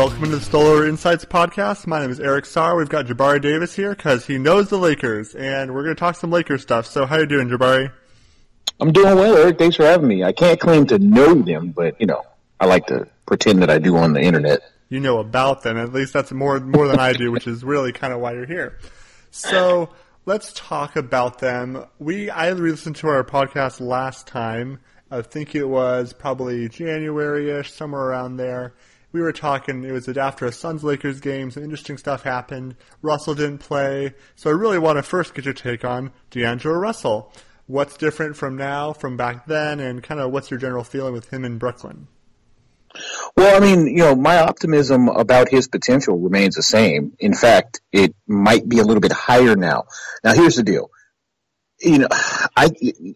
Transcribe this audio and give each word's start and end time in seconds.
welcome 0.00 0.22
to 0.22 0.28
the 0.30 0.40
Stoller 0.40 0.88
Insights 0.88 1.26
podcast. 1.26 1.86
My 1.86 2.00
name 2.00 2.10
is 2.10 2.20
Eric 2.20 2.46
Starr. 2.46 2.74
We've 2.74 2.88
got 2.88 3.04
Jabari 3.04 3.38
Davis 3.38 3.76
here 3.76 3.94
because 3.94 4.24
he 4.24 4.38
knows 4.38 4.70
the 4.70 4.78
Lakers, 4.78 5.34
and 5.34 5.74
we're 5.74 5.82
going 5.82 5.94
to 5.94 6.00
talk 6.00 6.16
some 6.16 6.30
Lakers 6.30 6.62
stuff. 6.62 6.86
So, 6.86 7.04
how 7.04 7.18
you 7.18 7.26
doing, 7.26 7.50
Jabari? 7.50 7.92
I'm 8.80 8.92
doing 8.92 9.14
well, 9.14 9.36
Eric. 9.36 9.58
Thanks 9.58 9.76
for 9.76 9.84
having 9.84 10.08
me. 10.08 10.24
I 10.24 10.32
can't 10.32 10.58
claim 10.58 10.86
to 10.86 10.98
know 10.98 11.34
them, 11.34 11.72
but 11.72 12.00
you 12.00 12.06
know, 12.06 12.24
I 12.58 12.64
like 12.64 12.86
to 12.86 13.08
pretend 13.26 13.60
that 13.60 13.68
I 13.68 13.76
do 13.76 13.94
on 13.98 14.14
the 14.14 14.22
internet. 14.22 14.62
You 14.88 15.00
know 15.00 15.18
about 15.18 15.64
them. 15.64 15.76
At 15.76 15.92
least 15.92 16.14
that's 16.14 16.32
more 16.32 16.58
more 16.60 16.88
than 16.88 16.98
I 16.98 17.12
do, 17.12 17.30
which 17.30 17.46
is 17.46 17.62
really 17.62 17.92
kind 17.92 18.14
of 18.14 18.20
why 18.20 18.32
you're 18.32 18.46
here. 18.46 18.78
So, 19.30 19.90
let's 20.24 20.54
talk 20.54 20.96
about 20.96 21.40
them. 21.40 21.84
We 21.98 22.30
I 22.30 22.52
listened 22.52 22.96
to 22.96 23.08
our 23.08 23.22
podcast 23.22 23.80
last 23.80 24.26
time. 24.26 24.80
I 25.10 25.20
think 25.20 25.54
it 25.54 25.64
was 25.64 26.14
probably 26.14 26.70
January-ish, 26.70 27.70
somewhere 27.70 28.00
around 28.00 28.38
there 28.38 28.72
we 29.12 29.20
were 29.20 29.32
talking, 29.32 29.84
it 29.84 29.92
was 29.92 30.08
after 30.08 30.46
a 30.46 30.52
Suns 30.52 30.84
Lakers 30.84 31.20
game, 31.20 31.50
some 31.50 31.64
interesting 31.64 31.98
stuff 31.98 32.22
happened. 32.22 32.76
Russell 33.02 33.34
didn't 33.34 33.58
play. 33.58 34.14
So 34.36 34.50
I 34.50 34.52
really 34.52 34.78
want 34.78 34.98
to 34.98 35.02
first 35.02 35.34
get 35.34 35.44
your 35.44 35.54
take 35.54 35.84
on 35.84 36.12
D'Angelo 36.30 36.76
Russell. 36.76 37.32
What's 37.66 37.96
different 37.96 38.36
from 38.36 38.56
now, 38.56 38.92
from 38.92 39.16
back 39.16 39.46
then, 39.46 39.80
and 39.80 40.02
kind 40.02 40.20
of 40.20 40.32
what's 40.32 40.50
your 40.50 40.58
general 40.58 40.84
feeling 40.84 41.12
with 41.12 41.32
him 41.32 41.44
in 41.44 41.58
Brooklyn? 41.58 42.08
Well, 43.36 43.56
I 43.56 43.60
mean, 43.60 43.86
you 43.86 43.98
know, 43.98 44.16
my 44.16 44.40
optimism 44.40 45.08
about 45.08 45.48
his 45.48 45.68
potential 45.68 46.18
remains 46.18 46.56
the 46.56 46.62
same. 46.62 47.12
In 47.20 47.34
fact, 47.34 47.80
it 47.92 48.14
might 48.26 48.68
be 48.68 48.78
a 48.78 48.82
little 48.82 49.00
bit 49.00 49.12
higher 49.12 49.54
now. 49.54 49.84
Now, 50.24 50.34
here's 50.34 50.56
the 50.56 50.62
deal. 50.64 50.90
You 51.78 52.00
know, 52.00 52.08
I, 52.10 52.70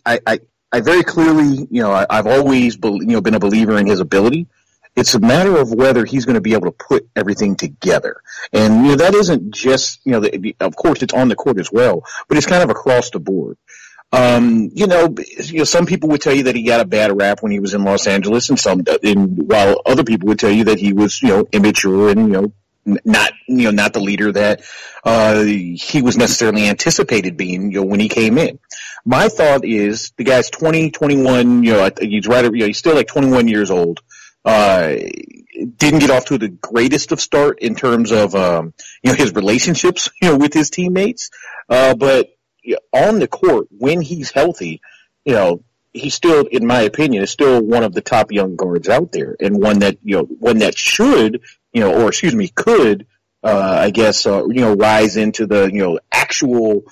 I, 0.06 0.20
I, 0.26 0.38
I 0.72 0.80
very 0.80 1.02
clearly, 1.02 1.66
you 1.70 1.82
know, 1.82 1.92
I, 1.92 2.06
have 2.10 2.26
always, 2.26 2.76
you 2.82 3.06
know, 3.06 3.20
been 3.20 3.34
a 3.34 3.40
believer 3.40 3.76
in 3.76 3.86
his 3.86 4.00
ability. 4.00 4.46
It's 4.96 5.14
a 5.14 5.20
matter 5.20 5.56
of 5.56 5.72
whether 5.72 6.04
he's 6.04 6.24
going 6.24 6.34
to 6.34 6.40
be 6.40 6.52
able 6.52 6.70
to 6.70 6.72
put 6.72 7.08
everything 7.16 7.56
together. 7.56 8.20
And, 8.52 8.84
you 8.84 8.90
know, 8.90 8.96
that 8.96 9.14
isn't 9.14 9.52
just, 9.52 10.00
you 10.04 10.12
know, 10.12 10.20
the, 10.20 10.54
of 10.60 10.76
course 10.76 11.02
it's 11.02 11.14
on 11.14 11.28
the 11.28 11.34
court 11.34 11.58
as 11.58 11.70
well, 11.72 12.04
but 12.28 12.38
it's 12.38 12.46
kind 12.46 12.62
of 12.62 12.70
across 12.70 13.10
the 13.10 13.18
board. 13.18 13.58
Um, 14.12 14.70
you 14.72 14.86
know, 14.86 15.12
you 15.38 15.58
know, 15.58 15.64
some 15.64 15.86
people 15.86 16.08
would 16.10 16.20
tell 16.20 16.32
you 16.32 16.44
that 16.44 16.54
he 16.54 16.62
got 16.62 16.80
a 16.80 16.84
bad 16.84 17.16
rap 17.16 17.42
when 17.42 17.50
he 17.50 17.58
was 17.58 17.74
in 17.74 17.82
Los 17.82 18.06
Angeles, 18.06 18.48
and 18.48 18.60
some, 18.60 18.84
and 19.02 19.50
while 19.50 19.80
other 19.84 20.04
people 20.04 20.28
would 20.28 20.38
tell 20.38 20.52
you 20.52 20.64
that 20.64 20.78
he 20.78 20.92
was, 20.92 21.20
you 21.20 21.28
know, 21.28 21.48
immature 21.50 22.10
and 22.10 22.20
you 22.20 22.28
know, 22.28 22.52
not, 23.04 23.32
you 23.48 23.64
know, 23.64 23.70
not 23.70 23.92
the 23.92 24.00
leader 24.00 24.30
that 24.30 24.62
uh, 25.02 25.42
he 25.42 26.00
was 26.02 26.16
necessarily 26.16 26.68
anticipated 26.68 27.36
being, 27.36 27.72
you 27.72 27.80
know, 27.80 27.86
when 27.86 27.98
he 27.98 28.08
came 28.08 28.38
in. 28.38 28.60
My 29.04 29.28
thought 29.28 29.64
is 29.64 30.12
the 30.16 30.24
guy's 30.24 30.48
20, 30.48 30.90
21, 30.90 31.64
you 31.64 31.72
know, 31.72 31.90
he's 32.00 32.28
right, 32.28 32.44
you 32.44 32.50
know, 32.52 32.66
he's 32.66 32.78
still 32.78 32.94
like 32.94 33.08
21 33.08 33.48
years 33.48 33.70
old. 33.70 34.00
Uh, 34.44 34.94
didn't 35.76 36.00
get 36.00 36.10
off 36.10 36.26
to 36.26 36.38
the 36.38 36.48
greatest 36.48 37.12
of 37.12 37.20
start 37.20 37.60
in 37.60 37.74
terms 37.74 38.12
of 38.12 38.34
um, 38.34 38.74
you 39.02 39.10
know 39.10 39.16
his 39.16 39.34
relationships 39.34 40.10
you 40.22 40.30
know 40.30 40.36
with 40.36 40.52
his 40.52 40.70
teammates, 40.70 41.30
uh, 41.68 41.94
but 41.94 42.28
on 42.92 43.18
the 43.18 43.28
court 43.28 43.68
when 43.70 44.00
he's 44.00 44.30
healthy, 44.30 44.80
you 45.24 45.32
know 45.32 45.62
he 45.94 46.10
still, 46.10 46.44
in 46.46 46.66
my 46.66 46.82
opinion, 46.82 47.22
is 47.22 47.30
still 47.30 47.62
one 47.62 47.84
of 47.84 47.94
the 47.94 48.00
top 48.00 48.32
young 48.32 48.56
guards 48.56 48.88
out 48.88 49.12
there, 49.12 49.36
and 49.40 49.62
one 49.62 49.78
that 49.78 49.96
you 50.02 50.16
know 50.16 50.24
one 50.24 50.58
that 50.58 50.76
should 50.76 51.42
you 51.72 51.80
know 51.80 52.02
or 52.02 52.08
excuse 52.08 52.34
me 52.34 52.48
could 52.48 53.06
uh, 53.44 53.78
I 53.80 53.90
guess 53.90 54.26
uh, 54.26 54.46
you 54.48 54.62
know 54.62 54.74
rise 54.74 55.16
into 55.16 55.46
the 55.46 55.70
you 55.72 55.80
know 55.80 56.00
actual 56.10 56.84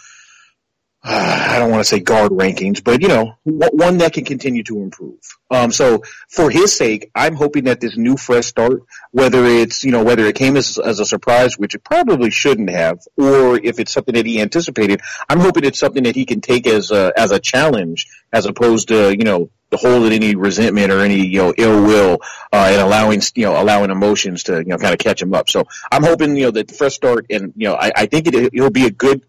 I 1.04 1.58
don't 1.58 1.70
want 1.70 1.80
to 1.80 1.88
say 1.88 1.98
guard 1.98 2.30
rankings, 2.30 2.82
but 2.82 3.02
you 3.02 3.08
know, 3.08 3.34
one 3.44 3.98
that 3.98 4.12
can 4.12 4.24
continue 4.24 4.62
to 4.64 4.80
improve. 4.80 5.18
Um, 5.50 5.72
so 5.72 6.02
for 6.28 6.48
his 6.48 6.74
sake, 6.74 7.10
I'm 7.14 7.34
hoping 7.34 7.64
that 7.64 7.80
this 7.80 7.96
new 7.96 8.16
fresh 8.16 8.46
start, 8.46 8.84
whether 9.10 9.44
it's, 9.44 9.82
you 9.82 9.90
know, 9.90 10.04
whether 10.04 10.24
it 10.26 10.36
came 10.36 10.56
as, 10.56 10.78
as 10.78 11.00
a 11.00 11.04
surprise, 11.04 11.58
which 11.58 11.74
it 11.74 11.82
probably 11.82 12.30
shouldn't 12.30 12.70
have, 12.70 13.00
or 13.16 13.58
if 13.58 13.80
it's 13.80 13.92
something 13.92 14.14
that 14.14 14.26
he 14.26 14.40
anticipated, 14.40 15.00
I'm 15.28 15.40
hoping 15.40 15.64
it's 15.64 15.80
something 15.80 16.04
that 16.04 16.14
he 16.14 16.24
can 16.24 16.40
take 16.40 16.66
as 16.66 16.90
a, 16.92 17.12
as 17.16 17.32
a 17.32 17.40
challenge 17.40 18.06
as 18.32 18.46
opposed 18.46 18.88
to, 18.88 19.10
you 19.10 19.24
know, 19.24 19.50
holding 19.74 20.12
any 20.12 20.34
resentment 20.34 20.92
or 20.92 21.00
any, 21.00 21.26
you 21.26 21.38
know, 21.38 21.54
ill 21.56 21.82
will, 21.82 22.20
uh, 22.52 22.68
and 22.70 22.80
allowing, 22.80 23.22
you 23.34 23.46
know, 23.46 23.60
allowing 23.60 23.90
emotions 23.90 24.44
to, 24.44 24.58
you 24.58 24.66
know, 24.66 24.76
kind 24.76 24.92
of 24.92 24.98
catch 24.98 25.20
him 25.20 25.34
up. 25.34 25.48
So 25.48 25.64
I'm 25.90 26.02
hoping, 26.02 26.36
you 26.36 26.44
know, 26.44 26.50
that 26.52 26.68
the 26.68 26.74
fresh 26.74 26.94
start 26.94 27.26
and, 27.30 27.54
you 27.56 27.68
know, 27.68 27.74
I, 27.74 27.90
I 27.96 28.06
think 28.06 28.26
it, 28.26 28.34
it'll 28.34 28.70
be 28.70 28.86
a 28.86 28.90
good, 28.90 29.24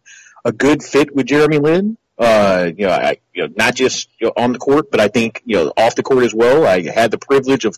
a 0.45 0.51
good 0.51 0.83
fit 0.83 1.15
with 1.15 1.27
Jeremy 1.27 1.59
Lin. 1.59 1.97
Uh, 2.17 2.69
you 2.77 2.85
know, 2.85 2.91
I, 2.91 3.17
you 3.33 3.47
know, 3.47 3.53
not 3.57 3.75
just 3.75 4.07
you 4.19 4.27
know, 4.27 4.33
on 4.37 4.53
the 4.53 4.59
court, 4.59 4.91
but 4.91 4.99
I 4.99 5.07
think 5.07 5.41
you 5.45 5.55
know 5.57 5.73
off 5.75 5.95
the 5.95 6.03
court 6.03 6.23
as 6.23 6.33
well. 6.33 6.65
I 6.65 6.81
had 6.81 7.11
the 7.11 7.17
privilege 7.17 7.65
of 7.65 7.77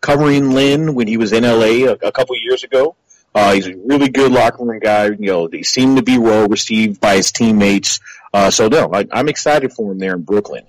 covering 0.00 0.50
Lin 0.50 0.94
when 0.94 1.06
he 1.06 1.16
was 1.16 1.32
in 1.32 1.44
LA 1.44 1.86
a, 1.86 1.92
a 1.92 2.12
couple 2.12 2.34
of 2.34 2.42
years 2.42 2.64
ago. 2.64 2.96
Uh, 3.34 3.52
he's 3.52 3.66
a 3.66 3.76
really 3.76 4.08
good 4.08 4.32
locker 4.32 4.64
room 4.64 4.80
guy. 4.80 5.06
You 5.06 5.16
know, 5.18 5.48
they 5.48 5.62
seem 5.62 5.96
to 5.96 6.02
be 6.02 6.18
well 6.18 6.48
received 6.48 7.00
by 7.00 7.16
his 7.16 7.30
teammates. 7.30 8.00
Uh, 8.32 8.50
so 8.50 8.68
no, 8.68 8.92
I, 8.92 9.06
I'm 9.12 9.28
excited 9.28 9.72
for 9.72 9.92
him 9.92 9.98
there 9.98 10.14
in 10.14 10.22
Brooklyn. 10.22 10.64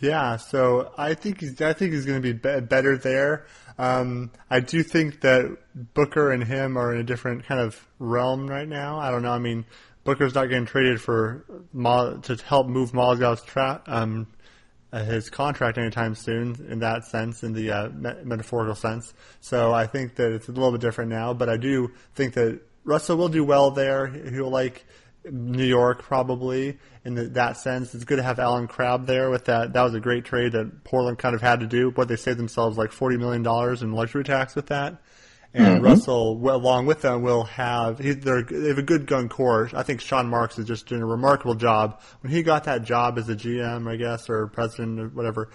Yeah, 0.00 0.36
so 0.36 0.92
I 0.98 1.14
think 1.14 1.40
he's 1.40 1.60
I 1.62 1.72
think 1.72 1.92
he's 1.92 2.04
going 2.04 2.20
to 2.20 2.32
be, 2.32 2.32
be 2.32 2.60
better 2.60 2.98
there. 2.98 3.46
Um, 3.78 4.32
I 4.50 4.60
do 4.60 4.82
think 4.82 5.20
that 5.20 5.56
Booker 5.94 6.30
and 6.30 6.44
him 6.44 6.76
are 6.76 6.92
in 6.92 7.00
a 7.00 7.04
different 7.04 7.44
kind 7.44 7.60
of 7.60 7.86
realm 7.98 8.48
right 8.48 8.68
now. 8.68 8.98
I 8.98 9.10
don't 9.10 9.22
know. 9.22 9.32
I 9.32 9.38
mean, 9.38 9.64
Booker's 10.04 10.34
not 10.34 10.46
getting 10.46 10.66
traded 10.66 11.00
for 11.00 11.44
to 11.74 12.38
help 12.44 12.66
move 12.66 12.92
Mozgov's 12.92 13.42
tra- 13.42 13.82
um, 13.86 14.26
uh, 14.92 15.04
his 15.04 15.30
contract 15.30 15.78
anytime 15.78 16.14
soon 16.14 16.66
in 16.68 16.80
that 16.80 17.04
sense, 17.04 17.42
in 17.42 17.52
the 17.52 17.70
uh, 17.70 17.88
me- 17.90 18.22
metaphorical 18.24 18.74
sense. 18.74 19.14
So 19.40 19.72
I 19.72 19.86
think 19.86 20.16
that 20.16 20.32
it's 20.32 20.48
a 20.48 20.52
little 20.52 20.72
bit 20.72 20.80
different 20.80 21.10
now, 21.10 21.32
but 21.32 21.48
I 21.48 21.56
do 21.56 21.92
think 22.14 22.34
that 22.34 22.60
Russell 22.84 23.16
will 23.16 23.28
do 23.28 23.44
well 23.44 23.70
there. 23.70 24.08
He'll 24.08 24.50
like 24.50 24.84
New 25.30 25.64
York 25.64 26.02
probably 26.02 26.78
in 27.04 27.14
the, 27.14 27.24
that 27.28 27.56
sense. 27.56 27.94
It's 27.94 28.04
good 28.04 28.16
to 28.16 28.22
have 28.22 28.40
Allen 28.40 28.66
Crabbe 28.66 29.06
there 29.06 29.30
with 29.30 29.44
that. 29.46 29.72
That 29.72 29.82
was 29.82 29.94
a 29.94 30.00
great 30.00 30.24
trade 30.24 30.52
that 30.52 30.84
Portland 30.84 31.18
kind 31.18 31.34
of 31.34 31.40
had 31.40 31.60
to 31.60 31.66
do, 31.66 31.92
but 31.92 32.08
they 32.08 32.16
saved 32.16 32.38
themselves 32.38 32.76
like 32.76 32.90
$40 32.90 33.18
million 33.18 33.82
in 33.82 33.92
luxury 33.92 34.24
tax 34.24 34.56
with 34.56 34.66
that 34.66 35.00
and 35.54 35.76
mm-hmm. 35.76 35.84
Russell, 35.84 36.38
well, 36.38 36.56
along 36.56 36.86
with 36.86 37.02
them, 37.02 37.22
will 37.22 37.44
have 37.44 37.98
he, 37.98 38.12
they 38.12 38.30
have 38.68 38.78
a 38.78 38.82
good 38.82 39.06
gun 39.06 39.28
core. 39.28 39.70
I 39.74 39.82
think 39.82 40.00
Sean 40.00 40.28
Marks 40.28 40.58
is 40.58 40.66
just 40.66 40.86
doing 40.86 41.02
a 41.02 41.06
remarkable 41.06 41.54
job. 41.54 42.00
When 42.20 42.32
he 42.32 42.42
got 42.42 42.64
that 42.64 42.84
job 42.84 43.18
as 43.18 43.28
a 43.28 43.36
GM, 43.36 43.88
I 43.88 43.96
guess, 43.96 44.30
or 44.30 44.46
president 44.46 44.98
or 44.98 45.08
whatever 45.08 45.50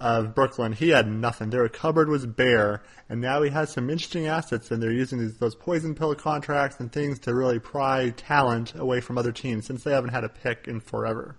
of 0.00 0.34
Brooklyn, 0.34 0.72
he 0.72 0.90
had 0.90 1.08
nothing. 1.08 1.50
Their 1.50 1.68
cupboard 1.68 2.08
was 2.08 2.24
bare, 2.24 2.82
and 3.08 3.20
now 3.20 3.42
he 3.42 3.50
has 3.50 3.70
some 3.70 3.90
interesting 3.90 4.26
assets, 4.26 4.70
and 4.70 4.80
they're 4.80 4.92
using 4.92 5.18
these, 5.18 5.36
those 5.38 5.56
poison 5.56 5.94
pill 5.94 6.14
contracts 6.14 6.78
and 6.78 6.92
things 6.92 7.18
to 7.20 7.34
really 7.34 7.58
pry 7.58 8.10
talent 8.10 8.74
away 8.76 9.00
from 9.00 9.18
other 9.18 9.32
teams 9.32 9.66
since 9.66 9.82
they 9.82 9.92
haven't 9.92 10.10
had 10.10 10.24
a 10.24 10.28
pick 10.28 10.66
in 10.68 10.80
forever. 10.80 11.36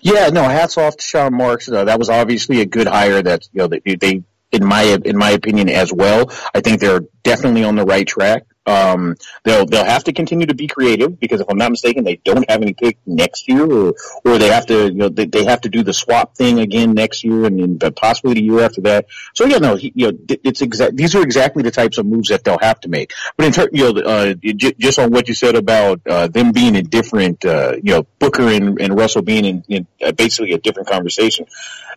Yeah, 0.00 0.28
no, 0.28 0.42
hats 0.42 0.78
off 0.78 0.96
to 0.96 1.02
Sean 1.02 1.34
Marks. 1.34 1.68
Uh, 1.68 1.84
that 1.84 1.98
was 1.98 2.08
obviously 2.08 2.60
a 2.60 2.66
good 2.66 2.86
hire. 2.86 3.20
That 3.20 3.46
you 3.52 3.58
know 3.58 3.66
they, 3.66 3.80
they 3.80 4.22
in 4.52 4.64
my 4.64 4.82
in 5.04 5.16
my 5.16 5.30
opinion 5.30 5.68
as 5.68 5.92
well. 5.92 6.30
I 6.54 6.60
think 6.60 6.80
they're 6.80 7.02
definitely 7.22 7.64
on 7.64 7.76
the 7.76 7.84
right 7.84 8.06
track. 8.06 8.44
Um, 8.66 9.14
they'll 9.44 9.64
they'll 9.64 9.84
have 9.84 10.04
to 10.04 10.12
continue 10.12 10.46
to 10.46 10.54
be 10.54 10.66
creative 10.66 11.20
because 11.20 11.40
if 11.40 11.46
I'm 11.48 11.56
not 11.56 11.70
mistaken, 11.70 12.02
they 12.02 12.16
don't 12.16 12.48
have 12.50 12.62
any 12.62 12.74
pick 12.74 12.98
next 13.06 13.48
year, 13.48 13.64
or 13.64 13.94
or 14.24 14.38
they 14.38 14.48
have 14.48 14.66
to 14.66 14.86
you 14.86 14.94
know 14.94 15.08
they, 15.08 15.26
they 15.26 15.44
have 15.44 15.60
to 15.62 15.68
do 15.68 15.84
the 15.84 15.92
swap 15.92 16.36
thing 16.36 16.58
again 16.58 16.92
next 16.92 17.22
year, 17.22 17.44
and 17.44 17.80
then 17.80 17.92
possibly 17.92 18.34
the 18.34 18.42
year 18.42 18.60
after 18.60 18.80
that. 18.82 19.06
So 19.34 19.46
yeah, 19.46 19.58
no, 19.58 19.76
he, 19.76 19.92
you 19.94 20.10
know 20.10 20.18
it's 20.28 20.62
exact. 20.62 20.96
These 20.96 21.14
are 21.14 21.22
exactly 21.22 21.62
the 21.62 21.70
types 21.70 21.98
of 21.98 22.06
moves 22.06 22.30
that 22.30 22.42
they'll 22.42 22.58
have 22.58 22.80
to 22.80 22.88
make. 22.88 23.12
But 23.36 23.46
in 23.46 23.52
terms, 23.52 23.70
you 23.72 23.92
know, 23.92 24.00
uh, 24.00 24.34
j- 24.34 24.74
just 24.78 24.98
on 24.98 25.12
what 25.12 25.28
you 25.28 25.34
said 25.34 25.54
about 25.54 26.00
uh, 26.08 26.26
them 26.26 26.50
being 26.50 26.74
in 26.74 26.86
different, 26.86 27.44
uh, 27.44 27.76
you 27.76 27.92
know, 27.94 28.06
Booker 28.18 28.48
and, 28.48 28.80
and 28.80 28.98
Russell 28.98 29.22
being 29.22 29.44
in, 29.44 29.64
in 29.68 29.86
basically 30.16 30.52
a 30.52 30.58
different 30.58 30.88
conversation, 30.88 31.46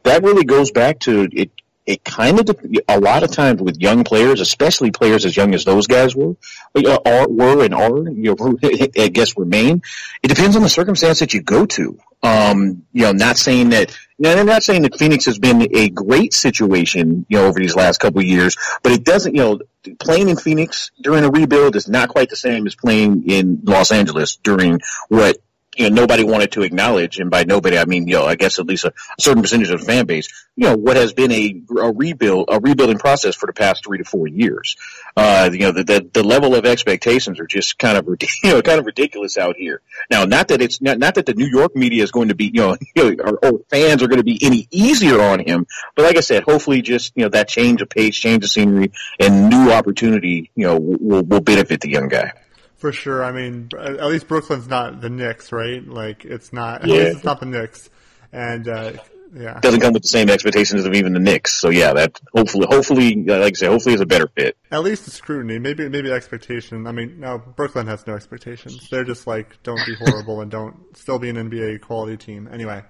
that 0.04 0.24
really 0.24 0.46
goes 0.46 0.70
back 0.70 1.00
to 1.00 1.28
it 1.32 1.50
it 1.86 2.04
kind 2.04 2.40
of 2.40 2.50
a 2.88 3.00
lot 3.00 3.24
of 3.24 3.32
times 3.32 3.62
with 3.62 3.78
young 3.80 4.04
players, 4.04 4.42
especially 4.42 4.92
players 4.92 5.26
as 5.26 5.36
young 5.36 5.54
as 5.56 5.66
those 5.66 5.88
guys 5.88 6.16
were, 6.16 6.36
are, 6.76 7.28
were 7.28 7.64
and 7.64 7.74
are, 7.74 8.10
you 8.10 8.36
know, 8.36 8.58
I 8.98 9.08
guess 9.08 9.38
remain. 9.38 9.82
It 10.22 10.28
depends 10.28 10.56
on 10.56 10.62
the 10.62 10.70
circumstance 10.70 11.20
that 11.20 11.34
you 11.34 11.42
go 11.42 11.66
to. 11.66 12.00
Um, 12.22 12.84
you 12.92 13.04
know, 13.04 13.14
not 13.14 13.38
saying 13.38 13.70
that, 13.70 13.98
you 14.18 14.36
know, 14.36 14.44
not 14.44 14.64
saying 14.64 14.82
that 14.84 14.98
Phoenix 14.98 15.26
has 15.26 15.40
been 15.40 15.76
a 15.76 15.90
great 15.90 16.34
situation, 16.34 17.26
you 17.30 17.38
know, 17.38 17.46
over 17.46 17.60
these 17.60 17.76
last 17.76 18.00
couple 18.00 18.20
of 18.20 18.26
years, 18.26 18.58
but 18.84 18.92
it 18.92 19.04
doesn't, 19.04 19.34
you 19.34 19.42
know, 19.42 19.60
playing 20.00 20.30
in 20.30 20.36
Phoenix 20.36 20.92
during 21.02 21.24
a 21.24 21.32
rebuild 21.32 21.76
is 21.76 21.88
not 21.88 22.10
quite 22.10 22.30
the 22.30 22.36
same 22.36 22.68
as 22.68 22.76
playing 22.76 23.24
in 23.30 23.62
Los 23.64 23.92
Angeles 23.92 24.36
during 24.36 24.80
what 25.08 25.38
you 25.80 25.90
know 25.90 25.96
nobody 25.96 26.24
wanted 26.24 26.52
to 26.52 26.64
acknowledge, 26.64 27.20
and 27.20 27.32
by 27.32 27.46
nobody 27.46 27.78
I 27.78 27.86
mean 27.86 28.08
you 28.08 28.16
know 28.16 28.26
I 28.26 28.36
guess 28.36 28.60
at 28.60 28.66
least 28.66 28.84
a, 28.84 28.94
certain 29.18 29.42
percentage 29.42 29.72
of 29.72 29.80
the 29.80 29.86
fan 29.86 30.06
base, 30.06 30.28
you 30.58 30.66
know 30.66 30.76
what 30.76 30.98
has 30.98 31.14
been 31.14 31.32
a, 31.32 31.62
a 31.80 31.92
rebuild 31.92 32.50
a 32.52 32.60
rebuilding 32.60 32.98
process 32.98 33.36
for 33.36 33.48
the 33.48 33.54
past 33.54 33.86
three 33.86 33.98
to 33.98 34.04
four 34.04 34.28
years. 34.28 34.76
Uh, 35.16 35.50
you 35.52 35.60
know 35.60 35.72
the, 35.72 35.84
the, 35.84 36.10
the 36.14 36.24
level 36.24 36.54
of 36.54 36.66
expectations 36.66 37.40
are 37.40 37.48
just 37.48 37.80
kind 37.80 37.98
of 37.98 38.06
you 38.44 38.50
know 38.50 38.62
kind 38.62 38.80
of 38.80 38.86
ridiculous 38.86 39.38
out 39.38 39.56
here. 39.56 39.82
Now, 40.12 40.26
not 40.26 40.50
that 40.50 40.62
it's 40.62 40.82
not, 40.82 41.00
not 41.00 41.16
that 41.16 41.26
the 41.26 41.34
New 41.34 41.48
York 41.48 41.76
media 41.76 42.04
is 42.04 42.12
going 42.12 42.28
to 42.28 42.36
be 42.36 42.46
you 42.46 42.62
know, 42.62 42.78
you 42.96 43.16
know 43.16 43.24
or, 43.24 43.40
or 43.46 43.62
fans 43.70 44.04
are 44.04 44.08
going 44.08 44.18
to 44.18 44.24
be 44.24 44.38
any 44.42 44.68
easier 44.72 45.22
on 45.22 45.40
him, 45.40 45.66
but 45.96 46.04
like 46.04 46.18
I 46.18 46.22
said, 46.22 46.44
hopefully 46.44 46.82
just 46.82 47.14
you 47.16 47.24
know 47.24 47.30
that 47.30 47.48
change 47.48 47.82
of 47.82 47.90
pace, 47.90 48.18
change 48.18 48.44
of 48.44 48.50
scenery, 48.50 48.92
and 49.18 49.50
new 49.50 49.72
opportunity 49.72 50.52
you 50.56 50.68
know 50.68 50.78
will 50.78 51.24
will 51.24 51.42
benefit 51.42 51.80
the 51.80 51.90
young 51.90 52.10
guy. 52.10 52.34
For 52.80 52.92
sure. 52.94 53.24
I 53.24 53.32
mean, 53.32 53.70
at 53.78 54.06
least 54.06 54.28
Brooklyn's 54.28 54.68
not 54.68 55.02
the 55.02 55.10
Knicks, 55.10 55.52
right? 55.52 55.86
Like, 55.86 56.26
it's 56.26 56.52
not. 56.54 56.84
At 56.84 56.88
yeah. 56.88 56.96
least 56.96 57.16
it's 57.18 57.26
not 57.26 57.42
the 57.42 57.46
Knicks, 57.46 57.90
and 58.32 58.68
uh, 58.68 58.94
yeah, 59.34 59.60
doesn't 59.60 59.82
come 59.82 59.94
with 59.94 60.04
the 60.04 60.08
same 60.08 60.30
expectations 60.30 60.86
of 60.86 60.94
even 60.94 61.14
the 61.14 61.20
Knicks. 61.20 61.54
So 61.54 61.70
yeah, 61.70 61.94
that 61.94 62.20
hopefully, 62.34 62.68
hopefully, 62.70 63.16
like 63.16 63.54
I 63.56 63.58
say, 63.58 63.68
hopefully, 63.68 63.96
is 63.96 64.02
a 64.02 64.06
better 64.06 64.28
fit. 64.28 64.58
At 64.72 64.84
least 64.84 65.06
the 65.06 65.12
scrutiny, 65.12 65.60
maybe, 65.60 65.90
maybe 65.90 66.12
expectation. 66.12 66.88
I 66.88 66.92
mean, 66.92 67.20
no, 67.20 67.38
Brooklyn 67.38 67.88
has 67.88 68.08
no 68.08 68.16
expectations. 68.16 68.90
They're 68.90 69.04
just 69.04 69.28
like, 69.28 69.62
don't 69.64 69.82
be 69.86 69.96
horrible 69.96 70.42
and 70.42 70.50
don't 70.50 70.98
still 70.98 71.20
be 71.20 71.30
an 71.30 71.36
NBA 71.36 71.82
quality 71.82 72.18
team. 72.18 72.50
Anyway. 72.52 72.82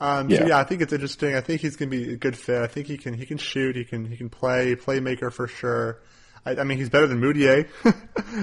Um, 0.00 0.30
yeah. 0.30 0.38
So 0.38 0.46
yeah, 0.46 0.58
I 0.58 0.64
think 0.64 0.80
it's 0.80 0.92
interesting. 0.92 1.34
I 1.34 1.42
think 1.42 1.60
he's 1.60 1.76
going 1.76 1.90
to 1.90 1.96
be 1.96 2.12
a 2.14 2.16
good 2.16 2.36
fit. 2.36 2.62
I 2.62 2.66
think 2.66 2.86
he 2.86 2.96
can 2.96 3.12
he 3.12 3.26
can 3.26 3.36
shoot. 3.36 3.76
He 3.76 3.84
can 3.84 4.06
he 4.06 4.16
can 4.16 4.30
play 4.30 4.74
playmaker 4.74 5.30
for 5.30 5.46
sure. 5.46 6.00
I, 6.44 6.56
I 6.56 6.64
mean, 6.64 6.78
he's 6.78 6.90
better 6.90 7.06
than 7.06 7.20
Mudiay. 7.20 7.68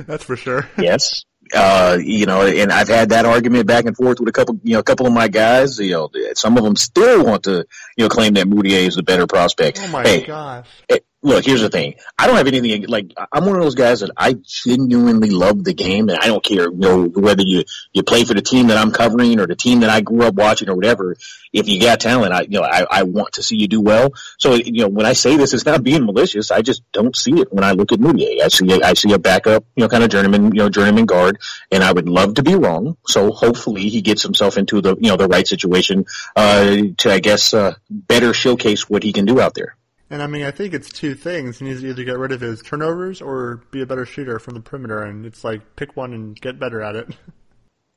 That's 0.08 0.24
for 0.24 0.36
sure. 0.36 0.70
Yes. 0.78 1.24
Uh, 1.54 1.98
you 2.02 2.26
know, 2.26 2.42
and 2.46 2.72
I've 2.72 2.90
had 2.90 3.10
that 3.10 3.26
argument 3.26 3.68
back 3.68 3.86
and 3.86 3.96
forth 3.96 4.20
with 4.20 4.28
a 4.28 4.34
couple, 4.34 4.60
you 4.64 4.74
know, 4.74 4.80
a 4.80 4.84
couple 4.84 5.08
of 5.08 5.14
my 5.14 5.30
guys. 5.30 5.80
You 5.80 5.92
know, 5.92 6.10
some 6.34 6.58
of 6.58 6.64
them 6.64 6.76
still 6.76 7.24
want 7.24 7.44
to, 7.44 7.66
you 7.96 8.04
know, 8.04 8.10
claim 8.10 8.34
that 8.34 8.48
Mudiay 8.48 8.88
is 8.88 8.96
the 8.96 9.04
better 9.04 9.28
prospect. 9.28 9.80
Oh 9.82 9.88
my 9.88 10.04
hey, 10.04 10.26
gosh! 10.26 10.68
Hey, 10.90 11.00
look, 11.22 11.46
here's 11.46 11.62
the 11.62 11.70
thing. 11.70 11.96
I 12.18 12.28
don't 12.28 12.36
have 12.36 12.48
anything 12.48 12.86
like 12.88 13.14
I'm 13.32 13.46
one 13.46 13.56
of 13.56 13.62
those 13.62 13.76
guys 13.76 14.02
that 14.02 14.12
I 14.16 14.34
genuinely 14.34 15.30
love 15.30 15.64
the 15.64 15.74
game, 15.74 16.10
and 16.10 16.18
I 16.18 16.28
don't 16.28 16.44
care, 16.44 16.66
you 16.66 16.78
know, 16.78 17.04
whether 17.06 17.44
you 17.44 17.64
you 17.94 18.04
play 18.04 18.24
for 18.24 18.34
the 18.34 18.42
team 18.42 18.68
that 18.68 18.78
I'm 18.78 18.92
covering 18.92 19.40
or 19.40 19.48
the 19.48 19.56
team 19.56 19.82
that 19.82 19.90
I 19.90 20.02
grew 20.02 20.24
up 20.24 20.36
watching 20.36 20.70
or 20.70 20.76
whatever. 20.76 21.16
If 21.54 21.68
you 21.70 21.80
got 21.80 22.00
talent, 22.00 22.34
I 22.34 22.42
you 22.42 22.60
know 22.60 22.64
I, 22.64 22.86
I 22.90 23.04
want 23.04 23.34
to 23.34 23.44
see 23.44 23.58
you 23.58 23.68
do 23.68 23.82
well. 23.82 24.14
So 24.38 24.54
you 24.54 24.84
know 24.84 24.90
when 24.90 25.06
I 25.06 25.14
say 25.14 25.38
this, 25.38 25.54
it's 25.54 25.66
not 25.66 25.84
being 25.84 26.06
malicious. 26.06 26.52
I 26.52 26.62
just 26.62 26.84
don't 26.92 27.16
see 27.16 27.40
it 27.40 27.52
when 27.52 27.64
I 27.64 27.72
look 27.72 27.92
at 27.92 28.00
Mudiay. 28.00 28.42
I 28.42 28.50
see 28.50 28.82
I 28.82 28.94
see 28.94 29.14
a 29.14 29.20
backup, 29.20 29.66
you 29.76 29.84
know, 29.84 29.90
kind 29.90 30.04
of 30.04 30.10
journeyman, 30.10 30.54
you 30.54 30.62
know, 30.62 30.70
journeyman 30.70 31.06
guard, 31.06 31.40
and 31.72 31.84
I 31.84 31.92
would 31.92 32.08
love 32.10 32.36
to 32.36 32.44
be 32.44 32.56
wrong. 32.56 32.98
So 33.08 33.32
hopefully 33.32 33.90
he 33.90 34.02
gets 34.02 34.24
himself 34.24 34.58
into 34.58 34.82
the 34.82 34.96
you 35.00 35.10
know 35.10 35.18
the 35.18 35.28
right 35.28 35.48
situation 35.48 36.06
uh, 36.36 36.78
to 36.98 37.12
I 37.12 37.20
guess 37.20 37.54
uh, 37.54 37.76
better 37.90 38.34
showcase 38.34 38.90
what 38.90 39.04
he 39.04 39.14
can 39.14 39.26
do 39.26 39.40
out 39.40 39.54
there. 39.54 39.77
And 40.10 40.22
I 40.22 40.28
mean, 40.28 40.44
I 40.44 40.52
think 40.52 40.74
it's 40.74 40.90
two 40.90 41.16
things. 41.16 41.60
He 41.60 41.66
needs 41.66 41.82
to 41.82 41.90
either 41.90 42.04
get 42.04 42.18
rid 42.18 42.32
of 42.32 42.42
his 42.42 42.62
turnovers 42.62 43.22
or 43.22 43.64
be 43.72 43.82
a 43.82 43.86
better 43.86 44.06
shooter 44.06 44.40
from 44.40 44.54
the 44.54 44.62
perimeter. 44.62 45.04
And 45.04 45.26
it's 45.26 45.44
like 45.44 45.76
pick 45.76 45.98
one 45.98 46.14
and 46.14 46.40
get 46.40 46.60
better 46.60 46.82
at 46.82 46.96
it. 46.96 47.16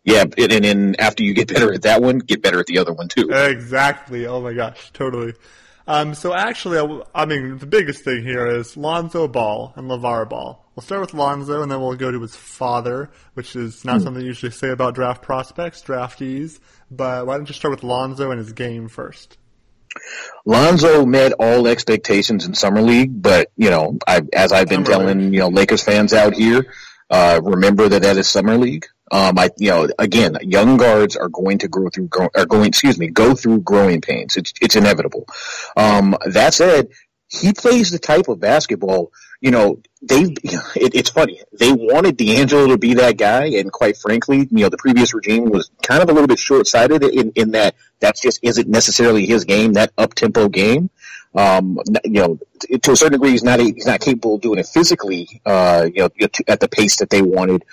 Yeah, 0.02 0.22
and 0.22 0.64
then 0.64 0.96
after 0.98 1.22
you 1.22 1.34
get 1.34 1.52
better 1.52 1.72
at 1.74 1.82
that 1.82 2.00
one, 2.00 2.20
get 2.20 2.42
better 2.42 2.58
at 2.58 2.66
the 2.66 2.78
other 2.78 2.92
one 2.92 3.08
too. 3.08 3.28
Exactly. 3.30 4.26
Oh 4.26 4.40
my 4.40 4.54
gosh, 4.54 4.90
totally. 4.92 5.34
Um, 5.86 6.14
so 6.14 6.32
actually, 6.32 6.78
I, 6.78 7.22
I, 7.22 7.26
mean, 7.26 7.58
the 7.58 7.66
biggest 7.66 8.04
thing 8.04 8.22
here 8.22 8.46
is 8.46 8.76
Lonzo 8.76 9.28
Ball 9.28 9.72
and 9.76 9.90
LaVar 9.90 10.28
Ball. 10.28 10.64
We'll 10.74 10.82
start 10.84 11.00
with 11.00 11.14
Lonzo, 11.14 11.62
and 11.62 11.70
then 11.70 11.80
we'll 11.80 11.96
go 11.96 12.10
to 12.10 12.20
his 12.20 12.36
father, 12.36 13.10
which 13.34 13.56
is 13.56 13.84
not 13.84 14.00
mm. 14.00 14.04
something 14.04 14.22
you 14.22 14.28
usually 14.28 14.52
say 14.52 14.70
about 14.70 14.94
draft 14.94 15.20
prospects, 15.20 15.82
draftees. 15.82 16.60
But 16.90 17.26
why 17.26 17.36
don't 17.36 17.48
you 17.48 17.54
start 17.54 17.72
with 17.72 17.82
Lonzo 17.82 18.30
and 18.30 18.38
his 18.38 18.52
game 18.52 18.88
first? 18.88 19.36
Lonzo 20.44 21.04
met 21.04 21.32
all 21.32 21.66
expectations 21.66 22.46
in 22.46 22.54
summer 22.54 22.80
league, 22.80 23.20
but 23.20 23.50
you 23.56 23.70
know, 23.70 23.98
I, 24.06 24.22
as 24.32 24.52
I've 24.52 24.68
been 24.68 24.84
telling 24.84 25.32
you 25.34 25.40
know 25.40 25.48
Lakers 25.48 25.82
fans 25.82 26.12
out 26.12 26.34
here, 26.34 26.72
uh, 27.10 27.40
remember 27.42 27.88
that 27.88 28.02
that 28.02 28.16
is 28.16 28.28
summer 28.28 28.56
league. 28.56 28.86
Um, 29.12 29.38
I, 29.38 29.50
you 29.58 29.70
know, 29.70 29.88
again, 29.98 30.36
young 30.42 30.76
guards 30.76 31.16
are 31.16 31.28
going 31.28 31.58
to 31.58 31.68
grow 31.68 31.88
through, 31.88 32.08
are 32.36 32.46
going, 32.46 32.66
excuse 32.66 32.96
me, 32.96 33.08
go 33.08 33.34
through 33.34 33.62
growing 33.62 34.00
pains. 34.00 34.36
It's, 34.36 34.52
it's 34.60 34.76
inevitable. 34.76 35.26
Um, 35.76 36.16
that 36.26 36.54
said, 36.54 36.88
he 37.30 37.52
plays 37.52 37.90
the 37.90 37.98
type 37.98 38.28
of 38.28 38.40
basketball 38.40 39.12
you 39.40 39.50
know, 39.50 39.80
they, 40.02 40.22
it, 40.44 40.94
it's 40.94 41.10
funny. 41.10 41.40
They 41.58 41.72
wanted 41.72 42.16
D'Angelo 42.16 42.68
to 42.68 42.78
be 42.78 42.94
that 42.94 43.16
guy, 43.16 43.46
and 43.46 43.72
quite 43.72 43.96
frankly, 43.96 44.48
you 44.50 44.64
know, 44.64 44.68
the 44.68 44.76
previous 44.76 45.14
regime 45.14 45.50
was 45.50 45.70
kind 45.82 46.02
of 46.02 46.10
a 46.10 46.12
little 46.12 46.28
bit 46.28 46.38
short-sighted 46.38 47.02
in, 47.02 47.32
in 47.34 47.52
that 47.52 47.74
that's 48.00 48.20
just 48.20 48.40
isn't 48.42 48.68
necessarily 48.68 49.26
his 49.26 49.44
game, 49.44 49.74
that 49.74 49.92
up-tempo 49.98 50.48
game. 50.48 50.90
Um, 51.34 51.78
you 52.04 52.20
know, 52.20 52.38
to 52.82 52.92
a 52.92 52.96
certain 52.96 53.12
degree, 53.12 53.30
he's 53.30 53.44
not, 53.44 53.60
he's 53.60 53.86
not 53.86 54.00
capable 54.00 54.34
of 54.34 54.40
doing 54.40 54.58
it 54.58 54.66
physically, 54.66 55.40
uh, 55.46 55.88
you 55.92 56.02
know, 56.02 56.28
at 56.48 56.60
the 56.60 56.68
pace 56.68 56.96
that 56.96 57.08
they 57.08 57.22
wanted. 57.22 57.64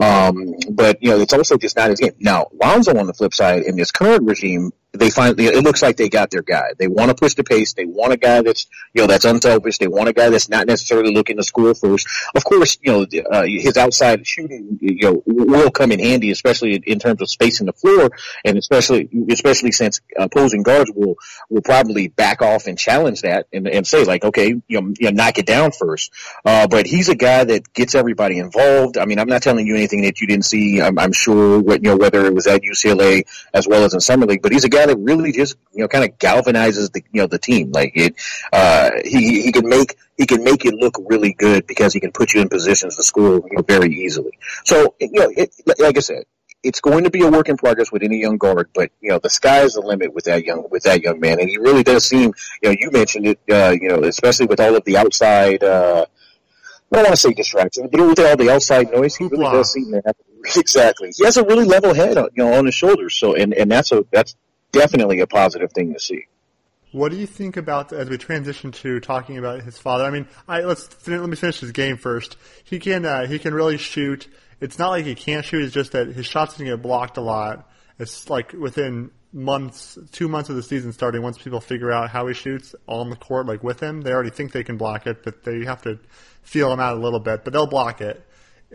Um, 0.00 0.54
but 0.70 1.00
you 1.00 1.10
know, 1.10 1.20
it's 1.20 1.32
also 1.32 1.56
just 1.56 1.76
not 1.76 1.90
his 1.90 2.00
game. 2.00 2.14
Now, 2.18 2.48
Lonzo 2.60 2.98
on 2.98 3.06
the 3.06 3.14
flip 3.14 3.32
side, 3.32 3.62
in 3.62 3.76
this 3.76 3.92
current 3.92 4.24
regime, 4.24 4.72
they 4.94 5.10
finally 5.10 5.46
it 5.46 5.62
looks 5.62 5.82
like 5.82 5.96
they 5.96 6.08
got 6.08 6.30
their 6.30 6.42
guy. 6.42 6.72
They 6.78 6.88
want 6.88 7.10
to 7.10 7.14
push 7.14 7.34
the 7.34 7.44
pace. 7.44 7.74
They 7.74 7.84
want 7.84 8.12
a 8.12 8.16
guy 8.16 8.42
that's 8.42 8.66
you 8.92 9.02
know 9.02 9.06
that's 9.06 9.24
unselfish. 9.24 9.78
They 9.78 9.88
want 9.88 10.08
a 10.08 10.12
guy 10.12 10.30
that's 10.30 10.48
not 10.48 10.66
necessarily 10.66 11.12
looking 11.12 11.36
to 11.36 11.42
score 11.42 11.74
first. 11.74 12.06
Of 12.34 12.44
course, 12.44 12.78
you 12.80 12.92
know 12.92 13.06
uh, 13.30 13.44
his 13.44 13.76
outside 13.76 14.26
shooting 14.26 14.78
you 14.80 15.12
know 15.12 15.22
will 15.26 15.70
come 15.70 15.92
in 15.92 15.98
handy, 15.98 16.30
especially 16.30 16.76
in 16.76 16.98
terms 16.98 17.20
of 17.20 17.30
spacing 17.30 17.66
the 17.66 17.72
floor, 17.72 18.10
and 18.44 18.56
especially 18.56 19.08
especially 19.30 19.72
since 19.72 20.00
opposing 20.16 20.62
guards 20.62 20.90
will 20.94 21.16
will 21.50 21.62
probably 21.62 22.08
back 22.08 22.42
off 22.42 22.66
and 22.66 22.78
challenge 22.78 23.22
that 23.22 23.46
and, 23.52 23.66
and 23.68 23.86
say 23.86 24.04
like, 24.04 24.24
okay, 24.24 24.48
you 24.48 24.80
know, 24.80 24.94
you 24.98 25.10
know, 25.10 25.10
knock 25.10 25.38
it 25.38 25.46
down 25.46 25.72
first. 25.72 26.12
Uh, 26.44 26.66
but 26.66 26.86
he's 26.86 27.08
a 27.08 27.14
guy 27.14 27.44
that 27.44 27.72
gets 27.72 27.94
everybody 27.94 28.38
involved. 28.38 28.98
I 28.98 29.06
mean, 29.06 29.18
I'm 29.18 29.28
not 29.28 29.42
telling 29.42 29.66
you 29.66 29.74
anything 29.74 30.02
that 30.02 30.20
you 30.20 30.26
didn't 30.26 30.44
see. 30.44 30.80
I'm, 30.80 30.98
I'm 30.98 31.12
sure 31.12 31.62
you 31.74 31.78
know 31.80 31.96
whether 31.96 32.24
it 32.24 32.34
was 32.34 32.46
at 32.46 32.62
UCLA 32.62 33.24
as 33.52 33.66
well 33.66 33.84
as 33.84 33.94
in 33.94 34.00
summer 34.00 34.26
league, 34.26 34.42
but 34.42 34.52
he's 34.52 34.64
a 34.64 34.68
guy 34.68 34.83
that 34.86 34.96
really 34.96 35.32
just 35.32 35.56
you 35.72 35.82
know 35.82 35.88
kind 35.88 36.04
of 36.04 36.18
galvanizes 36.18 36.92
the 36.92 37.02
you 37.12 37.22
know 37.22 37.26
the 37.26 37.38
team. 37.38 37.72
Like 37.72 37.92
it, 37.94 38.14
uh, 38.52 38.90
he 39.04 39.42
he 39.42 39.52
can 39.52 39.68
make 39.68 39.96
he 40.16 40.26
can 40.26 40.44
make 40.44 40.64
it 40.64 40.74
look 40.74 40.96
really 41.06 41.34
good 41.34 41.66
because 41.66 41.92
he 41.92 42.00
can 42.00 42.12
put 42.12 42.34
you 42.34 42.40
in 42.40 42.48
positions 42.48 42.96
to 42.96 43.02
score 43.02 43.36
you 43.36 43.56
know, 43.56 43.62
very 43.62 43.92
easily. 43.92 44.32
So 44.64 44.94
you 45.00 45.10
know, 45.12 45.30
it, 45.36 45.54
like 45.78 45.96
I 45.96 46.00
said, 46.00 46.24
it's 46.62 46.80
going 46.80 47.04
to 47.04 47.10
be 47.10 47.22
a 47.22 47.30
work 47.30 47.48
in 47.48 47.56
progress 47.56 47.92
with 47.92 48.02
any 48.02 48.20
young 48.20 48.38
guard, 48.38 48.70
but 48.74 48.90
you 49.00 49.10
know 49.10 49.18
the 49.18 49.30
sky 49.30 49.62
is 49.62 49.74
the 49.74 49.80
limit 49.80 50.14
with 50.14 50.24
that 50.24 50.44
young 50.44 50.66
with 50.70 50.84
that 50.84 51.02
young 51.02 51.20
man, 51.20 51.40
and 51.40 51.48
he 51.48 51.58
really 51.58 51.82
does 51.82 52.06
seem. 52.06 52.32
You 52.62 52.70
know, 52.70 52.76
you 52.78 52.90
mentioned 52.90 53.26
it. 53.26 53.40
Uh, 53.50 53.74
you 53.80 53.88
know, 53.88 54.02
especially 54.04 54.46
with 54.46 54.60
all 54.60 54.76
of 54.76 54.84
the 54.84 54.96
outside. 54.96 55.62
Uh, 55.62 56.06
I 56.92 56.98
don't 56.98 57.06
want 57.06 57.14
to 57.14 57.20
say 57.20 57.32
distraction, 57.32 57.88
but 57.90 58.06
with 58.06 58.20
all 58.20 58.36
the 58.36 58.50
outside 58.50 58.92
noise, 58.92 59.16
he 59.16 59.24
really 59.24 59.44
does 59.44 59.72
seem 59.72 59.90
to 59.90 60.02
have 60.06 60.14
exactly. 60.56 61.10
He 61.16 61.24
has 61.24 61.36
a 61.36 61.44
really 61.44 61.64
level 61.64 61.94
head, 61.94 62.16
you 62.16 62.44
know, 62.44 62.54
on 62.54 62.66
his 62.66 62.74
shoulders. 62.74 63.16
So, 63.18 63.34
and 63.34 63.54
and 63.54 63.70
that's 63.70 63.92
a 63.92 64.04
that's 64.12 64.36
definitely 64.74 65.20
a 65.20 65.26
positive 65.26 65.72
thing 65.72 65.92
to 65.94 66.00
see. 66.00 66.26
What 66.92 67.10
do 67.10 67.16
you 67.16 67.26
think 67.26 67.56
about 67.56 67.92
as 67.92 68.08
we 68.08 68.18
transition 68.18 68.70
to 68.72 69.00
talking 69.00 69.36
about 69.38 69.62
his 69.62 69.78
father? 69.78 70.04
I 70.04 70.10
mean, 70.10 70.28
I, 70.46 70.60
let's 70.60 71.08
let 71.08 71.28
me 71.28 71.36
finish 71.36 71.58
his 71.60 71.72
game 71.72 71.96
first. 71.96 72.36
He 72.62 72.78
can 72.78 73.04
uh, 73.04 73.26
he 73.26 73.38
can 73.38 73.52
really 73.52 73.78
shoot. 73.78 74.28
It's 74.60 74.78
not 74.78 74.90
like 74.90 75.04
he 75.04 75.14
can't 75.14 75.44
shoot. 75.44 75.64
It's 75.64 75.74
just 75.74 75.92
that 75.92 76.08
his 76.08 76.26
shots 76.26 76.54
can 76.54 76.66
get 76.66 76.80
blocked 76.82 77.16
a 77.16 77.20
lot. 77.20 77.68
It's 77.98 78.30
like 78.30 78.52
within 78.52 79.10
months, 79.32 79.98
two 80.12 80.28
months 80.28 80.48
of 80.50 80.56
the 80.56 80.62
season 80.62 80.92
starting, 80.92 81.22
once 81.22 81.38
people 81.38 81.60
figure 81.60 81.90
out 81.90 82.10
how 82.10 82.28
he 82.28 82.34
shoots 82.34 82.74
on 82.86 83.10
the 83.10 83.16
court, 83.16 83.46
like 83.46 83.64
with 83.64 83.80
him, 83.80 84.02
they 84.02 84.12
already 84.12 84.30
think 84.30 84.52
they 84.52 84.62
can 84.62 84.76
block 84.76 85.06
it, 85.06 85.24
but 85.24 85.42
they 85.42 85.64
have 85.64 85.82
to 85.82 85.98
feel 86.42 86.72
him 86.72 86.78
out 86.78 86.96
a 86.96 87.00
little 87.00 87.18
bit. 87.18 87.42
But 87.42 87.52
they'll 87.52 87.66
block 87.66 88.00
it 88.00 88.24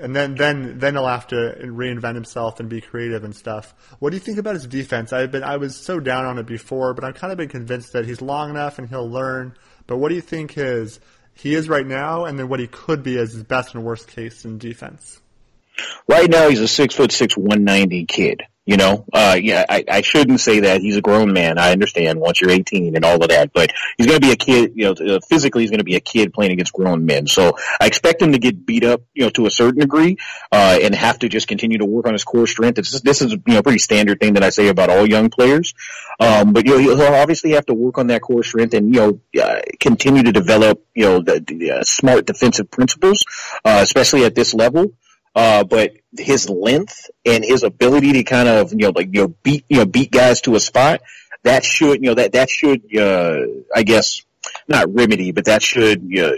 and 0.01 0.15
then 0.15 0.36
then 0.36 0.79
then 0.79 0.96
he'll 0.96 1.08
have 1.08 1.27
to 1.27 1.36
reinvent 1.62 2.15
himself 2.15 2.60
and 2.60 2.70
be 2.70 2.82
creative 2.82 3.24
and 3.24 3.36
stuff. 3.36 3.74
What 4.00 4.12
do 4.12 4.15
you 4.15 4.22
think 4.22 4.38
about 4.38 4.56
his 4.56 4.68
defense? 4.68 5.13
I've 5.13 5.32
been 5.32 5.44
I 5.44 5.58
was 5.58 5.75
so 5.75 6.00
down 6.00 6.25
on 6.25 6.38
it 6.38 6.46
before, 6.46 6.94
but 6.94 7.03
I've 7.03 7.15
kind 7.15 7.32
of 7.32 7.38
been 7.38 7.50
convinced 7.50 7.94
that 7.94 8.06
he's 8.06 8.22
long 8.22 8.50
enough 8.50 8.79
and 8.79 8.89
he'll 8.89 9.10
learn. 9.10 9.56
But 9.88 9.98
what 9.98 10.10
do 10.10 10.15
you 10.15 10.22
think 10.22 10.51
his 10.51 11.00
he 11.34 11.56
is 11.56 11.70
right 11.70 11.88
now, 11.88 12.25
and 12.25 12.38
then 12.38 12.50
what 12.50 12.60
he 12.60 12.68
could 12.68 13.01
be 13.01 13.18
as 13.18 13.34
his 13.34 13.44
best 13.44 13.74
and 13.74 13.84
worst 13.84 14.08
case 14.08 14.46
in 14.46 14.58
defense? 14.58 15.22
Right 16.07 16.29
now, 16.29 16.50
he's 16.50 16.62
a 16.62 16.67
six 16.67 16.95
foot 16.95 17.12
six, 17.12 17.36
one 17.36 17.63
ninety 17.63 18.05
kid. 18.05 18.43
You 18.69 18.77
know, 18.77 19.03
uh, 19.12 19.36
yeah, 19.41 19.65
I, 19.67 19.83
I 19.89 20.01
shouldn't 20.01 20.41
say 20.41 20.59
that. 20.59 20.81
He's 20.81 20.95
a 20.95 21.01
grown 21.01 21.33
man. 21.33 21.57
I 21.57 21.71
understand 21.71 22.19
once 22.19 22.39
you're 22.39 22.51
18 22.51 22.95
and 22.95 23.03
all 23.03 23.19
of 23.19 23.29
that, 23.29 23.51
but 23.51 23.71
he's 23.98 24.05
going 24.05 24.21
to 24.21 24.27
be 24.27 24.31
a 24.31 24.36
kid, 24.36 24.74
you 24.75 24.86
know, 24.86 25.15
uh, 25.15 25.19
physically 25.27 25.63
he's 25.63 25.71
going 25.71 25.79
to 25.79 25.83
be 25.83 25.95
a 25.95 26.00
kid 26.00 26.33
playing 26.33 26.51
against 26.51 26.74
grown 26.74 27.03
men. 27.03 27.25
So 27.25 27.57
I 27.81 27.88
expect 27.88 28.21
him 28.21 28.33
to 28.33 28.38
get 28.38 28.67
beat 28.67 28.83
up, 28.83 29.01
you 29.15 29.24
know, 29.24 29.31
to 29.31 29.48
a 29.48 29.50
certain 29.50 29.79
degree, 29.79 30.17
uh, 30.51 30.77
and 30.83 30.93
have 30.93 31.17
to 31.19 31.29
just 31.29 31.48
continue 31.48 31.79
to 31.79 31.86
work 31.86 32.05
on 32.05 32.13
his 32.13 32.24
core 32.24 32.45
strength. 32.45 32.77
It's 32.77 33.01
this 33.01 33.24
is, 33.24 33.31
you 33.31 33.41
know, 33.48 33.57
a 33.57 33.63
pretty 33.63 33.79
standard 33.79 34.19
thing 34.19 34.33
that 34.33 34.43
I 34.43 34.51
say 34.51 34.67
about 34.67 34.91
all 34.91 35.09
young 35.09 35.31
players. 35.31 35.74
Um, 36.19 36.53
but, 36.53 36.67
you 36.67 36.74
know, 36.74 36.95
he'll 36.95 37.15
obviously 37.15 37.53
have 37.53 37.65
to 37.67 37.74
work 37.74 37.98
on 37.98 38.05
that 38.07 38.21
core 38.21 38.43
strength 38.43 38.75
and, 38.75 38.93
you 38.93 39.01
know, 39.01 39.41
uh, 39.41 39.62
continue 39.79 40.21
to 40.21 40.31
develop, 40.31 40.86
you 40.93 41.05
know, 41.05 41.21
the, 41.21 41.39
the 41.39 41.71
uh, 41.71 41.83
smart 41.83 42.27
defensive 42.27 42.69
principles, 42.69 43.24
uh, 43.65 43.79
especially 43.81 44.25
at 44.25 44.36
this 44.36 44.53
level. 44.53 44.93
Uh, 45.36 45.63
but 45.63 45.93
his 46.17 46.50
length 46.50 47.09
and 47.25 47.45
his 47.45 47.63
ability 47.63 48.13
to 48.13 48.24
kind 48.24 48.50
of, 48.50 48.71
you 48.71 48.79
know, 48.79 48.91
like, 48.95 49.07
you 49.13 49.21
know, 49.21 49.27
beat, 49.43 49.63
you 49.69 49.77
know, 49.77 49.86
beat 49.86 50.12
guys 50.12 50.41
to 50.41 50.55
a 50.55 50.59
spot, 50.59 51.01
that 51.43 51.63
should, 51.63 52.01
you 52.01 52.09
know, 52.09 52.15
that, 52.15 52.33
that 52.33 52.50
should, 52.50 52.83
uh, 52.98 53.41
I 53.74 53.83
guess, 53.83 54.24
not 54.67 54.93
remedy, 54.93 55.31
but 55.31 55.45
that 55.45 55.62
should, 55.62 56.03
you 56.03 56.21
know, 56.21 56.31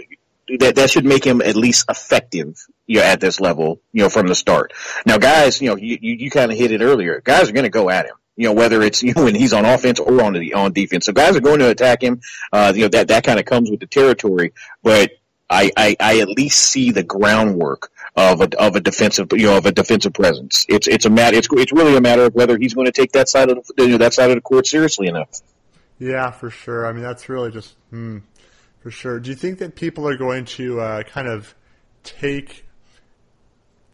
that, 0.58 0.76
that 0.76 0.90
should 0.90 1.04
make 1.04 1.24
him 1.24 1.40
at 1.40 1.56
least 1.56 1.86
effective, 1.88 2.64
you 2.86 2.98
know, 2.98 3.04
at 3.04 3.20
this 3.20 3.40
level, 3.40 3.80
you 3.92 4.02
know, 4.02 4.08
from 4.08 4.26
the 4.26 4.34
start. 4.34 4.72
Now, 5.06 5.18
guys, 5.18 5.60
you 5.60 5.70
know, 5.70 5.76
you, 5.76 5.98
you, 6.00 6.14
you 6.14 6.30
kind 6.30 6.52
of 6.52 6.58
hit 6.58 6.70
it 6.70 6.82
earlier. 6.82 7.20
Guys 7.24 7.48
are 7.48 7.52
going 7.52 7.64
to 7.64 7.70
go 7.70 7.88
at 7.90 8.06
him. 8.06 8.16
You 8.36 8.48
know, 8.48 8.54
whether 8.54 8.82
it's, 8.82 9.02
you 9.02 9.12
know, 9.14 9.24
when 9.24 9.34
he's 9.34 9.52
on 9.52 9.64
offense 9.64 10.00
or 10.00 10.22
on 10.22 10.32
the, 10.32 10.54
on 10.54 10.72
defense. 10.72 11.06
So 11.06 11.12
guys 11.12 11.36
are 11.36 11.40
going 11.40 11.58
to 11.58 11.68
attack 11.68 12.02
him. 12.02 12.20
Uh, 12.52 12.72
you 12.74 12.82
know, 12.82 12.88
that, 12.88 13.08
that 13.08 13.24
kind 13.24 13.38
of 13.38 13.44
comes 13.44 13.70
with 13.70 13.80
the 13.80 13.86
territory, 13.86 14.52
but 14.82 15.10
I, 15.50 15.70
I, 15.76 15.96
I 16.00 16.20
at 16.20 16.28
least 16.28 16.58
see 16.58 16.92
the 16.92 17.02
groundwork 17.02 17.90
of 18.14 18.40
a, 18.40 18.58
of 18.60 18.76
a 18.76 18.80
defensive, 18.80 19.28
you 19.32 19.46
know, 19.46 19.56
of 19.56 19.66
a 19.66 19.72
defensive 19.72 20.12
presence. 20.12 20.66
It's, 20.68 20.86
it's 20.86 21.06
a 21.06 21.10
matter, 21.10 21.36
it's, 21.36 21.48
it's 21.52 21.72
really 21.72 21.96
a 21.96 22.00
matter 22.00 22.24
of 22.24 22.34
whether 22.34 22.58
he's 22.58 22.74
going 22.74 22.86
to 22.86 22.92
take 22.92 23.12
that 23.12 23.28
side 23.28 23.50
of 23.50 23.66
the, 23.76 23.84
you 23.84 23.90
know, 23.90 23.98
that 23.98 24.12
side 24.14 24.30
of 24.30 24.36
the 24.36 24.42
court 24.42 24.66
seriously 24.66 25.06
enough. 25.06 25.40
Yeah, 25.98 26.30
for 26.30 26.50
sure. 26.50 26.86
I 26.86 26.92
mean, 26.92 27.02
that's 27.02 27.28
really 27.28 27.50
just, 27.50 27.74
hmm, 27.90 28.18
for 28.80 28.90
sure. 28.90 29.20
Do 29.20 29.30
you 29.30 29.36
think 29.36 29.58
that 29.60 29.76
people 29.76 30.06
are 30.08 30.16
going 30.16 30.44
to 30.46 30.80
uh, 30.80 31.02
kind 31.04 31.28
of 31.28 31.54
take? 32.02 32.66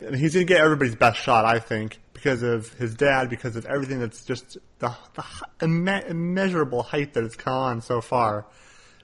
Mean, 0.01 0.15
he's 0.15 0.35
going 0.35 0.47
to 0.47 0.53
get 0.53 0.63
everybody's 0.63 0.95
best 0.95 1.21
shot, 1.21 1.45
I 1.45 1.59
think, 1.59 2.01
because 2.15 2.43
of 2.43 2.73
his 2.75 2.95
dad, 2.95 3.29
because 3.29 3.57
of 3.57 3.67
everything 3.67 4.01
that's 4.01 4.25
just 4.25 4.57
the, 4.79 4.95
the 5.15 5.23
imme- 5.61 6.09
immeasurable 6.09 6.83
height 6.83 7.15
that 7.15 7.25
it's 7.25 7.37
gone 7.37 7.83
so 7.83 8.01
far 8.01 8.47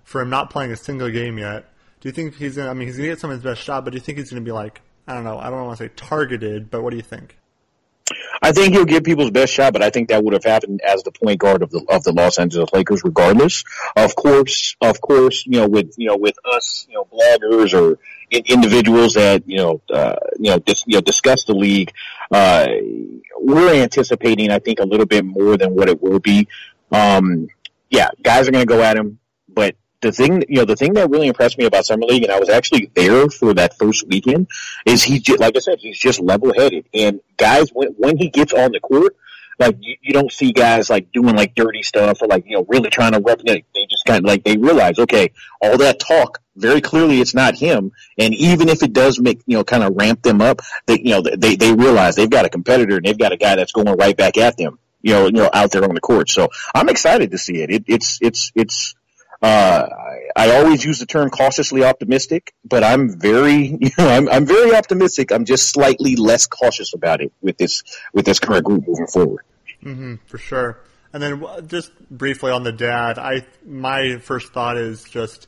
for 0.05 0.21
him 0.21 0.31
not 0.31 0.51
playing 0.51 0.71
a 0.73 0.77
single 0.77 1.11
game 1.11 1.39
yet. 1.39 1.73
Do 2.01 2.09
you 2.09 2.13
think 2.13 2.37
he's 2.37 2.57
going 2.57 2.67
to, 2.67 2.71
I 2.71 2.75
mean, 2.75 2.87
he's 2.87 2.97
going 2.97 3.09
to 3.09 3.13
get 3.15 3.21
some 3.21 3.31
of 3.31 3.37
his 3.37 3.45
best 3.45 3.63
shot, 3.63 3.85
but 3.85 3.91
do 3.91 3.97
you 3.97 4.01
think 4.01 4.19
he's 4.19 4.31
going 4.31 4.43
to 4.43 4.49
be 4.49 4.53
like, 4.53 4.81
I 5.07 5.15
don't 5.15 5.25
know, 5.25 5.39
I 5.39 5.51
don't 5.51 5.65
want 5.65 5.79
to 5.79 5.85
say 5.85 5.91
targeted, 5.95 6.71
but 6.71 6.83
what 6.83 6.91
do 6.91 6.97
you 6.97 7.03
think? 7.03 7.37
I 8.43 8.53
think 8.53 8.75
he'll 8.75 8.85
give 8.85 9.05
people's 9.05 9.31
best 9.31 9.53
shot, 9.53 9.73
but 9.73 9.83
I 9.83 9.91
think 9.91 10.09
that 10.09 10.23
would 10.23 10.35
have 10.35 10.45
happened 10.45 10.81
as 10.87 11.03
the 11.03 11.13
point 11.13 11.39
guard 11.41 11.63
of 11.63 11.71
the 11.71 11.85
of 11.89 12.03
the 12.05 12.13
Los 12.13 12.39
Angeles 12.39 12.71
Lakers, 12.73 13.03
regardless. 13.03 13.65
Of 13.97 14.15
course, 14.15 14.77
of 14.81 15.01
course, 15.01 15.47
you 15.47 15.61
know, 15.61 15.69
with 15.69 15.95
you 15.97 16.09
know, 16.09 16.17
with 16.17 16.37
us, 16.45 16.87
you 16.89 16.95
know, 16.95 17.07
bloggers 17.07 17.73
or 17.73 17.99
individuals 18.31 19.15
that 19.15 19.49
you 19.49 19.57
know, 19.57 19.81
uh, 19.91 20.17
you 20.39 20.51
know, 20.51 20.59
dis, 20.59 20.85
you 20.87 20.97
know, 20.97 21.01
discuss 21.01 21.45
the 21.45 21.55
league, 21.55 21.93
uh, 22.31 22.67
we're 23.39 23.75
anticipating, 23.83 24.51
I 24.51 24.59
think, 24.59 24.81
a 24.81 24.85
little 24.85 25.07
bit 25.07 25.25
more 25.25 25.57
than 25.57 25.75
what 25.75 25.89
it 25.89 26.03
will 26.03 26.21
be. 26.21 26.49
Um, 26.93 27.49
yeah, 27.89 28.09
guys 28.23 28.49
are 28.49 28.53
going 28.53 28.67
to 28.67 28.73
go 28.73 28.83
at 28.83 28.97
him, 28.97 29.19
but 29.49 29.77
the 30.05 30.13
thing, 30.13 30.45
you 30.49 30.57
know, 30.57 30.65
the 30.65 30.77
thing 30.77 30.93
that 30.95 31.11
really 31.11 31.29
impressed 31.29 31.59
me 31.59 31.65
about 31.65 31.87
summer 31.87 32.05
league, 32.05 32.23
and 32.23 32.33
I 32.33 32.39
was 32.39 32.51
actually 32.51 32.91
there 32.95 33.29
for 33.29 33.55
that 33.55 33.77
first 33.79 34.07
weekend, 34.07 34.49
is 34.85 35.03
he 35.03 35.23
like 35.39 35.57
I 35.57 35.61
said, 35.61 35.79
he's 35.81 35.99
just 35.99 36.21
level 36.21 36.53
headed. 36.55 36.87
And 36.93 37.21
guys, 37.37 37.71
when 37.73 37.89
when 37.97 38.17
he 38.19 38.29
gets 38.29 38.53
on 38.53 38.73
the 38.73 38.81
court, 38.81 39.17
like 39.59 39.77
you, 39.81 39.97
you 40.03 40.13
don't 40.13 40.31
see 40.31 40.53
guys 40.53 40.91
like 40.91 41.11
doing 41.13 41.35
like 41.35 41.55
dirty 41.55 41.83
stuff 41.83 42.21
or 42.21 42.29
like 42.29 42.45
you 42.47 42.57
know 42.57 42.67
really 42.69 42.91
trying 42.91 43.13
to 43.13 43.21
represent. 43.21 43.65
They 43.75 43.87
just 43.91 44.05
kind 44.05 44.19
of 44.19 44.27
like 44.27 44.45
they 44.45 44.57
realize, 44.57 44.99
okay, 44.99 45.33
all 45.63 45.79
that 45.79 45.99
talk, 45.99 46.43
very 46.55 46.83
clearly 46.83 47.21
it's 47.21 47.35
not 47.35 47.57
him. 47.57 47.93
And 48.19 48.35
even 48.35 48.69
if 48.69 48.83
it 48.83 48.93
does 48.93 49.19
make 49.19 49.41
you 49.47 49.57
know 49.57 49.65
kind 49.65 49.83
of 49.83 49.95
ramp 49.97 50.23
them 50.23 50.43
up, 50.43 50.61
they 50.87 51.01
you 51.01 51.11
know 51.11 51.23
they 51.23 51.57
they 51.57 51.73
realize 51.73 52.15
they've 52.15 52.29
got 52.29 52.45
a 52.45 52.51
competitor 52.51 52.97
and 52.97 53.07
they've 53.07 53.19
got 53.19 53.33
a 53.33 53.39
guy 53.39 53.57
that's 53.57 53.73
going 53.73 53.87
right 53.87 54.17
back 54.17 54.37
at 54.37 54.59
them. 54.59 54.79
You 55.01 55.13
know, 55.13 55.27
you 55.27 55.33
know, 55.33 55.51
out 55.53 55.71
there 55.71 55.85
on 55.85 55.95
the 55.95 56.01
court. 56.01 56.31
So 56.31 56.49
I'm 56.75 56.89
excited 56.89 57.31
to 57.31 57.39
see 57.39 57.63
it. 57.63 57.71
it 57.71 57.85
it's 57.89 58.19
it's 58.21 58.53
it's 58.55 58.95
uh, 59.43 59.89
I, 60.37 60.49
I 60.49 60.57
always 60.57 60.85
use 60.85 60.99
the 60.99 61.07
term 61.07 61.31
cautiously 61.31 61.85
optimistic, 61.85 62.55
but 62.65 62.85
I'm 62.85 63.19
very, 63.19 63.67
you 63.81 63.91
know, 63.99 64.09
I'm, 64.09 64.29
I'm 64.29 64.47
very 64.47 64.75
optimistic. 64.75 65.33
I'm 65.33 65.45
just 65.45 65.69
slightly 65.69 66.17
less 66.17 66.47
cautious 66.47 66.95
about 66.95 67.21
it 67.21 67.33
with 67.41 67.57
this 67.59 67.83
with 68.13 68.25
this 68.25 68.39
current 68.39 68.65
group 68.65 68.87
moving 68.87 69.07
forward. 69.07 69.45
Mm-hmm, 69.83 70.15
for 70.27 70.39
sure. 70.39 70.81
And 71.13 71.23
then 71.23 71.45
just 71.69 71.93
briefly 72.11 72.51
on 72.51 72.65
the 72.65 72.73
dad, 72.73 73.19
I 73.19 73.47
my 73.65 74.19
first 74.19 74.53
thought 74.53 74.77
is 74.77 75.05
just 75.05 75.47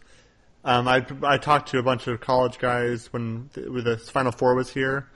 um, 0.64 0.86
I 0.86 1.04
I 1.22 1.38
talked 1.38 1.70
to 1.70 1.78
a 1.78 1.82
bunch 1.82 2.06
of 2.06 2.20
college 2.20 2.58
guys 2.58 3.12
when 3.12 3.50
the, 3.52 3.70
when 3.70 3.84
the 3.84 3.96
Final 3.98 4.32
Four 4.32 4.54
was 4.54 4.70
here 4.70 5.08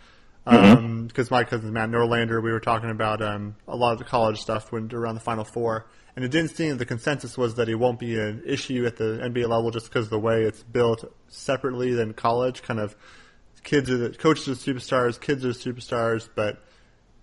because 0.44 0.78
mm-hmm. 0.78 1.18
um, 1.18 1.26
my 1.30 1.44
cousin 1.44 1.72
Matt 1.72 1.90
Norlander, 1.90 2.42
we 2.42 2.50
were 2.50 2.60
talking 2.60 2.90
about 2.90 3.22
um, 3.22 3.56
a 3.68 3.76
lot 3.76 3.92
of 3.92 3.98
the 3.98 4.04
college 4.04 4.38
stuff 4.38 4.72
when 4.72 4.92
around 4.92 5.14
the 5.14 5.20
Final 5.20 5.44
Four, 5.44 5.86
and 6.16 6.24
it 6.24 6.30
didn't 6.30 6.50
seem 6.50 6.76
the 6.76 6.86
consensus 6.86 7.38
was 7.38 7.54
that 7.54 7.68
it 7.68 7.76
won't 7.76 7.98
be 7.98 8.18
an 8.18 8.42
issue 8.46 8.84
at 8.86 8.96
the 8.96 9.20
NBA 9.22 9.48
level 9.48 9.70
just 9.70 9.86
because 9.86 10.06
of 10.06 10.10
the 10.10 10.18
way 10.18 10.42
it's 10.42 10.62
built 10.62 11.04
separately 11.28 11.94
than 11.94 12.14
college. 12.14 12.62
Kind 12.62 12.80
of 12.80 12.96
kids 13.62 13.90
are 13.90 13.96
the 13.96 14.10
coaches 14.10 14.48
are 14.48 14.72
superstars, 14.72 15.20
kids 15.20 15.44
are 15.44 15.50
superstars, 15.50 16.28
but 16.34 16.62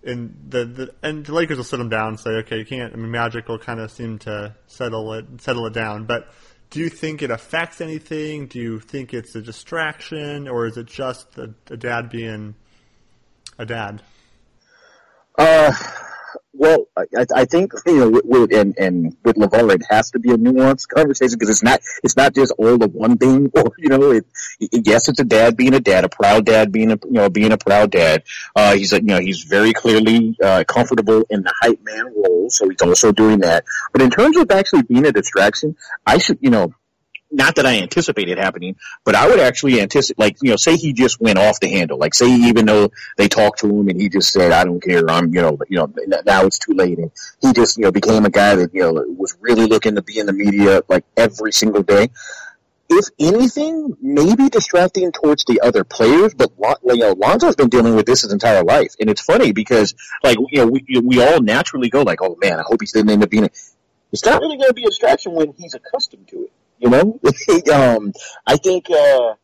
in 0.02 0.36
the, 0.48 0.64
the 0.64 0.94
and 1.02 1.26
the 1.26 1.34
Lakers 1.34 1.56
will 1.56 1.64
sit 1.64 1.76
them 1.78 1.88
down 1.88 2.08
and 2.08 2.20
say, 2.20 2.30
okay, 2.30 2.58
you 2.58 2.64
can't. 2.64 2.92
I 2.92 2.96
mean, 2.96 3.10
Magic 3.10 3.48
will 3.48 3.58
kind 3.58 3.80
of 3.80 3.90
seem 3.90 4.18
to 4.20 4.54
settle 4.66 5.12
it 5.14 5.26
settle 5.40 5.66
it 5.66 5.72
down, 5.72 6.04
but. 6.04 6.28
Do 6.70 6.80
you 6.80 6.90
think 6.90 7.22
it 7.22 7.30
affects 7.30 7.80
anything? 7.80 8.46
Do 8.46 8.58
you 8.58 8.78
think 8.78 9.14
it's 9.14 9.34
a 9.34 9.40
distraction, 9.40 10.46
or 10.46 10.66
is 10.66 10.76
it 10.76 10.84
just 10.84 11.38
a, 11.38 11.54
a 11.70 11.78
dad 11.78 12.10
being 12.10 12.56
a 13.58 13.64
dad? 13.64 14.02
Uh, 15.38 15.72
well, 16.58 16.86
I, 16.96 17.24
I 17.34 17.44
think 17.44 17.72
you 17.86 18.10
know, 18.10 18.20
with, 18.24 18.52
and 18.52 18.76
and 18.78 19.16
with 19.24 19.36
LaVar, 19.36 19.74
it 19.76 19.82
has 19.88 20.10
to 20.10 20.18
be 20.18 20.30
a 20.32 20.36
nuanced 20.36 20.88
conversation 20.88 21.38
because 21.38 21.50
it's 21.50 21.62
not 21.62 21.80
it's 22.02 22.16
not 22.16 22.34
just 22.34 22.52
all 22.58 22.82
of 22.82 22.94
one 22.94 23.16
thing. 23.16 23.50
Or 23.58 23.72
you 23.78 23.88
know, 23.88 24.10
it, 24.10 24.26
it, 24.60 24.86
yes, 24.86 25.08
it's 25.08 25.20
a 25.20 25.24
dad 25.24 25.56
being 25.56 25.74
a 25.74 25.80
dad, 25.80 26.04
a 26.04 26.08
proud 26.08 26.44
dad 26.44 26.70
being 26.70 26.90
a 26.90 26.98
you 27.04 27.12
know 27.12 27.30
being 27.30 27.52
a 27.52 27.58
proud 27.58 27.90
dad. 27.90 28.24
Uh, 28.54 28.74
he's 28.74 28.92
a, 28.92 28.96
you 28.96 29.06
know 29.06 29.20
he's 29.20 29.44
very 29.44 29.72
clearly 29.72 30.36
uh, 30.42 30.64
comfortable 30.66 31.24
in 31.30 31.42
the 31.42 31.52
hype 31.60 31.80
man 31.82 32.12
role, 32.16 32.50
so 32.50 32.68
he's 32.68 32.82
also 32.82 33.12
doing 33.12 33.40
that. 33.40 33.64
But 33.92 34.02
in 34.02 34.10
terms 34.10 34.36
of 34.36 34.50
actually 34.50 34.82
being 34.82 35.06
a 35.06 35.12
distraction, 35.12 35.76
I 36.06 36.18
should 36.18 36.38
you 36.40 36.50
know 36.50 36.74
not 37.30 37.56
that 37.56 37.66
I 37.66 37.80
anticipate 37.80 38.28
it 38.28 38.38
happening, 38.38 38.76
but 39.04 39.14
I 39.14 39.28
would 39.28 39.40
actually 39.40 39.80
anticipate, 39.80 40.18
like, 40.18 40.36
you 40.42 40.50
know, 40.50 40.56
say 40.56 40.76
he 40.76 40.92
just 40.92 41.20
went 41.20 41.38
off 41.38 41.60
the 41.60 41.68
handle. 41.68 41.98
Like, 41.98 42.14
say 42.14 42.26
even 42.26 42.66
though 42.66 42.90
they 43.16 43.28
talked 43.28 43.60
to 43.60 43.66
him 43.68 43.88
and 43.88 44.00
he 44.00 44.08
just 44.08 44.32
said, 44.32 44.52
I 44.52 44.64
don't 44.64 44.82
care, 44.82 45.08
I'm, 45.10 45.34
you 45.34 45.42
know, 45.42 45.58
you 45.68 45.78
know, 45.78 45.92
now 46.24 46.46
it's 46.46 46.58
too 46.58 46.72
late. 46.72 46.98
And 46.98 47.10
he 47.42 47.52
just, 47.52 47.76
you 47.76 47.84
know, 47.84 47.92
became 47.92 48.24
a 48.24 48.30
guy 48.30 48.56
that, 48.56 48.74
you 48.74 48.80
know, 48.80 48.92
was 48.92 49.36
really 49.40 49.66
looking 49.66 49.96
to 49.96 50.02
be 50.02 50.18
in 50.18 50.26
the 50.26 50.32
media, 50.32 50.82
like, 50.88 51.04
every 51.16 51.52
single 51.52 51.82
day. 51.82 52.10
If 52.90 53.08
anything, 53.18 53.98
maybe 54.00 54.48
distracting 54.48 55.12
towards 55.12 55.44
the 55.44 55.60
other 55.60 55.84
players, 55.84 56.32
but 56.32 56.50
you 56.58 56.96
know, 56.96 57.12
Lonzo's 57.12 57.54
been 57.54 57.68
dealing 57.68 57.94
with 57.94 58.06
this 58.06 58.22
his 58.22 58.32
entire 58.32 58.64
life, 58.64 58.94
and 58.98 59.10
it's 59.10 59.20
funny 59.20 59.52
because, 59.52 59.94
like, 60.24 60.38
you 60.50 60.64
know, 60.64 60.66
we 60.68 60.82
we 61.04 61.22
all 61.22 61.42
naturally 61.42 61.90
go 61.90 62.00
like, 62.00 62.22
"Oh 62.22 62.38
man, 62.40 62.58
I 62.58 62.62
hope 62.62 62.80
he 62.80 62.86
didn't 62.86 63.10
end 63.10 63.22
up 63.22 63.28
being." 63.28 63.44
A, 63.44 63.50
it's 64.10 64.24
not 64.24 64.40
really 64.40 64.56
going 64.56 64.68
to 64.68 64.74
be 64.74 64.84
a 64.84 64.86
distraction 64.86 65.32
when 65.32 65.52
he's 65.58 65.74
accustomed 65.74 66.28
to 66.28 66.44
it. 66.44 66.52
You 66.78 66.90
know, 66.90 67.20
um, 67.74 68.12
I 68.46 68.56
think 68.56 68.90
uh, 68.90 69.34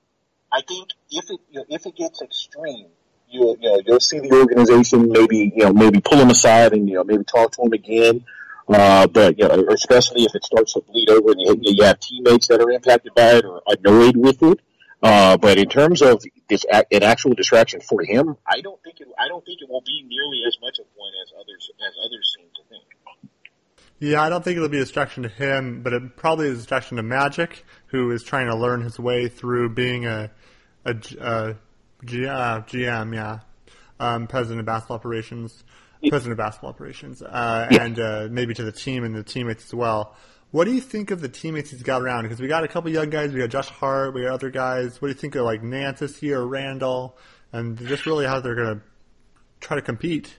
I 0.53 0.61
think 0.69 0.91
if 1.11 1.31
it 1.31 1.41
you 1.51 1.61
know, 1.61 1.65
if 1.69 1.85
it 1.85 1.97
gets 1.97 2.23
extreme, 2.23 2.87
you 3.29 3.57
you 3.61 3.69
know 3.69 3.81
you'll 3.85 4.01
see 4.01 4.21
the 4.21 4.33
organization 4.33 5.11
maybe 5.11 5.53
you 5.55 5.65
know 5.65 5.73
maybe 5.73 6.01
pull 6.01 6.19
him 6.19 6.31
aside 6.31 6.73
and 6.73 6.89
you 6.89 6.95
know 6.95 7.05
maybe 7.05 7.25
talk 7.25 7.53
to 7.53 7.63
him 7.63 7.73
again. 7.73 8.25
Uh, 8.69 9.07
but 9.09 9.39
you 9.39 9.47
know, 9.47 9.67
especially 9.71 10.23
if 10.23 10.35
it 10.35 10.45
starts 10.45 10.75
to 10.75 10.81
bleed 10.81 11.11
over 11.11 11.33
and 11.33 11.41
you, 11.41 11.75
you 11.77 11.85
have 11.85 11.99
teammates 12.01 12.47
that 12.49 12.61
are 12.61 12.71
impacted 12.71 13.15
by 13.15 13.33
it 13.35 13.45
or 13.45 13.63
annoyed 13.67 14.17
with 14.17 14.43
it. 14.43 14.61
Uh, 15.03 15.37
but 15.37 15.59
in 15.59 15.69
terms 15.69 16.01
of 16.01 16.25
this 16.49 16.65
an 16.71 17.03
actual 17.03 17.35
distraction 17.35 17.81
for 17.81 18.03
him, 18.03 18.37
I 18.47 18.63
don't 18.63 18.83
think 18.83 19.01
it, 19.01 19.09
I 19.19 19.29
don't 19.29 19.45
think 19.45 19.61
it 19.61 19.69
will 19.69 19.83
be 19.85 20.03
nearly 20.09 20.43
as 20.47 20.57
much 20.63 20.79
of 20.79 20.87
one 20.95 21.13
as 21.23 21.33
others 21.39 21.71
as 21.87 21.95
others 22.07 22.37
seem. 22.39 22.54
Yeah, 24.01 24.23
I 24.23 24.29
don't 24.29 24.43
think 24.43 24.57
it'll 24.57 24.69
be 24.69 24.79
a 24.79 24.85
distraction 24.85 25.23
to 25.23 25.29
him, 25.29 25.83
but 25.83 25.93
it 25.93 26.17
probably 26.17 26.49
is 26.49 26.55
a 26.55 26.57
distraction 26.57 26.97
to 26.97 27.03
Magic, 27.03 27.65
who 27.87 28.11
is 28.11 28.23
trying 28.23 28.49
to 28.49 28.57
learn 28.57 28.83
his 28.83 28.99
way 28.99 29.29
through 29.29 29.71
being 29.71 30.07
a, 30.07 30.31
a, 30.85 30.97
a 31.21 31.57
G, 32.05 32.27
uh, 32.27 32.61
GM, 32.63 33.15
yeah, 33.15 33.41
um, 34.01 34.27
president 34.27 34.61
of 34.61 34.67
basketball 34.67 34.97
operations, 34.97 35.65
president 36.09 36.33
of 36.33 36.39
basketball 36.39 36.71
operations, 36.71 37.23
uh, 37.23 37.69
and 37.71 37.99
uh, 37.99 38.29
maybe 38.31 38.53
to 38.55 38.65
the 38.65 38.73
team 38.73 39.05
and 39.05 39.15
the 39.15 39.23
teammates 39.23 39.65
as 39.65 39.75
well. 39.75 40.17
What 40.51 40.67
do 40.67 40.73
you 40.73 40.81
think 40.81 41.11
of 41.11 41.21
the 41.21 41.29
teammates 41.29 41.71
he's 41.71 41.83
got 41.83 42.03
around? 42.03 42.25
Because 42.25 42.41
we 42.41 42.47
got 42.47 42.63
a 42.63 42.69
couple 42.69 42.91
young 42.91 43.11
guys, 43.11 43.33
we 43.33 43.41
got 43.41 43.51
Josh 43.51 43.69
Hart, 43.71 44.15
we 44.15 44.23
got 44.23 44.35
other 44.35 44.51
guys. 44.51 45.01
What 45.01 45.09
do 45.09 45.13
you 45.13 45.19
think 45.19 45.35
of 45.35 45.45
like 45.45 45.63
Nance 45.63 46.01
this 46.01 46.23
year, 46.23 46.43
Randle, 46.43 47.17
and 47.53 47.79
just 47.79 48.07
really 48.07 48.27
how 48.27 48.41
they're 48.41 48.55
going 48.55 48.77
to 48.77 48.83
try 49.61 49.77
to 49.77 49.83
compete? 49.83 50.39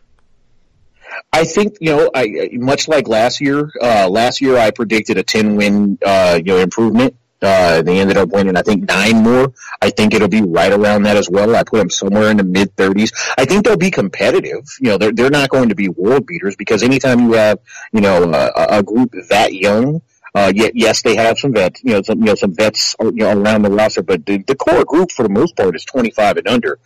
I 1.32 1.44
think 1.44 1.78
you 1.82 1.96
know, 1.96 2.10
I 2.14 2.50
much 2.54 2.88
like 2.88 3.08
last 3.08 3.42
year. 3.42 3.72
Uh, 3.82 4.10
last 4.10 4.42
year, 4.42 4.58
I 4.58 4.72
predicted 4.72 5.18
a 5.18 5.24
ten 5.24 5.56
win, 5.56 5.98
uh, 6.06 6.38
you 6.38 6.54
know, 6.54 6.58
improvement. 6.58 7.16
Uh, 7.42 7.82
they 7.82 8.00
ended 8.00 8.18
up 8.18 8.30
winning, 8.30 8.56
I 8.58 8.62
think, 8.62 8.88
nine 8.88 9.18
more. 9.18 9.54
I 9.82 9.90
think 9.90 10.14
it'll 10.14 10.30
be 10.30 10.42
right 10.42 10.72
around 10.72 11.04
that 11.04 11.18
as 11.18 11.30
well. 11.30 11.56
I 11.56 11.64
put 11.64 11.78
them 11.78 11.90
somewhere 11.90 12.32
in 12.32 12.38
the 12.38 12.44
mid 12.44 12.76
30s. 12.76 13.14
I 13.38 13.46
think 13.46 13.66
they'll 13.66 13.78
be 13.78 13.92
competitive. 13.92 14.64
You 14.80 14.92
know, 14.92 14.98
they're 14.98 15.12
they're 15.12 15.30
not 15.30 15.50
going 15.50 15.70
to 15.70 15.76
be 15.76 15.90
world 15.90 16.26
beaters 16.26 16.56
because 16.56 16.82
anytime 16.82 17.20
you 17.20 17.34
have, 17.34 17.60
you 17.92 18.02
know, 18.02 18.32
a, 18.34 18.78
a 18.80 18.84
group 18.84 19.14
that 19.30 19.54
young, 19.54 20.02
uh, 20.34 20.52
yet, 20.56 20.72
yes, 20.76 21.02
they 21.02 21.16
have 21.16 21.38
some 21.38 21.54
vets, 21.54 21.84
you 21.84 21.92
know, 21.94 22.02
some, 22.02 22.20
you 22.20 22.26
know, 22.26 22.36
some 22.36 22.54
vets 22.54 22.96
you 23.00 23.12
know, 23.12 23.38
around 23.38 23.62
the 23.62 23.70
roster, 23.70 24.02
but 24.02 24.26
the, 24.26 24.38
the 24.40 24.56
core 24.56 24.84
group 24.84 25.12
for 25.12 25.24
the 25.24 25.30
most 25.30 25.56
part 25.56 25.76
is 25.76 25.86
25 25.86 26.38
and 26.38 26.48
under. 26.48 26.80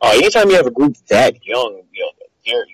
Uh, 0.00 0.12
anytime 0.14 0.50
you 0.50 0.56
have 0.56 0.66
a 0.66 0.70
group 0.70 0.96
that 1.08 1.44
young, 1.46 1.82
you 1.92 2.02
know, 2.02 2.10
they're 2.44 2.66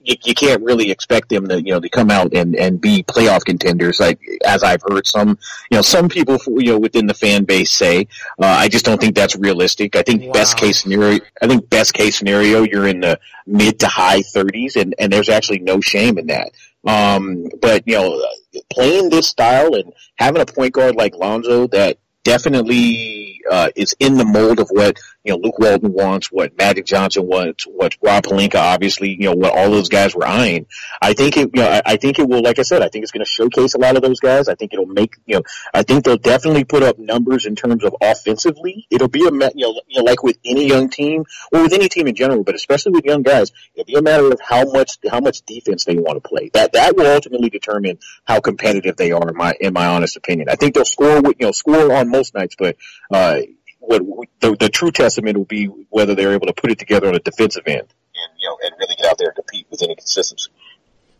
you, 0.00 0.16
you 0.24 0.34
can't 0.34 0.62
really 0.62 0.90
expect 0.90 1.28
them 1.28 1.48
to, 1.48 1.60
you 1.60 1.72
know, 1.72 1.80
to 1.80 1.88
come 1.88 2.10
out 2.10 2.34
and, 2.34 2.56
and 2.56 2.80
be 2.80 3.02
playoff 3.02 3.44
contenders. 3.44 4.00
Like, 4.00 4.20
as 4.46 4.62
I've 4.62 4.82
heard 4.82 5.06
some, 5.06 5.38
you 5.70 5.76
know, 5.78 5.82
some 5.82 6.08
people, 6.08 6.38
you 6.60 6.72
know, 6.72 6.78
within 6.78 7.06
the 7.06 7.14
fan 7.14 7.44
base 7.44 7.72
say, 7.72 8.08
uh, 8.38 8.46
I 8.46 8.68
just 8.68 8.84
don't 8.84 9.00
think 9.00 9.14
that's 9.14 9.36
realistic. 9.36 9.96
I 9.96 10.02
think 10.02 10.22
wow. 10.22 10.32
best 10.32 10.56
case 10.56 10.82
scenario, 10.82 11.20
I 11.40 11.46
think 11.46 11.68
best 11.70 11.94
case 11.94 12.18
scenario, 12.18 12.62
you're 12.62 12.88
in 12.88 13.00
the 13.00 13.18
mid 13.46 13.80
to 13.80 13.86
high 13.86 14.22
thirties 14.22 14.76
and, 14.76 14.94
and 14.98 15.12
there's 15.12 15.28
actually 15.28 15.60
no 15.60 15.80
shame 15.80 16.18
in 16.18 16.26
that. 16.28 16.52
Um, 16.86 17.48
but, 17.62 17.82
you 17.86 17.94
know, 17.94 18.22
playing 18.70 19.08
this 19.08 19.28
style 19.28 19.74
and 19.74 19.92
having 20.16 20.42
a 20.42 20.46
point 20.46 20.74
guard 20.74 20.96
like 20.96 21.14
Lonzo 21.14 21.66
that 21.68 21.98
definitely 22.24 23.40
uh, 23.50 23.70
is 23.74 23.94
in 24.00 24.16
the 24.16 24.24
mold 24.24 24.58
of 24.58 24.68
what 24.70 24.98
you 25.24 25.32
know 25.32 25.38
Luke 25.38 25.58
Walton 25.58 25.92
wants, 25.92 26.30
what 26.30 26.56
Magic 26.56 26.84
Johnson 26.84 27.26
wants, 27.26 27.64
what 27.64 27.96
Rob 28.02 28.24
Pelinka 28.24 28.56
obviously 28.56 29.10
you 29.10 29.30
know 29.30 29.34
what 29.34 29.56
all 29.56 29.70
those 29.70 29.88
guys 29.88 30.14
were 30.14 30.26
eyeing. 30.26 30.66
I 31.00 31.14
think 31.14 31.36
it 31.36 31.50
you 31.54 31.62
know 31.62 31.68
I, 31.68 31.82
I 31.84 31.96
think 31.96 32.18
it 32.18 32.28
will 32.28 32.42
like 32.42 32.58
I 32.58 32.62
said 32.62 32.82
I 32.82 32.88
think 32.88 33.02
it's 33.02 33.12
going 33.12 33.24
to 33.24 33.30
showcase 33.30 33.74
a 33.74 33.78
lot 33.78 33.96
of 33.96 34.02
those 34.02 34.20
guys. 34.20 34.48
I 34.48 34.54
think 34.54 34.72
it'll 34.72 34.86
make 34.86 35.16
you 35.26 35.36
know 35.36 35.42
I 35.72 35.82
think 35.82 36.04
they'll 36.04 36.18
definitely 36.18 36.64
put 36.64 36.82
up 36.82 36.98
numbers 36.98 37.46
in 37.46 37.56
terms 37.56 37.84
of 37.84 37.96
offensively. 38.00 38.86
It'll 38.90 39.08
be 39.08 39.26
a 39.26 39.32
you 39.32 39.38
know, 39.38 39.80
you 39.88 39.98
know 39.98 40.04
like 40.04 40.22
with 40.22 40.38
any 40.44 40.68
young 40.68 40.90
team 40.90 41.24
or 41.52 41.62
with 41.62 41.72
any 41.72 41.88
team 41.88 42.06
in 42.06 42.14
general, 42.14 42.44
but 42.44 42.54
especially 42.54 42.92
with 42.92 43.04
young 43.04 43.22
guys, 43.22 43.50
it'll 43.74 43.86
be 43.86 43.94
a 43.94 44.02
matter 44.02 44.30
of 44.30 44.40
how 44.40 44.64
much 44.70 44.98
how 45.10 45.20
much 45.20 45.42
defense 45.42 45.84
they 45.84 45.96
want 45.96 46.22
to 46.22 46.28
play. 46.28 46.50
That 46.52 46.72
that 46.72 46.96
will 46.96 47.06
ultimately 47.06 47.48
determine 47.48 47.98
how 48.24 48.40
competitive 48.40 48.96
they 48.96 49.12
are 49.12 49.28
in 49.28 49.36
my 49.36 49.54
in 49.58 49.72
my 49.72 49.86
honest 49.86 50.16
opinion. 50.16 50.48
I 50.50 50.56
think 50.56 50.74
they'll 50.74 50.84
score 50.84 51.22
with 51.22 51.36
you 51.38 51.46
know 51.46 51.52
score 51.52 51.94
on 51.94 52.10
most 52.10 52.34
nights, 52.34 52.56
but 52.58 52.76
uh, 53.10 53.40
what 53.86 54.28
the, 54.40 54.56
the 54.56 54.68
true 54.68 54.90
testament 54.90 55.36
will 55.36 55.44
be 55.44 55.66
whether 55.90 56.14
they're 56.14 56.32
able 56.32 56.46
to 56.46 56.54
put 56.54 56.70
it 56.70 56.78
together 56.78 57.08
on 57.08 57.14
a 57.14 57.20
defensive 57.20 57.64
end 57.66 57.80
and 57.80 58.38
you 58.38 58.48
know 58.48 58.56
and 58.62 58.74
really 58.78 58.94
get 58.96 59.06
out 59.06 59.18
there 59.18 59.28
and 59.28 59.36
compete 59.36 59.66
with 59.70 59.82
any 59.82 59.94
consistency. 59.94 60.50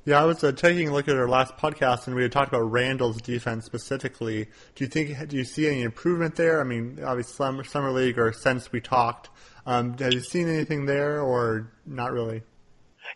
Yeah, 0.06 0.20
I 0.20 0.26
was 0.26 0.44
uh, 0.44 0.52
taking 0.52 0.88
a 0.88 0.92
look 0.92 1.08
at 1.08 1.16
our 1.16 1.28
last 1.28 1.56
podcast, 1.56 2.06
and 2.06 2.14
we 2.14 2.22
had 2.22 2.32
talked 2.32 2.48
about 2.48 2.70
Randle's 2.70 3.22
defense 3.22 3.64
specifically. 3.64 4.48
Do 4.74 4.84
you 4.84 4.88
think 4.88 5.28
do 5.28 5.36
you 5.36 5.44
see 5.44 5.66
any 5.66 5.82
improvement 5.82 6.36
there? 6.36 6.60
I 6.60 6.64
mean, 6.64 7.00
obviously 7.02 7.34
summer, 7.34 7.64
summer 7.64 7.90
league 7.90 8.18
or 8.18 8.32
since 8.32 8.70
we 8.70 8.80
talked, 8.82 9.30
um, 9.64 9.96
have 9.98 10.12
you 10.12 10.20
seen 10.20 10.48
anything 10.48 10.86
there 10.86 11.20
or 11.20 11.72
not 11.86 12.12
really? 12.12 12.42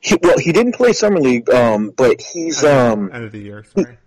He, 0.00 0.16
well, 0.22 0.38
he 0.38 0.52
didn't 0.52 0.74
play 0.76 0.92
summer 0.92 1.18
league, 1.18 1.50
um, 1.50 1.92
but 1.96 2.20
he's 2.20 2.62
end 2.64 2.78
of, 2.78 2.98
um, 2.98 3.10
end 3.12 3.24
of 3.24 3.32
the 3.32 3.40
year. 3.40 3.64
Sorry. 3.64 3.92
He, 3.92 3.98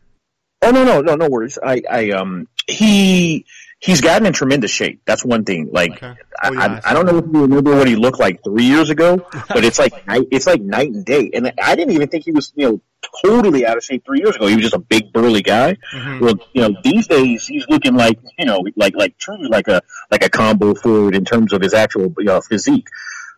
oh 0.63 0.71
no, 0.71 0.83
no, 0.83 1.01
no, 1.01 1.15
no 1.15 1.29
worries. 1.29 1.59
I, 1.63 1.81
I, 1.89 2.11
um, 2.11 2.47
he 2.67 3.45
he's 3.81 3.99
gotten 3.99 4.25
in 4.27 4.31
tremendous 4.31 4.71
shape. 4.71 5.01
That's 5.05 5.25
one 5.25 5.43
thing. 5.43 5.69
Like 5.71 5.91
okay. 5.91 6.13
oh, 6.43 6.53
yeah, 6.53 6.59
I, 6.59 6.65
I, 6.65 6.81
I, 6.91 6.93
don't 6.93 7.05
know 7.05 7.17
if 7.17 7.25
you 7.25 7.41
remember 7.41 7.75
what 7.75 7.87
he 7.87 7.95
looked 7.95 8.19
like 8.19 8.43
three 8.43 8.63
years 8.63 8.89
ago, 8.89 9.17
but 9.49 9.65
it's 9.65 9.79
like 9.79 10.07
night, 10.07 10.27
it's 10.31 10.47
like 10.47 10.61
night 10.61 10.91
and 10.91 11.03
day. 11.03 11.31
And 11.33 11.51
I 11.61 11.75
didn't 11.75 11.93
even 11.93 12.07
think 12.07 12.23
he 12.23 12.31
was 12.31 12.53
you 12.55 12.69
know 12.69 12.81
totally 13.23 13.65
out 13.65 13.75
of 13.75 13.83
shape 13.83 14.05
three 14.05 14.19
years 14.19 14.35
ago. 14.35 14.47
He 14.47 14.55
was 14.55 14.63
just 14.63 14.75
a 14.75 14.79
big 14.79 15.11
burly 15.11 15.41
guy. 15.41 15.77
Mm-hmm. 15.93 16.23
Well, 16.23 16.35
you 16.53 16.61
know 16.61 16.79
these 16.83 17.07
days 17.07 17.47
he's 17.47 17.65
looking 17.67 17.95
like 17.95 18.19
you 18.37 18.45
know 18.45 18.63
like 18.75 18.95
like 18.95 19.17
truly 19.17 19.47
like 19.47 19.67
a 19.67 19.81
like 20.11 20.23
a 20.23 20.29
combo 20.29 20.75
forward 20.75 21.15
in 21.15 21.25
terms 21.25 21.51
of 21.51 21.61
his 21.61 21.73
actual 21.73 22.13
you 22.19 22.25
know, 22.25 22.39
physique. 22.39 22.87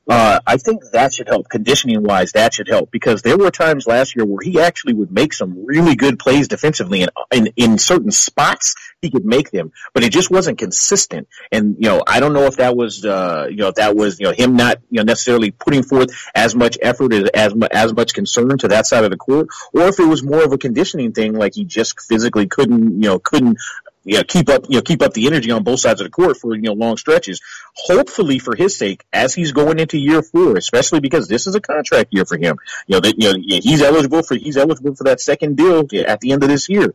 Uh, 0.09 0.39
I 0.45 0.57
think 0.57 0.83
that 0.91 1.13
should 1.13 1.27
help 1.27 1.47
conditioning 1.49 2.03
wise. 2.03 2.33
That 2.33 2.53
should 2.53 2.67
help 2.67 2.91
because 2.91 3.21
there 3.21 3.37
were 3.37 3.51
times 3.51 3.87
last 3.87 4.15
year 4.15 4.25
where 4.25 4.41
he 4.43 4.59
actually 4.59 4.93
would 4.93 5.11
make 5.11 5.33
some 5.33 5.65
really 5.65 5.95
good 5.95 6.19
plays 6.19 6.47
defensively 6.47 7.03
and 7.03 7.11
in, 7.31 7.47
in 7.55 7.77
certain 7.77 8.11
spots 8.11 8.75
he 9.01 9.11
could 9.11 9.25
make 9.25 9.51
them, 9.51 9.71
but 9.93 10.03
it 10.03 10.11
just 10.11 10.31
wasn't 10.31 10.57
consistent. 10.57 11.27
And, 11.51 11.75
you 11.77 11.89
know, 11.89 12.03
I 12.07 12.19
don't 12.19 12.33
know 12.33 12.43
if 12.43 12.57
that 12.57 12.75
was, 12.75 13.05
uh, 13.05 13.47
you 13.49 13.57
know, 13.57 13.67
if 13.67 13.75
that 13.75 13.95
was, 13.95 14.19
you 14.19 14.25
know, 14.25 14.33
him 14.33 14.55
not, 14.55 14.77
you 14.89 14.97
know, 14.97 15.03
necessarily 15.03 15.51
putting 15.51 15.83
forth 15.83 16.09
as 16.35 16.55
much 16.55 16.77
effort 16.81 17.13
as, 17.13 17.29
as, 17.33 17.53
as 17.71 17.93
much 17.93 18.13
concern 18.13 18.57
to 18.57 18.69
that 18.69 18.85
side 18.85 19.03
of 19.03 19.11
the 19.11 19.17
court, 19.17 19.47
or 19.73 19.83
if 19.83 19.99
it 19.99 20.07
was 20.07 20.23
more 20.23 20.43
of 20.43 20.51
a 20.51 20.57
conditioning 20.57 21.11
thing, 21.11 21.33
like 21.33 21.53
he 21.55 21.65
just 21.65 21.99
physically 22.01 22.47
couldn't, 22.47 23.01
you 23.01 23.09
know, 23.09 23.19
couldn't 23.19 23.57
you 24.03 24.17
know, 24.17 24.23
keep 24.23 24.49
up, 24.49 24.65
you 24.69 24.77
know, 24.77 24.81
keep 24.81 25.01
up 25.01 25.13
the 25.13 25.27
energy 25.27 25.51
on 25.51 25.63
both 25.63 25.79
sides 25.79 26.01
of 26.01 26.05
the 26.05 26.11
court 26.11 26.37
for, 26.37 26.55
you 26.55 26.61
know, 26.61 26.73
long 26.73 26.97
stretches. 26.97 27.41
Hopefully 27.75 28.39
for 28.39 28.55
his 28.55 28.75
sake, 28.75 29.05
as 29.13 29.33
he's 29.33 29.51
going 29.51 29.79
into 29.79 29.97
year 29.97 30.21
four, 30.21 30.57
especially 30.57 30.99
because 30.99 31.27
this 31.27 31.47
is 31.47 31.55
a 31.55 31.61
contract 31.61 32.13
year 32.13 32.25
for 32.25 32.37
him, 32.37 32.57
you 32.87 32.95
know, 32.95 32.99
that, 32.99 33.15
you 33.17 33.31
know, 33.31 33.59
he's 33.61 33.81
eligible 33.81 34.23
for, 34.23 34.35
he's 34.35 34.57
eligible 34.57 34.95
for 34.95 35.05
that 35.05 35.21
second 35.21 35.57
deal 35.57 35.87
at 36.05 36.19
the 36.19 36.31
end 36.31 36.43
of 36.43 36.49
this 36.49 36.69
year. 36.69 36.93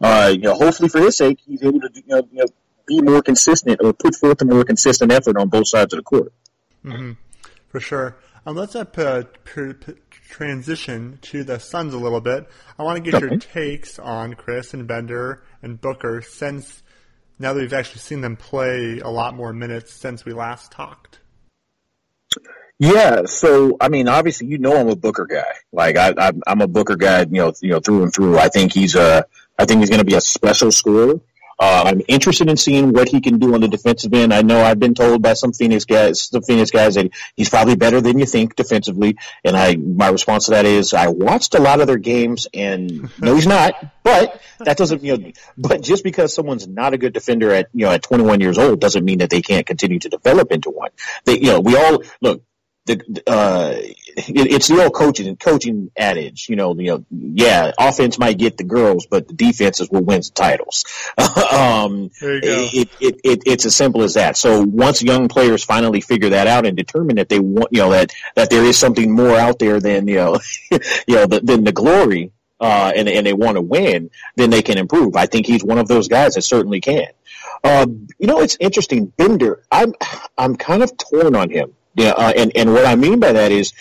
Uh, 0.00 0.32
you 0.32 0.42
know, 0.42 0.54
hopefully 0.54 0.88
for 0.88 1.00
his 1.00 1.16
sake, 1.16 1.38
he's 1.46 1.62
able 1.62 1.80
to, 1.80 1.90
you 1.94 2.02
know, 2.08 2.28
you 2.30 2.38
know 2.38 2.46
be 2.86 3.00
more 3.00 3.22
consistent 3.22 3.80
or 3.82 3.92
put 3.92 4.14
forth 4.14 4.40
a 4.42 4.44
more 4.44 4.64
consistent 4.64 5.10
effort 5.10 5.36
on 5.36 5.48
both 5.48 5.68
sides 5.68 5.92
of 5.94 5.98
the 5.98 6.02
court. 6.02 6.32
Mm-hmm. 6.84 7.12
For 7.68 7.80
sure. 7.80 8.16
Um, 8.46 8.56
let's 8.56 8.76
uh, 8.76 8.84
p- 8.84 9.72
p- 9.72 9.94
transition 10.28 11.18
to 11.22 11.44
the 11.44 11.58
Suns 11.58 11.94
a 11.94 11.98
little 11.98 12.20
bit. 12.20 12.48
I 12.78 12.82
want 12.82 13.04
to 13.04 13.10
get 13.10 13.22
okay. 13.22 13.26
your 13.26 13.38
takes 13.38 13.98
on 13.98 14.34
Chriss 14.34 14.74
and 14.74 14.86
Bender 14.86 15.42
and 15.62 15.80
Booker 15.80 16.22
since 16.22 16.82
now 17.38 17.52
that 17.52 17.60
we've 17.60 17.72
actually 17.72 18.00
seen 18.00 18.20
them 18.20 18.36
play 18.36 19.00
a 19.00 19.10
lot 19.10 19.34
more 19.34 19.52
minutes 19.52 19.92
since 19.92 20.24
we 20.24 20.32
last 20.32 20.72
talked. 20.72 21.20
Yeah, 22.78 23.22
so 23.26 23.76
I 23.80 23.88
mean, 23.88 24.08
obviously, 24.08 24.48
you 24.48 24.58
know, 24.58 24.76
I'm 24.76 24.88
a 24.88 24.96
Booker 24.96 25.26
guy. 25.26 25.44
Like, 25.72 25.96
I, 25.96 26.32
am 26.46 26.60
a 26.60 26.66
Booker 26.66 26.96
guy, 26.96 27.20
you 27.20 27.26
know, 27.26 27.52
you 27.60 27.70
know, 27.70 27.80
through 27.80 28.02
and 28.02 28.12
through. 28.12 28.38
I 28.38 28.48
think 28.48 28.72
he's 28.72 28.96
a, 28.96 29.24
I 29.58 29.64
think 29.64 29.80
he's 29.80 29.90
going 29.90 30.00
to 30.00 30.04
be 30.04 30.16
a 30.16 30.20
special 30.20 30.72
scorer. 30.72 31.20
Uh, 31.58 31.84
I'm 31.86 32.02
interested 32.08 32.48
in 32.48 32.56
seeing 32.56 32.92
what 32.92 33.08
he 33.08 33.20
can 33.20 33.38
do 33.38 33.54
on 33.54 33.60
the 33.60 33.68
defensive 33.68 34.12
end. 34.12 34.32
I 34.32 34.42
know 34.42 34.60
I've 34.62 34.78
been 34.78 34.94
told 34.94 35.22
by 35.22 35.34
some 35.34 35.52
Phoenix 35.52 35.84
guys, 35.84 36.22
some 36.22 36.42
Phoenix 36.42 36.70
guys 36.70 36.94
that 36.96 37.10
he's 37.36 37.48
probably 37.48 37.76
better 37.76 38.00
than 38.00 38.18
you 38.18 38.26
think 38.26 38.56
defensively. 38.56 39.16
And 39.44 39.56
I, 39.56 39.76
my 39.76 40.08
response 40.08 40.46
to 40.46 40.52
that 40.52 40.66
is 40.66 40.94
I 40.94 41.08
watched 41.08 41.54
a 41.54 41.60
lot 41.60 41.80
of 41.80 41.86
their 41.86 41.98
games 41.98 42.46
and 42.52 43.10
no, 43.20 43.34
he's 43.34 43.46
not, 43.46 43.74
but 44.02 44.40
that 44.58 44.76
doesn't, 44.76 45.02
you 45.02 45.16
know, 45.16 45.32
but 45.56 45.82
just 45.82 46.04
because 46.04 46.34
someone's 46.34 46.66
not 46.66 46.94
a 46.94 46.98
good 46.98 47.12
defender 47.12 47.50
at, 47.52 47.68
you 47.72 47.86
know, 47.86 47.92
at 47.92 48.02
21 48.02 48.40
years 48.40 48.58
old 48.58 48.80
doesn't 48.80 49.04
mean 49.04 49.18
that 49.18 49.30
they 49.30 49.42
can't 49.42 49.66
continue 49.66 49.98
to 49.98 50.08
develop 50.08 50.52
into 50.52 50.70
one. 50.70 50.90
They, 51.24 51.38
you 51.38 51.46
know, 51.46 51.60
we 51.60 51.76
all, 51.76 52.02
look, 52.20 52.42
the, 52.86 53.22
uh, 53.26 53.72
it, 53.76 54.52
it's 54.52 54.68
the 54.68 54.82
old 54.82 54.92
coaching 54.94 55.36
coaching 55.36 55.90
adage, 55.96 56.48
you 56.48 56.56
know, 56.56 56.74
you 56.74 56.92
know, 56.92 57.04
yeah, 57.10 57.72
offense 57.78 58.18
might 58.18 58.36
get 58.36 58.58
the 58.58 58.64
girls, 58.64 59.06
but 59.06 59.26
the 59.26 59.34
defense 59.34 59.80
is 59.80 59.90
what 59.90 60.04
wins 60.04 60.30
titles. 60.30 60.84
um, 61.18 62.10
it, 62.20 62.88
it, 63.00 63.20
it, 63.24 63.42
it's 63.46 63.64
as 63.64 63.74
simple 63.74 64.02
as 64.02 64.14
that. 64.14 64.36
So 64.36 64.62
once 64.62 65.02
young 65.02 65.28
players 65.28 65.64
finally 65.64 66.00
figure 66.02 66.30
that 66.30 66.46
out 66.46 66.66
and 66.66 66.76
determine 66.76 67.16
that 67.16 67.28
they 67.28 67.40
want, 67.40 67.68
you 67.72 67.80
know, 67.80 67.90
that, 67.90 68.12
that 68.34 68.50
there 68.50 68.64
is 68.64 68.76
something 68.76 69.10
more 69.10 69.36
out 69.36 69.58
there 69.58 69.80
than, 69.80 70.06
you 70.06 70.16
know, 70.16 70.38
you 70.70 71.14
know, 71.14 71.26
the, 71.26 71.40
than 71.42 71.64
the 71.64 71.72
glory, 71.72 72.32
uh, 72.60 72.92
and, 72.94 73.08
and 73.08 73.26
they 73.26 73.32
want 73.32 73.56
to 73.56 73.60
win, 73.60 74.10
then 74.36 74.50
they 74.50 74.62
can 74.62 74.78
improve. 74.78 75.16
I 75.16 75.26
think 75.26 75.46
he's 75.46 75.64
one 75.64 75.78
of 75.78 75.88
those 75.88 76.08
guys 76.08 76.34
that 76.34 76.42
certainly 76.42 76.80
can. 76.80 77.08
Um, 77.62 78.08
you 78.18 78.26
know, 78.26 78.40
it's 78.40 78.56
interesting. 78.60 79.06
Bender, 79.06 79.62
I'm, 79.70 79.94
I'm 80.38 80.56
kind 80.56 80.82
of 80.82 80.96
torn 80.96 81.34
on 81.34 81.50
him 81.50 81.74
yeah, 81.94 82.10
uh, 82.10 82.32
and 82.36 82.52
and 82.56 82.72
what 82.72 82.84
I 82.84 82.96
mean 82.96 83.20
by 83.20 83.32
that 83.32 83.52
is 83.52 83.72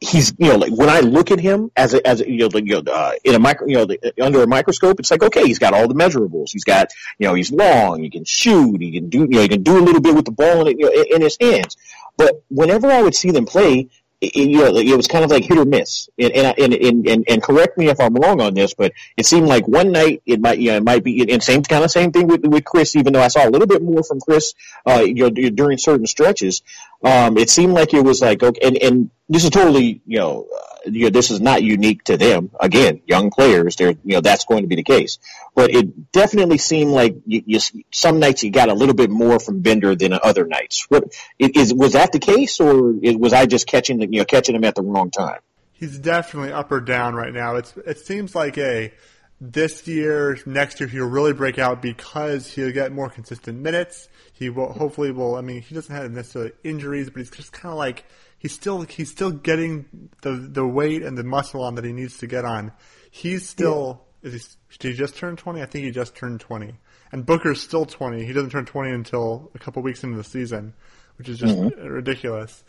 he's 0.00 0.32
you 0.38 0.48
know 0.48 0.56
like 0.56 0.72
when 0.72 0.88
I 0.88 1.00
look 1.00 1.30
at 1.30 1.40
him 1.40 1.70
as 1.76 1.92
a, 1.92 2.06
as 2.06 2.20
a, 2.20 2.30
you 2.30 2.38
know, 2.38 2.48
the, 2.48 2.64
you 2.64 2.82
know 2.82 2.92
uh, 2.92 3.12
in 3.24 3.34
a 3.34 3.38
micro 3.38 3.66
you 3.66 3.74
know 3.74 3.84
the, 3.84 4.12
under 4.20 4.42
a 4.42 4.46
microscope 4.46 5.00
it's 5.00 5.10
like 5.10 5.22
okay 5.22 5.44
he's 5.44 5.58
got 5.58 5.74
all 5.74 5.88
the 5.88 5.94
measurables. 5.94 6.50
He's 6.52 6.64
got 6.64 6.88
you 7.18 7.26
know 7.26 7.34
he's 7.34 7.50
long 7.50 8.02
he 8.02 8.10
can 8.10 8.24
shoot 8.24 8.80
he 8.80 8.92
can 8.92 9.08
do 9.08 9.20
you 9.20 9.28
know 9.28 9.42
he 9.42 9.48
can 9.48 9.62
do 9.62 9.78
a 9.78 9.82
little 9.82 10.00
bit 10.00 10.14
with 10.14 10.24
the 10.24 10.32
ball 10.32 10.68
in, 10.68 10.78
you 10.78 10.86
know, 10.86 11.04
in 11.10 11.22
his 11.22 11.36
hands. 11.40 11.76
But 12.16 12.42
whenever 12.48 12.90
I 12.90 13.02
would 13.02 13.14
see 13.14 13.30
them 13.30 13.46
play 13.46 13.88
it, 14.20 14.34
you 14.34 14.58
know, 14.58 14.76
it 14.76 14.96
was 14.96 15.06
kind 15.06 15.24
of 15.24 15.30
like 15.30 15.44
hit 15.44 15.58
or 15.58 15.64
miss. 15.64 16.08
And, 16.18 16.32
and, 16.32 16.74
and, 16.74 17.06
and, 17.06 17.24
and 17.28 17.42
correct 17.42 17.78
me 17.78 17.88
if 17.88 18.00
I'm 18.00 18.14
wrong 18.14 18.40
on 18.40 18.54
this, 18.54 18.74
but 18.74 18.92
it 19.16 19.26
seemed 19.26 19.46
like 19.46 19.68
one 19.68 19.92
night 19.92 20.22
it 20.26 20.40
might, 20.40 20.58
you 20.58 20.70
know, 20.70 20.76
it 20.78 20.84
might 20.84 21.04
be, 21.04 21.30
and 21.32 21.42
same 21.42 21.62
kind 21.62 21.84
of 21.84 21.90
same 21.90 22.12
thing 22.12 22.26
with, 22.26 22.44
with 22.44 22.64
Chriss, 22.64 22.96
even 22.96 23.12
though 23.12 23.22
I 23.22 23.28
saw 23.28 23.46
a 23.46 23.50
little 23.50 23.68
bit 23.68 23.82
more 23.82 24.02
from 24.02 24.20
Chriss, 24.20 24.54
uh, 24.86 25.00
you 25.00 25.14
know, 25.14 25.30
during 25.30 25.78
certain 25.78 26.06
stretches. 26.06 26.62
Um, 27.02 27.38
it 27.38 27.48
seemed 27.50 27.74
like 27.74 27.94
it 27.94 28.02
was 28.02 28.20
like, 28.20 28.42
okay, 28.42 28.60
and, 28.66 28.76
and 28.76 29.10
this 29.28 29.44
is 29.44 29.50
totally, 29.50 30.00
you 30.06 30.18
know, 30.18 30.46
uh, 30.52 30.90
you 30.90 31.04
know, 31.04 31.10
this 31.10 31.30
is 31.30 31.40
not 31.40 31.62
unique 31.62 32.04
to 32.04 32.16
them. 32.16 32.50
Again, 32.58 33.02
young 33.06 33.30
players, 33.30 33.76
they're, 33.76 33.90
you 33.90 34.14
know, 34.14 34.20
that's 34.20 34.44
going 34.44 34.62
to 34.62 34.68
be 34.68 34.76
the 34.76 34.82
case. 34.82 35.18
But 35.54 35.70
it 35.70 36.12
definitely 36.12 36.58
seemed 36.58 36.92
like 36.92 37.16
you, 37.26 37.42
you, 37.44 37.60
some 37.90 38.20
nights 38.20 38.42
you 38.42 38.50
got 38.50 38.68
a 38.68 38.74
little 38.74 38.94
bit 38.94 39.10
more 39.10 39.38
from 39.38 39.60
Bender 39.60 39.94
than 39.94 40.12
other 40.22 40.46
nights. 40.46 40.86
What 40.88 41.12
is 41.38 41.74
was 41.74 41.92
that 41.92 42.12
the 42.12 42.18
case, 42.18 42.58
or 42.60 42.92
was 42.92 43.32
I 43.32 43.46
just 43.46 43.66
catching, 43.66 44.00
you 44.00 44.20
know, 44.20 44.24
catching 44.24 44.54
him 44.54 44.64
at 44.64 44.74
the 44.74 44.82
wrong 44.82 45.10
time? 45.10 45.40
He's 45.72 45.98
definitely 45.98 46.52
up 46.52 46.72
or 46.72 46.80
down 46.80 47.14
right 47.14 47.32
now. 47.32 47.56
It's 47.56 47.76
it 47.76 47.98
seems 47.98 48.34
like 48.34 48.56
a 48.58 48.92
this 49.40 49.86
year, 49.86 50.38
next 50.46 50.80
year, 50.80 50.88
he'll 50.88 51.06
really 51.06 51.32
break 51.32 51.58
out 51.58 51.80
because 51.80 52.52
he'll 52.52 52.72
get 52.72 52.92
more 52.92 53.08
consistent 53.08 53.60
minutes. 53.60 54.08
He 54.32 54.50
will 54.50 54.72
hopefully 54.72 55.12
will. 55.12 55.36
I 55.36 55.42
mean, 55.42 55.62
he 55.62 55.74
doesn't 55.74 55.94
have 55.94 56.10
necessarily 56.10 56.52
injuries, 56.64 57.10
but 57.10 57.20
he's 57.20 57.30
just 57.30 57.52
kind 57.52 57.72
of 57.72 57.78
like 57.78 58.04
he's 58.38 58.52
still 58.52 58.82
he's 58.82 59.10
still 59.10 59.30
getting 59.30 60.10
the 60.22 60.32
the 60.32 60.66
weight 60.66 61.02
and 61.02 61.18
the 61.18 61.24
muscle 61.24 61.62
on 61.62 61.74
that 61.74 61.84
he 61.84 61.92
needs 61.92 62.18
to 62.18 62.26
get 62.26 62.44
on. 62.44 62.72
He's 63.10 63.48
still 63.48 64.04
yeah. 64.22 64.30
is 64.30 64.56
he, 64.70 64.76
did 64.78 64.92
he 64.92 64.96
just 64.96 65.16
turn 65.16 65.36
twenty? 65.36 65.62
I 65.62 65.66
think 65.66 65.84
he 65.84 65.90
just 65.90 66.14
turned 66.14 66.40
twenty. 66.40 66.74
And 67.10 67.24
Booker's 67.24 67.60
still 67.60 67.86
twenty. 67.86 68.24
He 68.24 68.32
doesn't 68.32 68.50
turn 68.50 68.66
twenty 68.66 68.90
until 68.90 69.50
a 69.54 69.58
couple 69.58 69.82
weeks 69.82 70.04
into 70.04 70.16
the 70.16 70.24
season. 70.24 70.74
which 71.18 71.28
is 71.28 71.38
just 71.38 71.56
mm-hmm. 71.56 71.86
ridiculous. 71.86 72.64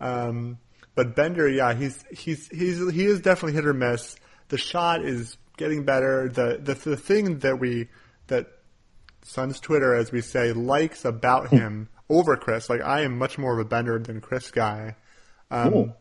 Um, 0.00 0.58
but 0.94 1.16
Bender, 1.16 1.48
yeah, 1.48 1.74
he's 1.74 2.04
he's 2.12 2.48
he's 2.48 2.92
he 2.92 3.06
is 3.06 3.20
definitely 3.20 3.54
hit 3.54 3.66
or 3.66 3.74
miss. 3.74 4.16
The 4.48 4.58
shot 4.58 5.04
is 5.04 5.36
getting 5.56 5.84
better. 5.84 6.28
The 6.28 6.60
the 6.62 6.74
the 6.74 6.96
thing 6.96 7.38
that 7.38 7.58
we 7.58 7.88
that 8.28 8.46
Suns 9.22 9.58
Twitter, 9.58 9.94
as 9.94 10.12
we 10.12 10.20
say, 10.20 10.52
likes 10.52 11.04
about 11.04 11.48
him 11.48 11.88
over 12.08 12.36
Chriss. 12.36 12.68
Like 12.68 12.82
I 12.82 13.00
am 13.00 13.18
much 13.18 13.38
more 13.38 13.58
of 13.58 13.66
a 13.66 13.68
Bender 13.68 13.98
than 13.98 14.20
Chriss 14.20 14.52
guy. 14.52 14.96
Um, 15.54 15.94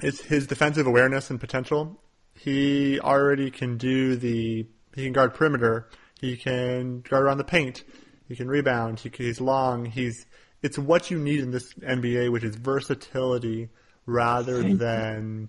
it's 0.00 0.22
his 0.22 0.46
defensive 0.46 0.86
awareness 0.86 1.30
and 1.30 1.40
potential. 1.40 2.00
He 2.34 3.00
already 3.00 3.50
can 3.50 3.76
do 3.76 4.16
the. 4.16 4.66
He 4.94 5.02
can 5.02 5.12
guard 5.12 5.34
perimeter. 5.34 5.88
He 6.20 6.36
can 6.36 7.00
guard 7.00 7.24
around 7.24 7.38
the 7.38 7.44
paint. 7.44 7.84
He 8.28 8.36
can 8.36 8.48
rebound. 8.48 9.00
He, 9.00 9.10
he's 9.16 9.40
long. 9.40 9.86
He's. 9.86 10.26
It's 10.62 10.78
what 10.78 11.10
you 11.10 11.18
need 11.18 11.40
in 11.40 11.50
this 11.50 11.74
NBA, 11.74 12.32
which 12.32 12.44
is 12.44 12.56
versatility 12.56 13.70
rather 14.06 14.62
than. 14.62 15.48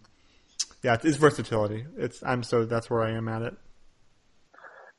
Yeah, 0.83 0.97
it's 1.03 1.17
versatility. 1.17 1.85
It's. 1.97 2.23
I'm 2.23 2.43
so 2.43 2.65
that's 2.65 2.89
where 2.89 3.03
I 3.03 3.11
am 3.11 3.27
at 3.27 3.41
it. 3.41 3.55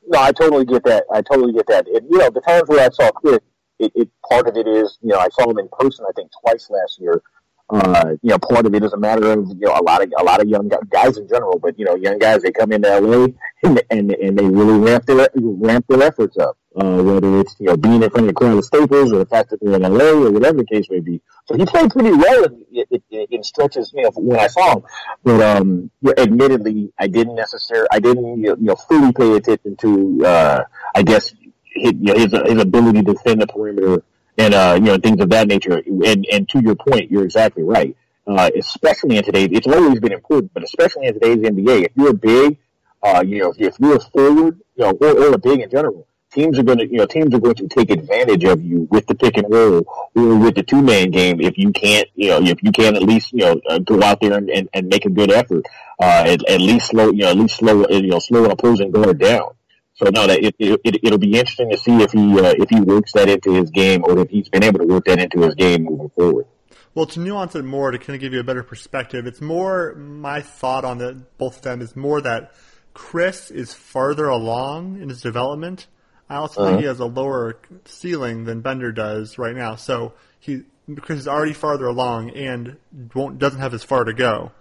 No, 0.07 0.19
I 0.19 0.31
totally 0.31 0.65
get 0.65 0.83
that. 0.85 1.03
I 1.13 1.21
totally 1.21 1.53
get 1.53 1.67
that. 1.67 1.85
It, 1.87 2.03
you 2.09 2.17
know, 2.17 2.29
the 2.29 2.41
times 2.41 2.67
where 2.67 2.85
I 2.85 2.89
saw 2.89 3.11
it, 3.25 3.43
it 3.79 4.09
part 4.29 4.47
of 4.47 4.55
it 4.55 4.67
is 4.67 4.97
you 5.01 5.09
know 5.09 5.19
I 5.19 5.27
saw 5.29 5.49
him 5.49 5.59
in 5.59 5.69
person 5.79 6.05
I 6.07 6.11
think 6.15 6.31
twice 6.43 6.69
last 6.69 6.99
year 6.99 7.21
uh, 7.69 8.15
you 8.21 8.29
know, 8.29 8.39
part 8.39 8.65
of 8.65 8.73
it 8.73 8.83
is 8.83 8.93
a 8.93 8.97
matter 8.97 9.31
of 9.31 9.47
you 9.49 9.67
know 9.67 9.73
a 9.73 9.83
lot 9.83 10.01
of 10.01 10.11
a 10.17 10.23
lot 10.23 10.41
of 10.41 10.47
young 10.47 10.69
guys 10.89 11.17
in 11.17 11.27
general, 11.27 11.59
but 11.59 11.77
you 11.77 11.85
know, 11.85 11.95
young 11.95 12.17
guys 12.17 12.41
they 12.41 12.51
come 12.51 12.71
into 12.71 12.87
LA 12.87 13.27
and 13.63 13.81
and, 13.89 14.11
and 14.11 14.39
they 14.39 14.45
really 14.45 14.79
ramp 14.79 15.05
their 15.05 15.27
ramp 15.35 15.85
their 15.87 16.03
efforts 16.03 16.37
up. 16.37 16.57
Uh, 16.79 17.01
whether 17.01 17.39
it's 17.39 17.55
you 17.59 17.65
know 17.65 17.75
being 17.75 18.03
in 18.03 18.09
front 18.09 18.27
of 18.27 18.27
the 18.27 18.33
crowd 18.33 18.55
of 18.55 18.63
Staples 18.63 19.11
or 19.11 19.17
the 19.17 19.25
fact 19.25 19.49
that 19.49 19.59
they're 19.59 19.73
in 19.73 19.81
LA 19.81 20.11
or 20.11 20.31
whatever 20.31 20.59
the 20.59 20.65
case 20.65 20.85
may 20.89 20.99
be. 20.99 21.19
So 21.45 21.55
he 21.57 21.65
played 21.65 21.89
pretty 21.89 22.11
well 22.11 22.43
in, 22.43 22.65
in, 23.09 23.27
in 23.31 23.43
stretches, 23.43 23.91
you 23.95 24.03
know, 24.03 24.11
when 24.15 24.39
I 24.39 24.47
saw 24.47 24.75
him. 24.75 24.83
But 25.23 25.41
um, 25.41 25.91
you 26.01 26.13
know, 26.15 26.21
admittedly, 26.21 26.93
I 26.99 27.07
didn't 27.07 27.35
necessarily, 27.35 27.87
I 27.91 27.99
didn't 27.99 28.43
you 28.43 28.55
know 28.59 28.75
fully 28.75 29.11
pay 29.11 29.35
attention 29.35 29.75
to, 29.77 30.25
uh, 30.25 30.63
I 30.95 31.01
guess, 31.01 31.33
his, 31.63 31.93
you 31.99 32.13
know, 32.13 32.13
his 32.13 32.31
his 32.31 32.61
ability 32.61 33.03
to 33.03 33.13
defend 33.13 33.41
the 33.41 33.47
perimeter 33.47 34.03
and 34.37 34.53
uh, 34.53 34.75
you 34.75 34.87
know 34.87 34.97
things 34.97 35.21
of 35.21 35.29
that 35.29 35.47
nature. 35.47 35.81
And 36.05 36.25
and 36.31 36.49
to 36.49 36.61
your 36.61 36.75
point, 36.75 37.11
you're 37.11 37.23
exactly 37.23 37.63
right. 37.63 37.95
Uh, 38.25 38.49
especially 38.57 39.17
in 39.17 39.23
today's, 39.23 39.47
it's 39.53 39.67
always 39.67 40.01
been 40.01 40.11
important, 40.11 40.53
but 40.53 40.61
especially 40.61 41.07
in 41.07 41.13
today's 41.13 41.37
NBA, 41.37 41.85
if 41.85 41.91
you're 41.95 42.11
big, 42.11 42.57
uh, 43.01 43.23
you 43.25 43.39
know, 43.39 43.53
if 43.57 43.79
you're 43.79 43.95
a 43.95 43.99
forward, 44.01 44.59
you 44.75 44.83
know, 44.83 44.91
or, 44.99 45.29
or 45.29 45.33
a 45.33 45.37
big 45.37 45.61
in 45.61 45.69
general, 45.69 46.05
teams 46.31 46.59
are 46.59 46.63
going 46.63 46.77
to, 46.79 46.85
you 46.85 46.97
know, 46.97 47.05
teams 47.05 47.33
are 47.33 47.39
going 47.39 47.55
to 47.55 47.67
take 47.67 47.89
advantage 47.89 48.43
of 48.43 48.61
you 48.63 48.87
with 48.91 49.07
the 49.07 49.15
pick 49.15 49.37
and 49.37 49.49
roll 49.49 49.85
or 50.13 50.37
with 50.37 50.55
the 50.55 50.63
two 50.63 50.81
man 50.81 51.09
game 51.09 51.39
if 51.39 51.57
you 51.57 51.71
can't, 51.71 52.07
you 52.15 52.29
know, 52.29 52.41
if 52.41 52.61
you 52.61 52.71
can't 52.71 52.95
at 52.95 53.03
least, 53.03 53.31
you 53.31 53.39
know, 53.39 53.61
uh, 53.69 53.79
go 53.79 54.01
out 54.03 54.19
there 54.19 54.33
and, 54.33 54.49
and, 54.49 54.69
and 54.73 54.87
make 54.87 55.05
a 55.05 55.09
good 55.09 55.31
effort, 55.31 55.65
uh, 56.01 56.23
at, 56.27 56.47
at 56.49 56.59
least 56.59 56.87
slow, 56.87 57.11
you 57.11 57.19
know, 57.19 57.29
at 57.29 57.37
least 57.37 57.57
slow, 57.57 57.87
you 57.87 58.07
know, 58.07 58.19
slow 58.19 58.45
an 58.45 58.51
opposing 58.51 58.91
guard 58.91 59.19
down. 59.19 59.51
So 59.97 60.09
no, 60.11 60.27
that 60.27 60.39
it, 60.43 60.55
it, 60.59 60.79
it 60.83 61.11
will 61.11 61.17
be 61.17 61.33
interesting 61.33 61.71
to 61.71 61.77
see 61.77 62.03
if 62.03 62.11
he 62.11 62.39
uh, 62.39 62.53
if 62.57 62.69
he 62.69 62.79
works 62.81 63.13
that 63.13 63.27
into 63.29 63.53
his 63.53 63.71
game 63.71 64.03
or 64.03 64.19
if 64.19 64.29
he's 64.29 64.47
been 64.47 64.63
able 64.63 64.79
to 64.79 64.85
work 64.85 65.05
that 65.05 65.19
into 65.19 65.41
his 65.41 65.55
game 65.55 65.85
moving 65.85 66.09
forward. 66.09 66.45
Well, 66.93 67.07
to 67.07 67.19
nuance 67.19 67.55
it 67.55 67.65
more, 67.65 67.91
to 67.91 67.97
kind 67.97 68.15
of 68.15 68.21
give 68.21 68.33
you 68.33 68.39
a 68.39 68.43
better 68.43 68.63
perspective, 68.63 69.27
it's 69.27 69.41
more 69.41 69.95
my 69.95 70.41
thought 70.41 70.83
on 70.83 70.97
the, 70.97 71.23
both 71.37 71.57
of 71.57 71.61
them 71.61 71.81
is 71.81 71.95
more 71.95 72.21
that 72.21 72.51
Chriss 72.95 73.51
is 73.51 73.73
farther 73.73 74.27
along 74.27 74.99
in 75.01 75.09
his 75.09 75.21
development. 75.21 75.87
I 76.29 76.37
also 76.37 76.61
uh-huh. 76.61 76.71
think 76.71 76.81
he 76.81 76.87
has 76.87 76.99
a 76.99 77.05
lower 77.05 77.59
ceiling 77.85 78.45
than 78.45 78.61
Bender 78.61 78.91
does 78.91 79.37
right 79.37 79.55
now. 79.55 79.75
So 79.75 80.13
he 80.39 80.63
Chriss 80.89 81.17
is 81.17 81.27
already 81.27 81.53
farther 81.53 81.87
along 81.87 82.31
and 82.31 82.77
won't 83.13 83.39
doesn't 83.39 83.59
have 83.59 83.73
as 83.73 83.83
far 83.83 84.03
to 84.03 84.13
go 84.13 84.51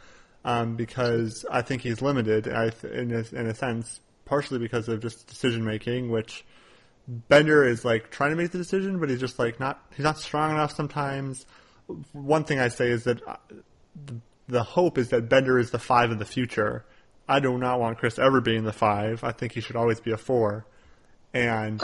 um, 0.44 0.76
because 0.76 1.44
I 1.50 1.62
think 1.62 1.82
he's 1.82 2.00
limited 2.00 2.48
I, 2.48 2.70
in 2.90 3.12
a, 3.12 3.38
in 3.38 3.46
a 3.46 3.54
sense 3.54 4.00
partially 4.26 4.58
because 4.58 4.88
of 4.88 5.00
just 5.00 5.26
decision 5.26 5.64
making, 5.64 6.10
which 6.10 6.44
Bender 7.08 7.64
is 7.64 7.84
like 7.84 8.10
trying 8.10 8.30
to 8.30 8.36
make 8.36 8.50
the 8.50 8.58
decision, 8.58 8.98
but 8.98 9.08
he's 9.08 9.20
just 9.20 9.38
like 9.38 9.58
not 9.58 9.80
he's 9.96 10.04
not 10.04 10.18
strong 10.18 10.50
enough 10.50 10.72
sometimes. 10.72 11.46
One 12.12 12.44
thing 12.44 12.58
I 12.58 12.68
say 12.68 12.90
is 12.90 13.04
that 13.04 13.26
uh, 13.26 13.36
the 14.48 14.62
hope 14.62 14.98
is 14.98 15.08
that 15.10 15.28
Bender 15.28 15.58
is 15.58 15.70
the 15.70 15.78
five 15.78 16.10
of 16.10 16.18
the 16.18 16.24
future. 16.24 16.84
I 17.28 17.40
do 17.40 17.56
not 17.58 17.80
want 17.80 17.98
Chriss 17.98 18.18
ever 18.18 18.40
being 18.40 18.64
the 18.64 18.72
five. 18.72 19.24
I 19.24 19.32
think 19.32 19.52
he 19.52 19.60
should 19.60 19.76
always 19.76 20.00
be 20.00 20.12
a 20.12 20.16
four. 20.16 20.66
And 21.32 21.82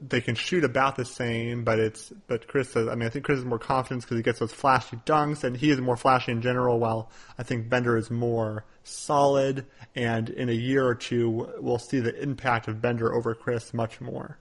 they 0.00 0.20
can 0.20 0.34
shoot 0.34 0.64
about 0.64 0.96
the 0.96 1.04
same, 1.04 1.64
but 1.64 1.78
it's 1.78 2.12
but 2.26 2.48
Chriss 2.48 2.66
says. 2.66 2.88
I 2.88 2.94
mean, 2.94 3.06
I 3.06 3.10
think 3.10 3.24
Chriss 3.24 3.38
is 3.38 3.44
more 3.44 3.58
confident 3.58 4.02
because 4.02 4.16
he 4.16 4.22
gets 4.22 4.40
those 4.40 4.52
flashy 4.52 4.98
dunks, 5.06 5.44
and 5.44 5.56
he 5.56 5.70
is 5.70 5.80
more 5.80 5.96
flashy 5.96 6.32
in 6.32 6.42
general. 6.42 6.78
While 6.78 7.10
I 7.38 7.42
think 7.42 7.68
Bender 7.68 7.96
is 7.96 8.10
more 8.10 8.64
solid, 8.82 9.66
and 9.94 10.30
in 10.30 10.48
a 10.48 10.52
year 10.52 10.86
or 10.86 10.94
two, 10.94 11.48
we'll 11.58 11.78
see 11.78 12.00
the 12.00 12.20
impact 12.20 12.68
of 12.68 12.82
Bender 12.82 13.14
over 13.14 13.34
Chriss 13.34 13.72
much 13.72 14.00
more. 14.00 14.38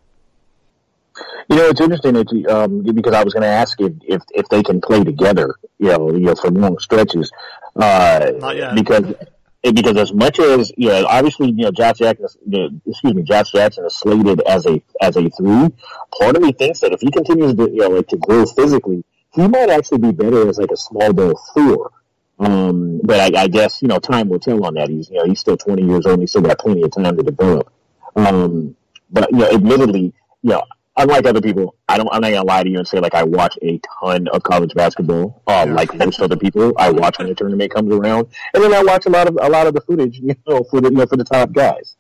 You 1.50 1.58
know, 1.58 1.70
it's 1.70 1.82
interesting 1.82 2.16
um, 2.50 2.82
because 2.82 3.14
I 3.14 3.24
was 3.24 3.34
going 3.34 3.44
to 3.44 3.48
ask 3.48 3.80
if, 3.80 3.94
if 4.04 4.22
if 4.34 4.50
they 4.50 4.64
can 4.64 4.82
play 4.82 5.04
together, 5.04 5.56
you 5.78 5.90
know, 5.90 6.12
you 6.12 6.20
know, 6.22 6.36
for 6.36 6.50
long 6.50 6.80
stretches. 6.80 7.32
Uh, 7.76 8.32
Not 8.38 8.56
yet. 8.56 8.76
Because 8.76 9.14
because 9.72 9.98
as 9.98 10.14
much 10.14 10.40
as 10.40 10.72
you 10.78 10.90
know, 10.90 11.06
obviously 11.08 11.48
you 11.48 11.64
know 11.64 11.72
Josh 11.72 12.00
Jackson, 12.00 12.82
excuse 12.86 13.14
me, 13.14 13.24
Josh 13.24 13.52
Jackson 13.52 13.86
is 13.86 13.96
slated 13.96 14.42
as 14.42 14.66
a 14.66 14.82
as 15.02 15.16
a 15.16 15.30
three. 15.30 15.70
Part 16.20 16.36
of 16.36 16.42
me 16.42 16.52
thinks 16.52 16.82
that 16.82 16.92
if 16.92 17.00
he 17.02 17.10
continues 17.10 17.56
to 17.56 17.70
you 17.70 17.78
know 17.78 17.88
like 17.90 18.08
to 18.10 18.18
grow 18.18 18.46
physically, 18.46 19.04
he 19.32 19.48
might 19.48 19.70
actually 19.70 20.00
be 20.00 20.12
better 20.12 20.50
as 20.50 20.58
like 20.58 20.72
a 20.72 20.78
small 20.78 21.14
ball 21.14 21.40
four. 21.54 21.92
Um, 22.40 23.00
but 23.04 23.36
I, 23.36 23.44
I 23.44 23.48
guess 23.48 23.82
you 23.82 23.88
know 23.88 24.00
time 24.00 24.28
will 24.30 24.40
tell 24.40 24.66
on 24.66 24.74
that. 24.74 24.90
He's 24.90 25.10
you 25.10 25.18
know 25.18 25.26
he's 25.26 25.40
still 25.40 25.58
20 25.58 25.84
years 25.84 26.06
old. 26.06 26.20
He's 26.20 26.32
still 26.32 26.42
got 26.42 26.60
plenty 26.60 26.84
of 26.84 26.92
time 26.92 27.16
to 27.16 27.24
develop. 27.24 27.72
Um, 28.16 28.76
but 29.10 29.32
you 29.32 29.38
know, 29.38 29.50
admittedly, 29.50 30.14
you 30.42 30.50
know, 30.50 30.64
unlike 30.98 31.26
other 31.26 31.42
people, 31.42 31.76
I 31.88 31.98
don't. 31.98 32.10
I'm 32.12 32.22
not 32.22 32.32
gonna 32.32 32.44
lie 32.44 32.64
to 32.64 32.70
you 32.70 32.78
and 32.78 32.88
say 32.88 33.00
like 33.00 33.14
I 33.14 33.24
watch 33.24 33.58
a 33.62 33.80
ton 34.00 34.28
of 34.28 34.44
college 34.44 34.74
basketball. 34.74 35.42
Uh, 35.48 35.66
yeah. 35.68 35.74
Like 35.74 35.94
most 35.96 36.22
other 36.22 36.38
people, 36.38 36.74
I 36.78 36.92
watch 36.92 37.18
when 37.20 37.28
the 37.28 37.36
tournament 37.36 37.74
comes 37.74 37.94
around, 37.94 38.28
and 38.54 38.64
then 38.64 38.74
I 38.74 38.84
watch 38.84 39.06
a 39.06 39.10
lot 39.10 39.28
of 39.28 39.38
a 39.42 39.50
lot 39.50 39.68
of 39.68 39.74
the 39.74 39.82
footage, 39.82 40.20
you 40.24 40.36
know, 40.48 40.64
for 40.64 40.82
the 40.82 40.90
you 40.90 40.98
know 40.98 41.06
for 41.06 41.18
the 41.18 41.24
top 41.24 41.52
guys. 41.52 41.96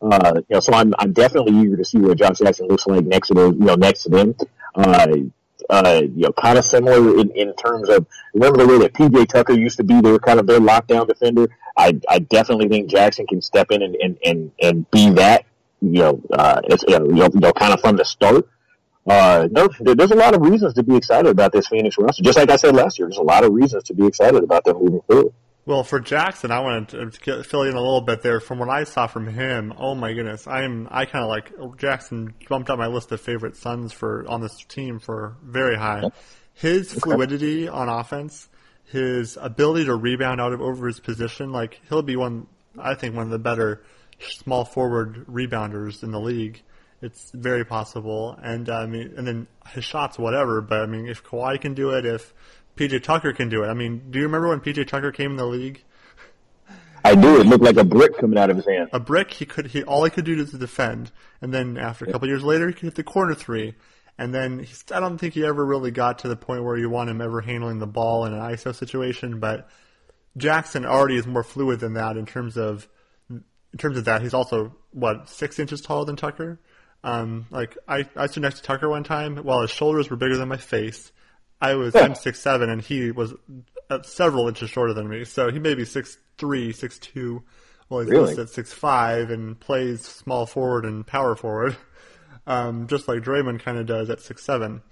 Uh, 0.00 0.34
you 0.36 0.54
know, 0.54 0.60
so 0.60 0.72
I'm 0.72 0.94
I'm 0.98 1.12
definitely 1.12 1.58
eager 1.60 1.76
to 1.76 1.84
see 1.84 1.98
what 1.98 2.18
Josh 2.18 2.38
Jackson 2.38 2.68
looks 2.68 2.86
like 2.86 3.04
next 3.04 3.28
to 3.28 3.34
those, 3.34 3.54
you 3.54 3.64
know, 3.64 3.74
next 3.74 4.04
to 4.04 4.10
them. 4.10 4.34
Uh, 4.74 5.06
uh, 5.70 6.02
you 6.02 6.22
know, 6.22 6.32
kind 6.32 6.56
of 6.56 6.64
similar 6.64 7.20
in, 7.20 7.30
in 7.32 7.54
terms 7.54 7.88
of 7.88 8.06
remember 8.32 8.58
the 8.58 8.66
way 8.66 8.78
that 8.78 8.94
PJ 8.94 9.28
Tucker 9.28 9.52
used 9.52 9.76
to 9.78 9.84
be 9.84 10.00
their 10.00 10.18
kind 10.18 10.40
of 10.40 10.46
their 10.46 10.60
lockdown 10.60 11.06
defender. 11.06 11.48
I 11.76 11.98
I 12.08 12.20
definitely 12.20 12.68
think 12.68 12.88
Jackson 12.88 13.26
can 13.26 13.42
step 13.42 13.70
in 13.70 13.82
and 13.82 13.96
and 13.96 14.18
and, 14.24 14.52
and 14.62 14.90
be 14.90 15.10
that 15.10 15.44
you 15.80 16.02
know, 16.02 16.22
uh, 16.32 16.60
it's, 16.64 16.84
you 16.86 16.98
know, 16.98 17.06
you 17.08 17.40
know, 17.40 17.52
kind 17.52 17.72
of 17.72 17.80
from 17.80 17.96
the 17.96 18.04
start. 18.04 18.48
Uh, 19.06 19.48
no, 19.50 19.68
there's 19.80 20.10
a 20.10 20.16
lot 20.16 20.34
of 20.34 20.42
reasons 20.42 20.74
to 20.74 20.82
be 20.82 20.96
excited 20.96 21.30
about 21.30 21.52
this 21.52 21.66
Phoenix 21.68 21.96
roster. 21.98 22.22
Just 22.22 22.36
like 22.36 22.50
I 22.50 22.56
said 22.56 22.74
last 22.74 22.98
year, 22.98 23.08
there's 23.08 23.18
a 23.18 23.22
lot 23.22 23.42
of 23.42 23.52
reasons 23.52 23.84
to 23.84 23.94
be 23.94 24.06
excited 24.06 24.42
about 24.42 24.64
them 24.64 24.76
moving 24.78 25.00
forward. 25.06 25.32
Well, 25.64 25.84
for 25.84 26.00
Jackson, 26.00 26.50
I 26.50 26.60
wanted 26.60 27.12
to 27.12 27.42
fill 27.42 27.62
in 27.62 27.74
a 27.74 27.80
little 27.80 28.00
bit 28.00 28.22
there. 28.22 28.40
From 28.40 28.58
what 28.58 28.70
I 28.70 28.84
saw 28.84 29.06
from 29.06 29.26
him, 29.26 29.74
oh 29.76 29.94
my 29.94 30.14
goodness, 30.14 30.46
I'm 30.46 30.88
I 30.90 31.04
kind 31.04 31.22
of 31.22 31.28
like 31.28 31.78
Jackson 31.78 32.32
bumped 32.48 32.70
up 32.70 32.78
my 32.78 32.86
list 32.86 33.12
of 33.12 33.20
favorite 33.20 33.54
Suns 33.54 33.92
for 33.92 34.26
on 34.28 34.40
this 34.40 34.64
team 34.64 34.98
for 34.98 35.36
very 35.42 35.76
high. 35.76 36.04
His 36.54 36.90
fluidity 36.92 37.68
on 37.68 37.90
offense, 37.90 38.48
his 38.86 39.36
ability 39.38 39.84
to 39.84 39.94
rebound 39.94 40.40
out 40.40 40.54
of 40.54 40.62
over 40.62 40.86
his 40.86 41.00
position, 41.00 41.52
like 41.52 41.82
he'll 41.90 42.00
be 42.00 42.16
one. 42.16 42.46
I 42.78 42.94
think 42.94 43.14
one 43.14 43.24
of 43.24 43.30
the 43.30 43.38
better 43.38 43.82
small 44.18 44.64
forward 44.64 45.26
rebounders 45.26 46.02
in 46.02 46.10
the 46.10 46.20
league. 46.20 46.62
It's 47.00 47.30
very 47.30 47.64
possible, 47.64 48.36
and 48.42 48.68
uh, 48.68 48.78
I 48.78 48.86
mean, 48.86 49.14
and 49.16 49.26
then 49.26 49.46
his 49.68 49.84
shots, 49.84 50.18
whatever. 50.18 50.60
But 50.60 50.80
I 50.80 50.86
mean, 50.86 51.06
if 51.06 51.22
Kawhi 51.22 51.60
can 51.60 51.74
do 51.74 51.90
it, 51.90 52.04
if 52.04 52.34
PJ 52.76 53.04
Tucker 53.04 53.32
can 53.32 53.48
do 53.48 53.62
it, 53.62 53.68
I 53.68 53.74
mean, 53.74 54.10
do 54.10 54.18
you 54.18 54.24
remember 54.24 54.48
when 54.48 54.60
PJ 54.60 54.88
Tucker 54.88 55.12
came 55.12 55.32
in 55.32 55.36
the 55.36 55.46
league? 55.46 55.84
I 57.04 57.14
do. 57.14 57.40
It 57.40 57.46
looked 57.46 57.62
like 57.62 57.76
a 57.76 57.84
brick 57.84 58.18
coming 58.18 58.38
out 58.38 58.50
of 58.50 58.56
his 58.56 58.66
hand. 58.66 58.90
A 58.92 58.98
brick. 58.98 59.32
He 59.32 59.46
could. 59.46 59.68
He 59.68 59.84
all 59.84 60.02
he 60.02 60.10
could 60.10 60.24
do 60.24 60.36
was 60.36 60.50
defend, 60.50 61.12
and 61.40 61.54
then 61.54 61.78
after 61.78 62.04
a 62.04 62.10
couple 62.10 62.26
years 62.26 62.42
later, 62.42 62.66
he 62.66 62.72
could 62.72 62.82
hit 62.82 62.94
the 62.96 63.04
corner 63.04 63.34
three. 63.34 63.74
And 64.20 64.34
then 64.34 64.58
he, 64.58 64.74
I 64.92 64.98
don't 64.98 65.16
think 65.16 65.34
he 65.34 65.44
ever 65.44 65.64
really 65.64 65.92
got 65.92 66.18
to 66.20 66.28
the 66.28 66.34
point 66.34 66.64
where 66.64 66.76
you 66.76 66.90
want 66.90 67.08
him 67.08 67.20
ever 67.20 67.40
handling 67.40 67.78
the 67.78 67.86
ball 67.86 68.24
in 68.24 68.34
an 68.34 68.40
ISO 68.40 68.74
situation. 68.74 69.38
But 69.38 69.68
Jackson 70.36 70.84
already 70.84 71.16
is 71.16 71.26
more 71.26 71.44
fluid 71.44 71.78
than 71.78 71.94
that 71.94 72.16
in 72.16 72.26
terms 72.26 72.56
of 72.56 72.88
in 73.78 73.80
terms 73.80 73.96
of 73.96 74.06
that, 74.06 74.22
he's 74.22 74.34
also 74.34 74.74
what 74.90 75.28
six 75.28 75.60
inches 75.60 75.80
taller 75.80 76.04
than 76.04 76.16
Tucker. 76.16 76.58
Um, 77.04 77.46
like 77.52 77.78
I, 77.86 78.06
I 78.16 78.26
stood 78.26 78.42
next 78.42 78.56
to 78.56 78.62
Tucker 78.64 78.88
one 78.88 79.04
time 79.04 79.36
while 79.36 79.60
his 79.62 79.70
shoulders 79.70 80.10
were 80.10 80.16
bigger 80.16 80.36
than 80.36 80.48
my 80.48 80.56
face. 80.56 81.12
I 81.60 81.74
was 81.74 81.94
yeah. 81.94 82.00
I'm 82.02 82.16
six 82.16 82.40
seven 82.40 82.70
and 82.70 82.82
he 82.82 83.12
was 83.12 83.34
uh, 83.88 84.02
several 84.02 84.48
inches 84.48 84.68
shorter 84.70 84.94
than 84.94 85.08
me. 85.08 85.24
So 85.24 85.52
he 85.52 85.60
may 85.60 85.74
be 85.76 85.84
six 85.84 86.18
three, 86.38 86.72
six 86.72 86.98
two. 86.98 87.44
Well, 87.88 88.00
he's 88.00 88.10
really? 88.10 88.36
at 88.36 88.48
six 88.50 88.72
five 88.72 89.30
and 89.30 89.58
plays 89.60 90.02
small 90.04 90.44
forward 90.44 90.84
and 90.84 91.06
power 91.06 91.36
forward, 91.36 91.76
um, 92.48 92.88
just 92.88 93.06
like 93.06 93.22
Draymond 93.22 93.60
kind 93.60 93.78
of 93.78 93.86
does 93.86 94.10
at 94.10 94.20
six 94.20 94.44
seven. 94.44 94.82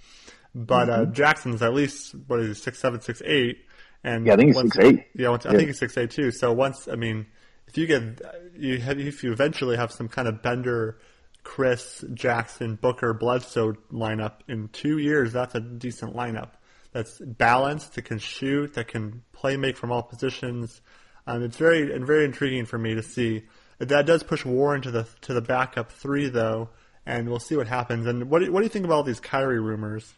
but 0.55 0.89
uh, 0.89 1.07
Jackson's 1.07 1.61
at 1.61 1.75
least 1.75 2.15
what 2.29 2.39
is 2.39 2.47
he, 2.57 2.63
six 2.63 2.79
seven, 2.79 3.01
six 3.01 3.21
eight, 3.25 3.65
and 4.05 4.27
Yeah, 4.29 4.35
I 4.35 4.37
think 4.37 4.51
he's 4.51 4.57
once- 4.57 4.77
6'8". 4.77 5.05
Yeah, 5.17 5.31
once, 5.31 5.45
I 5.45 5.57
think 5.57 5.67
he's 5.71 5.79
six 5.81 5.99
eight 5.99 6.13
too. 6.13 6.31
So 6.31 6.53
once, 6.53 6.87
I 6.87 6.95
mean, 6.95 7.27
if 7.67 7.77
you 7.77 7.87
get 7.87 8.21
you 8.57 8.79
have 8.81 8.99
if 8.99 9.23
you 9.23 9.33
eventually 9.33 9.77
have 9.77 9.93
some 9.93 10.09
kind 10.09 10.29
of 10.29 10.43
Bender, 10.43 10.99
Chriss 11.45 12.13
Jackson, 12.15 12.77
Booker, 12.77 13.13
Bledsoe 13.13 13.75
lineup 13.93 14.41
in 14.49 14.69
two 14.69 14.99
years, 14.99 15.33
that's 15.33 15.55
a 15.55 15.61
decent 15.61 16.15
lineup. 16.15 16.51
That's 16.93 17.19
balanced, 17.19 17.95
that 17.95 18.03
can 18.03 18.19
shoot, 18.19 18.75
that 18.75 18.89
can 18.89 19.23
play 19.33 19.57
make 19.57 19.77
from 19.77 19.93
all 19.93 20.03
positions. 20.03 20.81
Um, 21.27 21.43
it's 21.43 21.57
very 21.57 21.93
and 21.95 22.07
very 22.07 22.25
intriguing 22.25 22.67
for 22.67 22.79
me 22.79 22.95
to 22.95 23.03
see. 23.03 23.45
That 23.79 24.07
does 24.07 24.23
push 24.23 24.45
Warren 24.45 24.81
to 24.83 24.91
the 24.91 25.07
to 25.23 25.35
the 25.35 25.43
backup 25.43 25.93
three 25.93 26.29
though, 26.29 26.71
and 27.05 27.29
we'll 27.29 27.41
see 27.41 27.57
what 27.57 27.67
happens. 27.67 28.07
And 28.07 28.31
what 28.31 28.41
do, 28.41 28.51
what 28.51 28.61
do 28.61 28.65
you 28.65 28.71
think 28.71 28.85
about 28.85 28.95
all 28.95 29.03
these 29.03 29.21
Kyrie 29.21 29.61
rumors? 29.61 30.15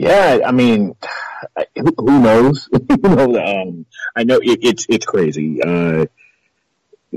Yeah, 0.00 0.40
I 0.46 0.52
mean, 0.52 0.94
who, 1.76 1.94
who 1.98 2.20
knows? 2.20 2.68
you 2.90 2.96
know, 2.98 3.36
um, 3.36 3.86
I 4.16 4.24
know 4.24 4.36
it, 4.42 4.60
it's 4.62 4.86
it's 4.88 5.06
crazy. 5.06 5.60
Uh, 5.62 6.06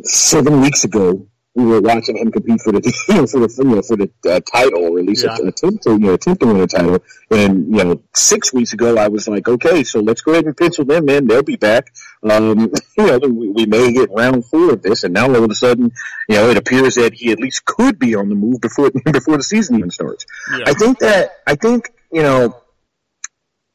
seven 0.03 0.61
weeks 0.61 0.83
ago, 0.83 1.27
we 1.53 1.65
were 1.65 1.81
watching 1.81 2.15
him 2.17 2.31
compete 2.31 2.61
for 2.61 2.71
the 2.71 2.81
you 3.09 3.15
know, 3.15 3.27
for 3.27 3.39
the 3.41 3.53
you 3.57 3.75
know, 3.75 3.81
for 3.81 3.97
the 3.97 4.09
uh, 4.29 4.39
title, 4.51 4.83
or 4.85 4.99
at 4.99 5.05
least 5.05 5.25
Yeah. 5.25 5.35
attempt 5.45 5.83
to 5.83 5.91
you 5.91 5.99
know 5.99 6.13
attempt 6.13 6.41
to 6.41 6.47
win 6.47 6.61
a 6.61 6.67
title. 6.67 7.03
And 7.29 7.75
you 7.75 7.83
know, 7.83 8.01
six 8.15 8.53
weeks 8.53 8.73
ago, 8.73 8.97
I 8.97 9.09
was 9.09 9.27
like, 9.27 9.47
okay, 9.47 9.83
so 9.83 9.99
let's 9.99 10.21
go 10.21 10.31
ahead 10.31 10.45
and 10.45 10.55
pencil 10.55 10.85
them 10.85 11.09
in. 11.09 11.27
They'll 11.27 11.43
be 11.43 11.57
back. 11.57 11.93
Um, 12.23 12.71
you 12.97 13.05
know, 13.05 13.17
we, 13.19 13.49
we 13.49 13.65
may 13.65 13.91
get 13.91 14.09
round 14.11 14.45
four 14.45 14.73
of 14.73 14.81
this, 14.81 15.03
and 15.03 15.13
now 15.13 15.27
all 15.27 15.43
of 15.43 15.51
a 15.51 15.55
sudden, 15.55 15.91
you 16.29 16.35
know, 16.35 16.49
it 16.49 16.57
appears 16.57 16.95
that 16.95 17.13
he 17.13 17.31
at 17.31 17.39
least 17.39 17.65
could 17.65 17.99
be 17.99 18.15
on 18.15 18.29
the 18.29 18.35
move 18.35 18.61
before 18.61 18.91
before 19.11 19.37
the 19.37 19.43
season 19.43 19.77
even 19.77 19.91
starts. 19.91 20.25
Yeah. 20.57 20.65
I 20.67 20.73
think 20.73 20.99
that 20.99 21.31
I 21.45 21.55
think 21.55 21.91
you 22.13 22.21
know 22.23 22.60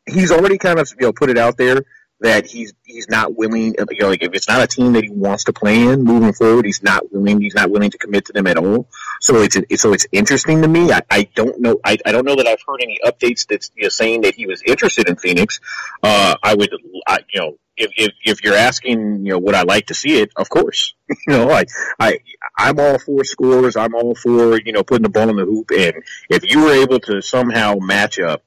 he's 0.07 0.33
already 0.33 0.59
kind 0.59 0.79
of 0.79 0.91
you 0.99 1.07
know 1.07 1.13
put 1.13 1.31
it 1.31 1.39
out 1.39 1.57
there 1.57 1.83
that 2.21 2.47
he's 2.47 2.73
he's 2.85 3.09
not 3.09 3.37
willing 3.37 3.75
you 3.91 4.01
know 4.01 4.09
like 4.09 4.23
if 4.23 4.33
it's 4.33 4.49
not 4.49 4.63
a 4.63 4.67
team 4.67 4.95
that 4.95 5.05
he 5.05 5.11
wants 5.11 5.45
to 5.45 5.53
play 5.53 5.83
in 5.83 6.03
moving 6.03 6.33
forward 6.33 6.65
he's 6.65 6.83
not 6.83 7.13
willing 7.13 7.41
he's 7.41 7.55
not 7.55 7.71
willing 7.71 7.91
to 7.91 7.99
commit 7.99 8.25
to 8.25 8.33
them 8.33 8.47
at 8.47 8.57
all. 8.57 8.89
So 9.21 9.43
it's 9.43 9.57
so 9.81 9.93
it's 9.93 10.07
interesting 10.13 10.63
to 10.63 10.69
me. 10.69 10.93
I, 10.93 11.03
I 11.11 11.29
don't 11.35 11.61
know 11.61 11.79
I, 11.85 11.99
I 12.07 12.13
don't 12.13 12.25
know 12.25 12.37
that 12.37 12.47
I've 12.47 12.63
heard 12.67 12.81
any 12.83 12.99
updates 13.05 13.47
that's 13.47 13.71
you 13.77 13.85
know, 13.85 13.89
saying 13.91 14.23
that 14.23 14.35
he 14.35 14.47
was 14.47 14.63
interested 14.63 15.09
in 15.09 15.17
Phoenix. 15.17 15.61
Uh, 16.03 16.37
I 16.43 16.55
would 16.55 16.71
I, 17.07 17.19
you 17.33 17.41
know 17.41 17.59
if, 17.77 17.91
if 17.97 18.13
if 18.25 18.45
you're 18.45 18.57
asking 18.57 19.27
you 19.27 19.33
know 19.33 19.39
would 19.39 19.55
I 19.55 19.63
like 19.63 19.87
to 19.87 19.95
see 19.95 20.21
it? 20.21 20.31
Of 20.37 20.49
course. 20.49 20.95
You 21.29 21.37
know 21.37 21.51
I 21.51 21.65
I 22.01 22.19
I'm 22.57 22.81
all 22.81 22.99
for 22.99 23.25
scores. 23.25 23.77
I'm 23.77 23.95
all 23.95 24.15
for 24.15 24.61
you 24.61 24.73
know 24.73 24.83
putting 24.83 25.03
the 25.03 25.09
ball 25.09 25.29
in 25.29 25.37
the 25.37 25.45
hoop. 25.45 25.71
And 25.71 26.03
if 26.31 26.51
you 26.51 26.65
were 26.65 26.73
able 26.73 26.99
to 27.01 27.21
somehow 27.21 27.77
match 27.77 28.19
up 28.19 28.43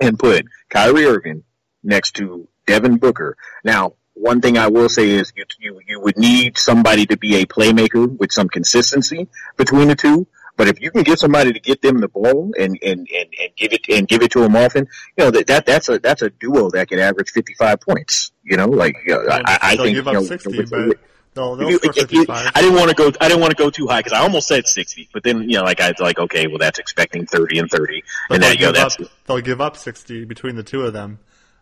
and 0.00 0.18
put 0.18 0.46
Kyrie 0.70 1.06
Irving 1.06 1.44
next 1.82 2.12
to 2.16 2.48
Devin 2.66 2.96
Booker. 2.96 3.36
Now, 3.62 3.94
one 4.14 4.40
thing 4.40 4.56
I 4.58 4.68
will 4.68 4.88
say 4.88 5.10
is 5.10 5.32
you, 5.36 5.44
you, 5.58 5.80
you 5.86 6.00
would 6.00 6.16
need 6.16 6.56
somebody 6.56 7.04
to 7.06 7.16
be 7.16 7.36
a 7.36 7.46
playmaker 7.46 8.06
with 8.16 8.32
some 8.32 8.48
consistency 8.48 9.28
between 9.56 9.88
the 9.88 9.96
two. 9.96 10.26
But 10.56 10.68
if 10.68 10.80
you 10.80 10.92
can 10.92 11.02
get 11.02 11.18
somebody 11.18 11.52
to 11.52 11.58
get 11.58 11.82
them 11.82 11.98
the 11.98 12.06
ball 12.06 12.52
and, 12.56 12.78
and, 12.80 13.08
and, 13.12 13.34
and 13.40 13.56
give 13.56 13.72
it 13.72 13.88
and 13.88 14.06
give 14.06 14.22
it 14.22 14.30
to 14.32 14.40
them 14.40 14.54
often, 14.54 14.86
you 15.18 15.24
know 15.24 15.30
that, 15.32 15.48
that 15.48 15.66
that's 15.66 15.88
a 15.88 15.98
that's 15.98 16.22
a 16.22 16.30
duo 16.30 16.70
that 16.70 16.86
can 16.86 17.00
average 17.00 17.30
fifty 17.30 17.54
five 17.54 17.80
points. 17.80 18.30
You 18.44 18.56
know, 18.56 18.68
like 18.68 18.94
you 19.04 19.14
know, 19.16 19.26
I, 19.46 19.58
I 19.62 19.76
think 19.76 19.96
you 19.96 20.12
know, 20.12 20.22
sixty, 20.22 20.56
with- 20.58 20.70
but 20.70 20.78
they'll, 20.78 20.84
they'll 20.84 20.92
if 20.92 20.92
you- 20.92 20.92
score 20.92 20.92
if 20.92 21.00
you- 21.36 21.78
fifty-five. 21.78 22.52
I 22.54 22.60
didn't 22.60 22.76
want 22.76 22.90
to 22.90 22.94
go. 22.94 23.12
I 23.20 23.28
didn't 23.28 23.40
want 23.40 23.50
to 23.56 23.62
go 23.62 23.70
too 23.70 23.86
high 23.86 24.00
because 24.00 24.12
I 24.12 24.20
almost 24.20 24.46
said 24.48 24.66
sixty, 24.66 25.08
but 25.12 25.22
then 25.22 25.48
you 25.48 25.56
know, 25.58 25.64
like 25.64 25.80
I 25.80 25.88
was 25.88 25.98
like, 26.00 26.18
okay, 26.18 26.46
well, 26.46 26.58
that's 26.58 26.78
expecting 26.78 27.26
thirty 27.26 27.58
and 27.58 27.70
thirty, 27.70 28.02
But 28.28 28.36
and 28.36 28.42
they'll 28.42 28.52
you 28.54 28.60
know, 28.60 28.66
give 28.66 28.74
that's 28.74 29.00
up, 29.00 29.08
they'll 29.26 29.40
give 29.40 29.60
up 29.60 29.76
60 29.76 30.24
between 30.24 30.56
the 30.56 30.62
two 30.62 30.82
of 30.82 30.92
them. 30.92 31.18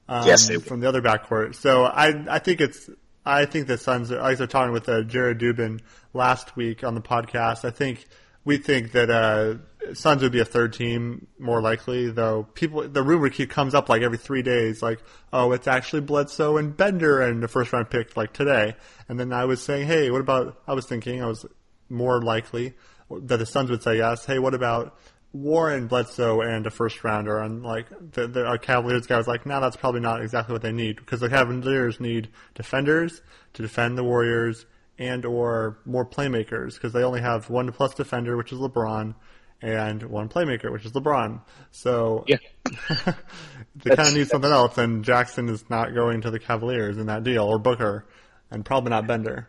Um, 0.09 0.27
Yes, 0.27 0.51
from 0.67 0.81
the 0.81 0.89
other 0.89 1.01
backcourt. 1.01 1.55
So 1.55 1.85
I, 1.85 2.25
I 2.29 2.39
think 2.39 2.61
it's, 2.61 2.91
I 3.25 3.45
think 3.47 3.67
the 3.69 3.79
Suns. 3.79 4.11
Are, 4.11 4.21
I 4.21 4.35
was 4.35 4.47
talking 4.49 4.73
with 4.73 4.89
uh, 4.89 5.03
Jared 5.03 5.39
Dubin 5.39 5.81
last 6.13 6.57
week 6.57 6.83
on 6.85 6.95
the 6.95 7.01
podcast. 7.01 7.65
I 7.65 7.71
think 7.71 8.05
we 8.45 8.57
think 8.57 8.93
that 8.93 9.11
uh, 9.11 9.95
Suns 9.95 10.23
would 10.23 10.33
be 10.33 10.41
a 10.41 10.45
third 10.45 10.73
team 10.73 11.27
more 11.39 11.61
likely, 11.61 12.11
though. 12.11 12.45
People, 12.55 12.89
the 12.89 13.03
rumor 13.03 13.29
keep 13.31 13.51
comes 13.51 13.75
up 13.75 13.89
like 13.89 14.03
every 14.03 14.19
three 14.19 14.43
days, 14.43 14.83
like, 14.83 15.01
oh, 15.33 15.53
it's 15.53 15.69
actually 15.69 16.01
Bledsoe 16.01 16.57
and 16.57 16.77
Bender 16.77 17.21
and 17.21 17.43
the 17.43 17.49
first 17.49 17.73
round 17.73 17.91
pick 17.91 18.17
like 18.17 18.33
today. 18.33 18.75
And 19.09 19.19
then 19.19 19.33
I 19.33 19.45
was 19.45 19.63
saying, 19.63 19.87
hey, 19.87 20.11
what 20.11 20.21
about? 20.21 20.61
I 20.67 20.75
was 20.75 20.87
thinking 20.87 21.23
I 21.23 21.27
was 21.27 21.47
more 21.89 22.21
likely 22.23 22.75
that 23.11 23.39
the 23.39 23.47
Suns 23.47 23.71
would 23.71 23.83
say 23.83 23.99
yes. 23.99 24.25
Hey, 24.25 24.39
what 24.39 24.55
about 24.55 24.99
Warren 25.33 25.87
Bledsoe 25.87 26.41
and 26.41 26.67
a 26.67 26.71
first 26.71 27.05
rounder? 27.05 27.39
And 27.39 27.63
like 27.63 27.87
the, 28.13 28.27
the 28.27 28.47
our 28.47 28.59
Cavaliers 28.59 29.07
guy 29.07 29.19
was 29.19 29.29
like, 29.29 29.47
no, 29.47 29.61
that's 29.61 29.77
probably 29.77 30.01
not 30.01 30.23
exactly 30.23 30.53
what 30.53 30.63
they 30.63 30.73
need 30.73 30.97
because 30.97 31.21
the 31.21 31.29
Cavaliers 31.29 32.01
need 32.01 32.29
defenders 32.55 33.21
to 33.55 33.63
defend 33.63 33.99
the 33.99 34.05
Warriors 34.05 34.67
and 34.99 35.25
or 35.25 35.79
more 35.85 36.05
playmakers 36.07 36.75
because 36.75 36.93
they 36.93 37.03
only 37.03 37.21
have 37.21 37.49
one 37.51 37.71
plus 37.73 37.95
defender, 37.95 38.37
which 38.37 38.53
is 38.53 38.59
LeBron, 38.59 39.15
and 39.61 40.03
one 40.05 40.29
playmaker, 40.29 40.71
which 40.73 40.85
is 40.85 40.93
LeBron. 40.93 41.41
So 41.71 42.25
Yeah. 42.27 42.39
they 43.77 43.97
kind 43.97 44.09
of 44.09 44.15
need 44.15 44.29
something 44.29 44.51
else, 44.51 44.79
and 44.79 45.05
Jackson 45.05 45.49
is 45.49 45.69
not 45.71 45.95
going 45.95 46.21
to 46.23 46.31
the 46.31 46.39
Cavaliers 46.39 46.99
in 46.99 47.07
that 47.07 47.25
deal, 47.25 47.45
or 47.45 47.59
Booker, 47.59 48.07
and 48.51 48.65
probably 48.65 48.91
not 48.91 49.07
Bender. 49.07 49.49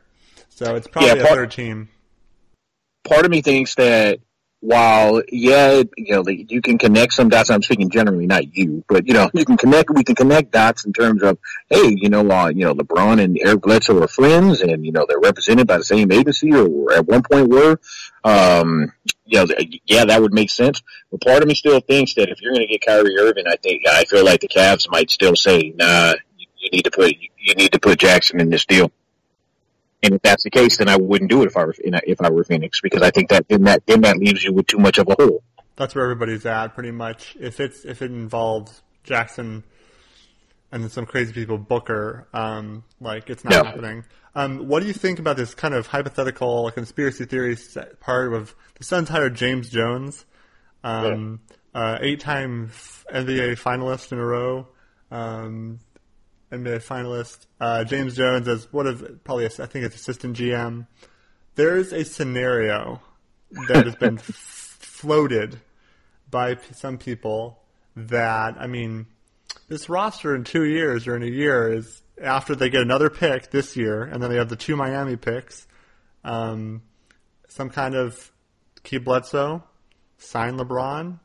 So 0.49 0.75
it's 0.75 0.87
probably 0.87 1.09
Yeah, 1.09 1.15
a 1.15 1.21
part- 1.23 1.35
third 1.35 1.51
team. 1.51 1.89
part 3.03 3.25
of 3.25 3.31
me 3.31 3.41
thinks 3.41 3.75
that 3.75 4.19
while 4.63 5.21
yeah, 5.29 5.83
you 5.97 6.15
know, 6.15 6.23
you 6.27 6.61
can 6.61 6.77
connect 6.77 7.11
some 7.11 7.27
dots. 7.27 7.49
I'm 7.49 7.61
speaking 7.61 7.89
generally, 7.89 8.25
not 8.25 8.55
you, 8.55 8.83
but 8.87 9.05
you 9.05 9.13
know, 9.13 9.29
you 9.33 9.43
can 9.43 9.57
connect. 9.57 9.89
We 9.89 10.05
can 10.05 10.15
connect 10.15 10.51
dots 10.51 10.85
in 10.85 10.93
terms 10.93 11.21
of, 11.21 11.37
hey, 11.69 11.93
you 11.97 12.09
know, 12.09 12.29
uh, 12.31 12.47
you 12.47 12.63
know, 12.63 12.73
LeBron 12.73 13.21
and 13.21 13.37
Eric 13.43 13.61
Bledsoe 13.61 14.01
are 14.01 14.07
friends, 14.07 14.61
and 14.61 14.85
you 14.85 14.93
know, 14.93 15.05
they're 15.07 15.19
represented 15.19 15.67
by 15.67 15.77
the 15.77 15.83
same 15.83 16.13
agency, 16.13 16.53
or 16.53 16.93
at 16.93 17.05
one 17.05 17.23
point 17.23 17.49
were. 17.49 17.77
Um, 18.23 18.93
you 19.25 19.39
know, 19.39 19.53
yeah, 19.85 20.05
that 20.05 20.21
would 20.21 20.33
make 20.33 20.49
sense. 20.49 20.81
But 21.11 21.21
part 21.21 21.41
of 21.41 21.49
me 21.49 21.55
still 21.55 21.81
thinks 21.81 22.13
that 22.15 22.29
if 22.29 22.41
you're 22.41 22.53
going 22.53 22.65
to 22.65 22.71
get 22.71 22.85
Kyrie 22.85 23.17
Irving, 23.19 23.45
I 23.47 23.57
think 23.57 23.83
I 23.85 24.05
feel 24.05 24.23
like 24.23 24.39
the 24.39 24.47
Cavs 24.47 24.89
might 24.89 25.11
still 25.11 25.35
say, 25.35 25.73
nah, 25.75 26.13
you, 26.37 26.47
you 26.57 26.69
need 26.71 26.83
to 26.83 26.91
put 26.91 27.13
you 27.37 27.55
need 27.55 27.73
to 27.73 27.79
put 27.79 27.99
Jackson 27.99 28.39
in 28.39 28.49
this 28.49 28.65
deal. 28.65 28.91
And 30.03 30.15
if 30.15 30.21
that's 30.21 30.43
the 30.43 30.49
case, 30.49 30.77
then 30.77 30.89
I 30.89 30.97
wouldn't 30.97 31.31
do 31.31 31.41
it 31.43 31.47
if 31.47 31.57
I 31.57 31.63
were 31.65 31.75
if 31.79 32.21
I 32.21 32.29
were 32.29 32.43
Phoenix 32.43 32.81
because 32.81 33.01
I 33.01 33.09
think 33.09 33.29
that 33.29 33.47
then 33.47 33.63
that 33.63 33.87
then 33.87 34.01
that 34.01 34.17
leaves 34.17 34.43
you 34.43 34.51
with 34.53 34.67
too 34.67 34.77
much 34.77 34.97
of 34.97 35.07
a 35.07 35.15
hole. 35.17 35.43
That's 35.77 35.95
where 35.95 36.03
everybody's 36.03 36.45
at, 36.45 36.75
pretty 36.75 36.91
much. 36.91 37.35
If 37.39 37.59
it's 37.59 37.85
if 37.85 38.01
it 38.01 38.11
involves 38.11 38.81
Jackson 39.03 39.63
and 40.71 40.83
then 40.83 40.89
some 40.89 41.05
crazy 41.05 41.31
people, 41.33 41.57
Booker, 41.57 42.27
um, 42.33 42.83
like 42.99 43.29
it's 43.29 43.43
not 43.45 43.51
No. 43.53 43.63
happening. 43.63 44.03
Um, 44.35 44.67
what 44.67 44.81
do 44.81 44.87
you 44.87 44.93
think 44.93 45.19
about 45.19 45.37
this 45.37 45.53
kind 45.53 45.73
of 45.73 45.87
hypothetical 45.87 46.69
conspiracy 46.71 47.25
theory 47.25 47.55
part 47.99 48.33
of 48.33 48.55
the 48.75 48.83
Suns 48.83 49.07
hired 49.07 49.35
James 49.35 49.69
Jones, 49.69 50.25
um, 50.83 51.39
uh, 51.75 51.99
eight-time 52.01 52.71
NBA 53.13 53.55
finalist 53.55 54.11
in 54.11 54.17
a 54.17 54.25
row, 54.25 54.67
um, 55.11 55.79
NBA 56.53 56.85
finalist, 56.85 57.47
uh, 57.59 57.83
James 57.83 58.15
Jones 58.15 58.47
as 58.47 58.71
what 58.71 58.85
of 58.85 59.23
probably 59.23 59.45
I 59.45 59.49
think 59.49 59.85
it's 59.85 59.95
assistant 59.95 60.37
GM. 60.37 60.87
There's 61.55 61.91
a 61.91 62.05
scenario 62.05 63.01
that 63.67 63.85
has 63.85 63.95
been 63.95 64.17
f- 64.17 64.23
floated 64.79 65.59
by 66.29 66.55
p- 66.55 66.73
some 66.73 66.97
people 66.97 67.59
that 67.95 68.55
I 68.59 68.67
mean, 68.67 69.07
this 69.67 69.89
roster 69.89 70.35
in 70.35 70.43
two 70.43 70.63
years 70.63 71.07
or 71.07 71.15
in 71.15 71.23
a 71.23 71.27
year 71.27 71.73
is 71.73 72.01
after 72.21 72.55
they 72.55 72.69
get 72.69 72.81
another 72.81 73.09
pick 73.09 73.49
this 73.49 73.75
year, 73.75 74.03
and 74.03 74.21
then 74.21 74.29
they 74.29 74.37
have 74.37 74.49
the 74.49 74.55
two 74.55 74.75
Miami 74.75 75.15
picks. 75.15 75.67
Um, 76.23 76.83
some 77.47 77.69
kind 77.69 77.95
of 77.95 78.31
keep 78.83 79.05
Bledsoe, 79.05 79.63
sign 80.17 80.57
LeBron 80.57 81.19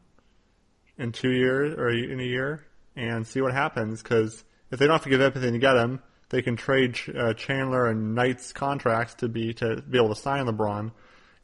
in 0.97 1.13
two 1.13 1.31
years 1.31 1.75
or 1.79 1.91
in 1.91 2.19
a 2.19 2.25
year, 2.25 2.65
and 2.97 3.27
see 3.27 3.41
what 3.41 3.53
happens. 3.53 4.03
Because 4.03 4.45
if 4.71 4.79
they 4.79 4.87
don't 4.87 4.95
have 4.95 5.03
to 5.05 5.11
give 5.11 5.21
everything 5.21 5.53
to 5.53 5.59
get 5.59 5.77
him, 5.77 6.01
they 6.31 6.43
can 6.43 6.57
trade 6.57 6.99
uh, 7.17 7.33
Chandler 7.35 7.87
and 7.89 8.15
Knight's 8.15 8.53
contracts 8.53 9.15
to 9.15 9.29
be 9.29 9.55
to 9.55 9.83
be 9.83 9.99
able 9.99 10.11
to 10.15 10.21
sign 10.21 10.47
LeBron. 10.47 10.93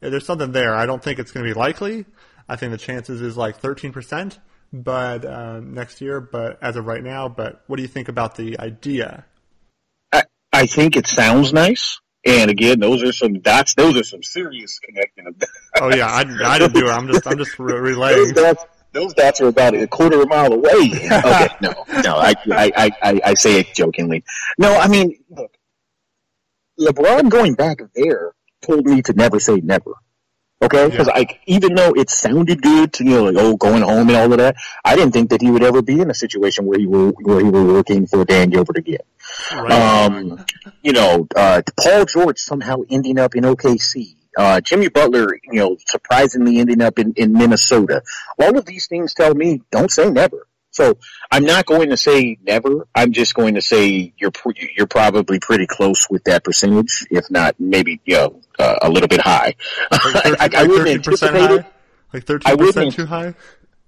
Uh, 0.01 0.09
There's 0.09 0.25
something 0.25 0.51
there. 0.51 0.75
I 0.75 0.85
don't 0.85 1.03
think 1.03 1.19
it's 1.19 1.31
going 1.31 1.45
to 1.45 1.53
be 1.53 1.57
likely. 1.57 2.05
I 2.47 2.55
think 2.55 2.71
the 2.71 2.77
chances 2.77 3.21
is 3.21 3.35
like 3.35 3.59
13%, 3.61 4.37
but 4.71 5.25
um, 5.25 5.73
next 5.73 6.01
year. 6.01 6.21
But 6.21 6.59
as 6.61 6.75
of 6.75 6.85
right 6.85 7.03
now, 7.03 7.27
but 7.29 7.63
what 7.67 7.77
do 7.77 7.81
you 7.81 7.87
think 7.87 8.07
about 8.09 8.35
the 8.35 8.59
idea? 8.59 9.25
I 10.13 10.23
I 10.53 10.65
think 10.67 10.95
it 10.95 11.07
sounds 11.07 11.51
nice. 11.53 11.99
And 12.27 12.49
again, 12.49 12.79
those 12.79 13.03
are 13.03 13.11
some 13.11 13.39
dots. 13.39 13.75
Those 13.75 13.97
are 13.97 14.03
some 14.03 14.23
serious 14.23 14.79
connecting. 14.79 15.27
of- 15.27 15.35
Oh 15.81 15.93
yeah, 15.95 16.07
I, 16.07 16.19
I 16.21 16.57
didn't 16.59 16.73
do 16.73 16.87
it. 16.87 16.91
I'm 16.91 17.07
just 17.07 17.25
I'm 17.27 17.37
just 17.37 17.57
re- 17.59 17.73
those 17.73 17.81
relaying. 17.81 18.33
dots. 18.35 18.65
Those 18.95 19.13
dots 19.13 19.41
are 19.41 19.47
about 19.47 19.75
a 19.75 19.87
quarter 19.87 20.15
of 20.15 20.23
a 20.23 20.25
mile 20.25 20.53
away. 20.53 20.89
okay, 21.11 21.49
no, 21.61 21.73
no, 22.01 22.15
I, 22.15 22.33
I, 22.49 22.91
I, 23.03 23.21
I, 23.25 23.33
say 23.33 23.59
it 23.59 23.73
jokingly. 23.75 24.23
No, 24.57 24.73
I 24.73 24.87
mean, 24.87 25.19
look, 25.29 25.51
LeBron 26.79 27.29
going 27.29 27.55
back 27.55 27.79
there 27.93 28.31
told 28.61 28.85
me 28.85 29.01
to 29.01 29.11
never 29.11 29.41
say 29.41 29.57
never. 29.57 29.91
Okay, 30.61 30.89
because 30.89 31.07
Yeah. 31.07 31.13
like 31.13 31.41
even 31.45 31.75
though 31.75 31.91
it 31.91 32.09
sounded 32.09 32.61
good 32.61 32.93
to 32.93 33.03
you 33.03 33.09
know 33.11 33.23
like 33.25 33.35
oh 33.37 33.57
going 33.57 33.81
home 33.81 34.07
and 34.07 34.17
all 34.17 34.31
of 34.31 34.37
that, 34.37 34.55
I 34.85 34.95
didn't 34.95 35.11
think 35.11 35.29
that 35.31 35.41
he 35.41 35.51
would 35.51 35.63
ever 35.63 35.81
be 35.81 35.99
in 35.99 36.09
a 36.09 36.13
situation 36.13 36.65
where 36.65 36.79
he 36.79 36.87
were 36.87 37.09
where 37.09 37.43
he 37.43 37.49
were 37.49 37.65
working 37.65 38.07
for 38.07 38.23
Dan 38.23 38.49
Gilbert 38.49 38.77
again. 38.77 39.05
Right. 39.53 39.71
Um, 39.73 40.45
you 40.81 40.93
know, 40.93 41.27
uh, 41.35 41.61
Paul 41.83 42.05
George 42.05 42.39
somehow 42.39 42.83
ending 42.89 43.19
up 43.19 43.35
in 43.35 43.43
OKC. 43.43 44.15
Uh, 44.37 44.61
Jimmy 44.61 44.89
Butler, 44.89 45.39
you 45.43 45.59
know, 45.59 45.77
surprisingly 45.87 46.59
ending 46.59 46.81
up 46.81 46.99
in, 46.99 47.13
in 47.13 47.33
Minnesota. 47.33 48.01
All 48.39 48.57
of 48.57 48.65
these 48.65 48.87
things 48.87 49.13
tell 49.13 49.33
me 49.33 49.61
don't 49.71 49.91
say 49.91 50.09
never. 50.09 50.47
So 50.71 50.97
I'm 51.31 51.45
not 51.45 51.65
going 51.65 51.91
to 51.91 51.97
say 51.97 52.37
never. 52.43 52.85
I'm 52.93 53.13
just 53.13 53.33
going 53.33 53.55
to 53.55 53.61
say 53.61 54.13
you're 54.17 54.33
you're 54.75 54.87
probably 54.87 55.39
pretty 55.39 55.67
close 55.67 56.09
with 56.09 56.25
that 56.25 56.43
percentage, 56.43 57.07
if 57.09 57.31
not 57.31 57.55
maybe 57.59 58.01
you 58.03 58.15
know 58.15 58.41
uh, 58.59 58.75
a 58.81 58.89
little 58.89 59.07
bit 59.07 59.21
high. 59.21 59.55
like 59.91 60.53
I, 60.53 60.63
I 60.63 60.67
wouldn't 60.67 60.87
13% 60.87 60.93
anticipate 60.95 61.39
high? 61.39 61.67
Like 62.13 62.25
13% 62.25 62.41
I 62.45 62.55
wouldn't- 62.55 62.93
too 62.93 63.05
high? 63.05 63.35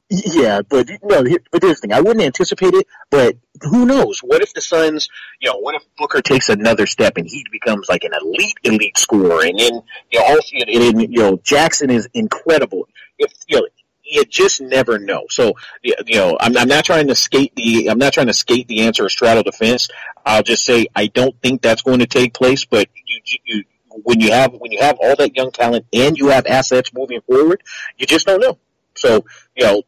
Yeah, 0.10 0.62
but 0.62 0.88
no, 1.04 1.24
but 1.52 1.64
here's 1.64 1.82
the 1.82 1.88
thing. 1.88 1.94
I 1.94 2.00
wouldn't 2.00 2.24
anticipate 2.24 2.74
it, 2.74 2.88
but 3.10 3.36
who 3.62 3.86
knows? 3.86 4.20
What 4.20 4.42
if 4.42 4.54
the 4.54 4.62
Suns, 4.62 5.10
you 5.42 5.52
know, 5.52 5.58
what 5.58 5.76
if 5.76 5.84
Booker 5.98 6.22
takes 6.22 6.48
another 6.48 6.86
step 6.86 7.18
and 7.18 7.28
he 7.28 7.46
becomes 7.52 7.90
like 7.90 8.06
an 8.06 8.14
elite, 8.14 8.56
elite 8.64 8.98
scorer, 8.98 9.44
and 9.44 9.60
then 9.60 9.82
you 10.10 10.20
know, 10.20 10.26
also, 10.26 10.56
and, 10.56 10.70
and, 10.70 11.02
you 11.14 11.20
know, 11.20 11.38
Jackson 11.44 11.90
is 11.90 12.08
incredible. 12.14 12.88
If 13.20 13.34
you 13.48 13.60
know, 13.60 13.68
you 14.06 14.24
just 14.24 14.62
never 14.62 14.98
know. 14.98 15.26
So, 15.30 15.56
you 15.84 15.94
know, 16.16 16.38
I'm, 16.40 16.56
I'm 16.56 16.70
not 16.70 16.86
trying 16.86 17.08
to 17.08 17.16
skate 17.16 17.54
the, 17.56 17.90
I'm 17.90 18.00
not 18.00 18.14
trying 18.14 18.28
to 18.28 18.34
skate 18.34 18.70
the 18.70 18.84
answer 18.84 19.04
or 19.04 19.10
straddle 19.10 19.44
the 19.44 19.52
fence. 19.52 19.90
I'll 20.26 20.44
just 20.44 20.64
say 20.64 20.88
I 20.96 21.08
don't 21.08 21.36
think 21.42 21.62
that's 21.62 21.82
going 21.82 22.00
to 22.00 22.08
take 22.08 22.34
place. 22.34 22.64
But 22.64 22.88
you, 23.06 23.40
you, 23.44 23.64
when 24.04 24.22
you 24.22 24.32
have 24.32 24.54
when 24.54 24.72
you 24.72 24.80
have 24.80 24.98
all 25.02 25.18
that 25.18 25.36
young 25.36 25.52
talent 25.52 25.86
and 25.92 26.18
you 26.18 26.28
have 26.28 26.46
assets 26.46 26.94
moving 26.94 27.20
forward, 27.22 27.62
you 27.98 28.06
just 28.06 28.26
don't 28.26 28.40
know. 28.40 28.58
So, 28.96 29.26
you 29.56 29.66
know, 29.66 29.84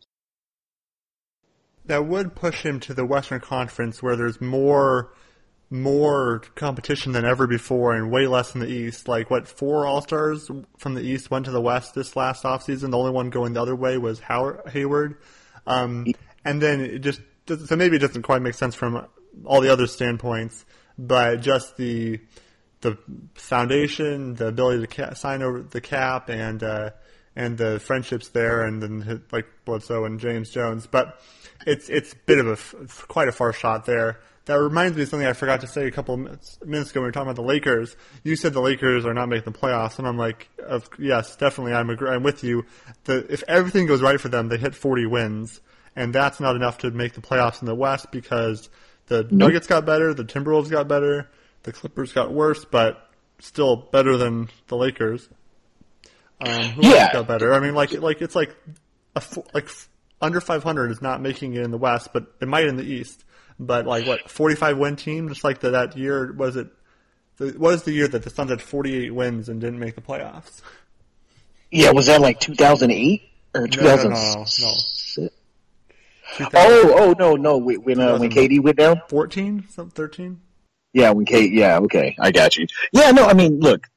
That 1.90 2.06
would 2.06 2.36
push 2.36 2.62
him 2.62 2.80
to 2.82 2.94
the 2.94 3.04
Western 3.04 3.40
Conference 3.40 4.04
where 4.04 4.16
there's 4.16 4.40
more 4.40 5.12
more 5.72 6.44
competition 6.54 7.14
than 7.14 7.26
ever 7.26 7.48
before 7.48 7.96
and 7.96 8.12
way 8.12 8.28
less 8.28 8.54
in 8.54 8.62
the 8.62 8.68
East. 8.68 9.08
Like 9.08 9.32
what 9.32 9.48
four 9.48 9.88
All 9.88 10.00
Stars 10.00 10.52
from 10.78 10.94
the 10.94 11.02
East 11.02 11.32
went 11.32 11.46
to 11.46 11.52
the 11.52 11.60
West 11.60 11.96
this 11.96 12.16
last 12.16 12.44
offseason. 12.44 12.92
The 12.92 12.98
only 12.98 13.10
one 13.10 13.32
going 13.32 13.54
the 13.54 13.62
other 13.64 13.76
way 13.76 13.98
was 13.98 14.20
Howard, 14.20 14.70
Hayward. 14.70 15.18
Um, 15.66 16.06
and 16.46 16.62
then 16.62 16.82
it 16.82 17.00
just 17.00 17.22
so 17.48 17.76
maybe 17.76 17.96
it 17.96 18.00
doesn't 18.00 18.22
quite 18.22 18.44
make 18.44 18.54
sense 18.54 18.76
from 18.76 19.08
all 19.44 19.60
the 19.60 19.74
other 19.74 19.88
standpoints, 19.88 20.66
but 20.96 21.42
just 21.42 21.76
the 21.78 22.20
the 22.82 23.00
foundation, 23.34 24.36
the 24.36 24.50
ability 24.50 24.86
to 24.86 24.88
ca- 24.88 25.14
sign 25.16 25.42
over 25.42 25.64
the 25.64 25.82
cap, 25.82 26.30
and 26.30 26.62
uh, 26.62 26.92
and 27.36 27.58
the 27.58 27.80
friendships 27.80 28.30
there, 28.30 28.62
and 28.62 28.80
then 28.80 29.24
like 29.32 29.48
Bledsoe 29.66 30.06
and 30.06 30.20
James 30.20 30.52
Jones. 30.52 30.86
But 30.86 31.20
it's 31.66 31.90
it's 31.90 32.14
a 32.14 32.16
bit 32.26 32.40
of 32.40 32.48
a 32.48 32.88
quite 33.08 33.28
a 33.28 33.32
far 33.32 33.54
shot 33.54 33.86
there. 33.86 34.20
That 34.46 34.56
reminds 34.56 34.98
me 34.98 35.04
of 35.04 35.10
something 35.10 35.28
I 35.28 35.34
forgot 35.34 35.62
to 35.62 35.68
say 35.68 35.86
a 35.86 35.92
couple 35.92 36.16
of 36.16 36.22
minutes, 36.22 36.58
minutes 36.66 36.90
ago 36.90 37.02
when 37.02 37.04
we 37.04 37.08
were 37.10 37.12
talking 37.12 37.28
about 37.30 37.36
the 37.36 37.48
Lakers. 37.48 37.96
You 38.24 38.36
said 38.36 38.54
the 38.54 38.62
Lakers 38.62 39.06
are 39.06 39.14
not 39.14 39.30
making 39.30 39.52
the 39.54 39.58
playoffs, 39.60 40.00
and 40.00 40.08
I'm 40.08 40.18
like, 40.18 40.50
of, 40.66 40.90
yes, 40.98 41.36
definitely, 41.36 41.74
I'm 41.74 41.90
agree- 41.92 42.10
I'm 42.10 42.24
with 42.24 42.44
you. 42.44 42.66
The, 43.04 43.32
if 43.32 43.44
everything 43.48 43.86
goes 43.86 44.02
right 44.02 44.20
for 44.20 44.30
them, 44.30 44.48
they 44.48 44.58
hit 44.58 44.74
40 44.74 45.06
wins, 45.06 45.62
and 45.96 46.16
that's 46.16 46.40
not 46.40 46.56
enough 46.56 46.80
to 46.80 46.90
make 46.90 47.14
the 47.14 47.22
playoffs 47.22 47.62
in 47.62 47.68
the 47.68 47.76
West 47.76 48.12
because 48.12 48.70
the 49.06 49.28
Nuggets 49.30 49.68
got 49.68 49.86
better, 49.86 50.16
the 50.16 50.24
Timberwolves 50.26 50.72
got 50.72 50.88
better, 50.88 51.30
the 51.62 51.72
Clippers 51.72 52.12
got 52.14 52.32
worse, 52.34 52.66
but 52.66 53.08
still 53.38 53.76
better 53.76 54.18
than 54.18 54.50
the 54.68 54.78
Lakers. 54.78 55.30
Um, 56.42 56.50
who 56.70 56.84
else 56.86 56.94
Yeah. 56.96 57.14
got 57.14 57.28
better? 57.28 57.54
I 57.54 57.60
mean, 57.60 57.76
like, 57.76 57.92
like 58.02 58.20
it's 58.24 58.36
like 58.36 58.56
a 59.16 59.22
like 59.54 59.70
under 60.22 60.42
500 60.42 60.92
is 60.92 61.02
not 61.02 61.22
making 61.22 61.54
it 61.54 61.64
in 61.64 61.72
the 61.72 61.78
West, 61.78 62.10
but 62.14 62.34
it 62.42 62.48
might 62.48 62.66
in 62.66 62.76
the 62.76 62.84
East. 62.84 63.24
But 63.60 63.86
like 63.86 64.06
what 64.06 64.30
45 64.30 64.78
win 64.78 64.96
team, 64.96 65.28
just 65.30 65.44
like 65.44 65.60
the, 65.60 65.72
that 65.72 65.98
year 65.98 66.32
was 66.34 66.56
it? 66.56 66.68
The, 67.38 67.50
what 67.58 67.74
is 67.74 67.84
the 67.84 67.92
year 67.92 68.08
that 68.08 68.24
the 68.24 68.30
Suns 68.30 68.50
had 68.52 68.62
48 68.62 69.14
wins 69.14 69.50
and 69.50 69.60
didn't 69.60 69.80
make 69.80 69.96
the 69.96 70.02
playoffs? 70.02 70.62
yeah, 71.72 71.92
was 71.92 72.08
that 72.08 72.22
like 72.22 72.40
2008 72.40 73.22
or 73.56 73.62
no, 73.62 73.68
2000? 73.68 74.10
no. 74.12 74.76
2014, 76.38 76.50
Oh, 76.54 76.94
oh 76.98 77.16
no, 77.18 77.36
no, 77.36 77.58
when 77.58 77.82
when, 77.84 78.00
uh, 78.00 78.18
when 78.18 78.30
KD 78.30 78.62
went 78.62 78.78
down. 78.78 79.02
some 79.70 79.90
13. 79.90 80.40
Yeah, 80.94 81.12
when 81.12 81.26
Kate. 81.26 81.52
Yeah, 81.52 81.80
okay, 81.80 82.16
I 82.20 82.32
got 82.32 82.56
you. 82.58 82.68
Yeah, 82.92 83.12
no, 83.12 83.26
I 83.26 83.34
mean, 83.34 83.60
look, 83.60 83.88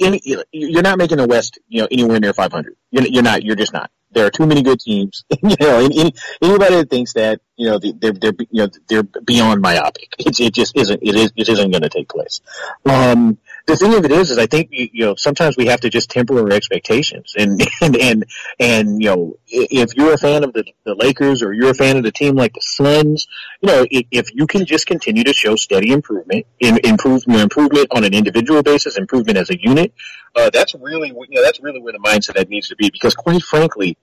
any, 0.00 0.20
you're 0.52 0.82
not 0.82 0.98
making 0.98 1.18
the 1.18 1.26
West, 1.26 1.58
you 1.68 1.82
know, 1.82 1.88
anywhere 1.90 2.20
near 2.20 2.32
500. 2.32 2.76
You're, 2.90 3.06
you're 3.06 3.22
not. 3.22 3.42
You're 3.42 3.56
just 3.56 3.72
not. 3.72 3.90
There 4.12 4.26
are 4.26 4.30
too 4.30 4.46
many 4.46 4.62
good 4.62 4.80
teams. 4.80 5.24
you 5.42 5.56
know, 5.60 5.78
any, 5.78 6.14
anybody 6.42 6.74
that 6.76 6.90
thinks 6.90 7.12
that, 7.14 7.40
you 7.56 7.66
know, 7.66 7.78
they're 7.78 8.12
they're 8.12 8.32
you 8.50 8.62
know 8.62 8.68
they're 8.88 9.02
beyond 9.02 9.60
myopic. 9.60 10.14
It's, 10.18 10.40
it 10.40 10.54
just 10.54 10.76
isn't. 10.76 11.02
It 11.02 11.14
is. 11.14 11.32
It 11.36 11.48
isn't 11.48 11.70
going 11.70 11.82
to 11.82 11.88
take 11.88 12.08
place. 12.08 12.40
Um, 12.84 13.38
the 13.66 13.76
thing 13.76 13.94
of 13.94 14.04
it 14.04 14.12
is, 14.12 14.30
is 14.30 14.38
I 14.38 14.46
think 14.46 14.68
you, 14.70 15.06
know 15.06 15.14
sometimes 15.16 15.56
we 15.56 15.66
have 15.66 15.80
to 15.80 15.90
just 15.90 16.08
temper 16.08 16.38
our 16.38 16.50
expectations, 16.52 17.34
and 17.36 17.60
and 17.80 17.96
and 17.96 18.24
and 18.60 19.02
you 19.02 19.08
know 19.08 19.38
if 19.48 19.96
you're 19.96 20.14
a 20.14 20.18
fan 20.18 20.44
of 20.44 20.52
the 20.52 20.64
the 20.84 20.94
Lakers 20.94 21.42
or 21.42 21.52
you're 21.52 21.70
a 21.70 21.74
fan 21.74 21.96
of 21.96 22.04
the 22.04 22.12
team 22.12 22.36
like 22.36 22.54
the 22.54 22.60
Suns, 22.60 23.26
you 23.60 23.68
know 23.68 23.84
if, 23.90 24.34
you 24.34 24.46
can 24.46 24.64
just 24.66 24.86
continue 24.86 25.24
to 25.24 25.32
show 25.32 25.56
steady 25.56 25.90
improvement, 25.90 26.46
in, 26.60 26.78
improve 26.84 27.24
improvement 27.26 27.88
on 27.90 28.04
an 28.04 28.14
individual 28.14 28.62
basis, 28.62 28.96
improvement 28.96 29.36
as 29.36 29.50
a 29.50 29.60
unit, 29.60 29.92
uh, 30.36 30.50
that's 30.50 30.74
really 30.74 31.08
you 31.08 31.26
know 31.30 31.42
that's 31.42 31.60
really 31.60 31.80
where 31.80 31.92
the 31.92 31.98
mindset 31.98 32.48
needs 32.48 32.68
to 32.68 32.76
be. 32.76 32.90
Because 32.90 33.14
quite 33.14 33.42
frankly, 33.42 33.98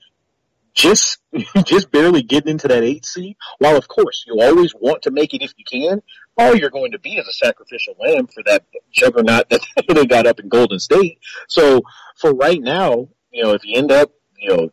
just 0.74 1.20
just 1.66 1.92
barely 1.92 2.24
getting 2.24 2.52
into 2.52 2.68
that 2.68 2.84
eight 2.84 3.06
seed, 3.06 3.36
while 3.60 3.78
of 3.78 3.88
course 3.88 4.26
you 4.28 4.42
always 4.42 4.74
want 4.74 5.04
to 5.04 5.12
make 5.12 5.34
it 5.34 5.42
if 5.42 5.54
you 5.58 5.66
can, 5.66 6.02
all 6.38 6.56
you're 6.56 6.70
going 6.70 6.92
to 6.92 7.00
be 7.00 7.16
is 7.16 7.28
a 7.28 7.34
sacrificial 7.34 7.96
lamb 8.00 8.28
for 8.28 8.44
that 8.46 8.66
juggernaut 8.92 9.50
that 9.50 9.62
they 9.88 10.06
got 10.06 10.28
up 10.28 10.40
in 10.40 10.50
Golden 10.50 10.80
State. 10.80 11.20
So 11.48 11.82
for 12.18 12.34
right 12.34 12.62
now, 12.62 13.10
you 13.32 13.44
know, 13.44 13.54
if 13.54 13.64
you 13.64 13.78
end 13.78 13.92
up, 13.92 14.12
you 14.38 14.50
know, 14.50 14.70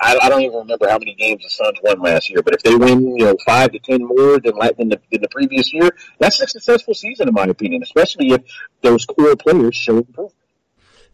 I, 0.00 0.18
I 0.22 0.28
don't 0.28 0.42
even 0.42 0.58
remember 0.58 0.88
how 0.88 0.98
many 0.98 1.14
games 1.14 1.42
the 1.42 1.50
Suns 1.50 1.78
won 1.82 2.00
last 2.00 2.28
year, 2.28 2.42
but 2.42 2.54
if 2.54 2.62
they 2.62 2.74
win, 2.74 3.16
you 3.16 3.24
know, 3.24 3.36
five 3.46 3.72
to 3.72 3.78
ten 3.78 4.04
more 4.04 4.38
than 4.38 4.52
than 4.76 4.88
the, 4.90 5.00
than 5.10 5.22
the 5.22 5.28
previous 5.30 5.72
year, 5.72 5.90
that's 6.18 6.40
a 6.40 6.46
successful 6.46 6.94
season 6.94 7.28
in 7.28 7.34
my 7.34 7.44
opinion, 7.44 7.82
especially 7.82 8.32
if 8.32 8.42
those 8.82 9.06
core 9.06 9.36
players 9.36 9.76
show 9.76 9.98
improvement. 9.98 10.34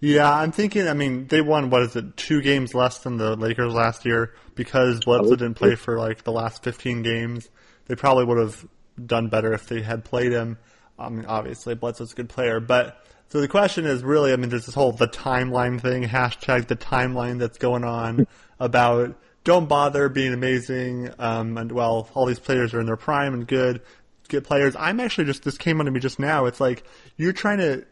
Yeah, 0.00 0.30
I'm 0.30 0.52
thinking. 0.52 0.88
I 0.88 0.94
mean, 0.94 1.26
they 1.26 1.40
won 1.40 1.70
what 1.70 1.82
is 1.82 1.96
it, 1.96 2.16
two 2.16 2.42
games 2.42 2.74
less 2.74 2.98
than 2.98 3.16
the 3.16 3.35
Lakers 3.37 3.72
last 3.72 4.04
year 4.04 4.35
because 4.54 5.00
Bledsoe 5.04 5.37
didn't 5.37 5.54
play 5.54 5.74
for 5.74 5.98
like 5.98 6.24
the 6.24 6.32
last 6.32 6.62
15 6.62 7.02
games. 7.02 7.48
They 7.87 7.94
probably 7.94 8.24
would 8.24 8.38
have 8.38 8.66
done 9.04 9.28
better 9.28 9.52
if 9.52 9.66
they 9.68 9.80
had 9.80 10.04
played 10.04 10.32
him. 10.32 10.59
I 10.98 11.09
mean, 11.09 11.26
obviously 11.26 11.74
Bledsoe's 11.74 12.12
a 12.12 12.16
good 12.16 12.28
player, 12.28 12.61
but 12.61 13.06
so 13.28 13.40
the 13.40 13.48
question 13.48 13.87
is 13.87 14.04
really, 14.04 14.32
I 14.32 14.37
mean, 14.37 14.50
there's 14.50 14.66
this 14.66 14.74
whole 14.74 14.92
the 14.92 15.09
timeline 15.09 15.80
thing, 15.80 16.04
hashtag 16.04 16.68
the 16.68 16.76
timeline 16.76 17.38
that's 17.38 17.59
going 17.59 17.85
on 17.85 18.26
about 18.61 19.18
don't 19.44 19.68
bother 19.68 20.09
being 20.09 20.32
amazing, 20.32 21.11
um, 21.18 21.56
and 21.56 21.70
well, 21.70 22.09
all 22.14 22.26
these 22.26 22.38
players 22.38 22.74
are 22.74 22.80
in 22.80 22.87
their 22.87 22.96
prime 22.96 23.32
and 23.32 23.46
good, 23.46 23.80
good 24.28 24.44
players. 24.44 24.74
I'm 24.76 25.00
actually 25.00 25.24
just 25.24 25.42
this 25.42 25.59
came 25.59 25.80
onto 25.80 25.92
me 25.92 26.00
just 26.00 26.18
now. 26.18 26.46
It's 26.46 26.61
like 26.61 26.85
you're 27.16 27.32
trying 27.32 27.59
to 27.59 27.85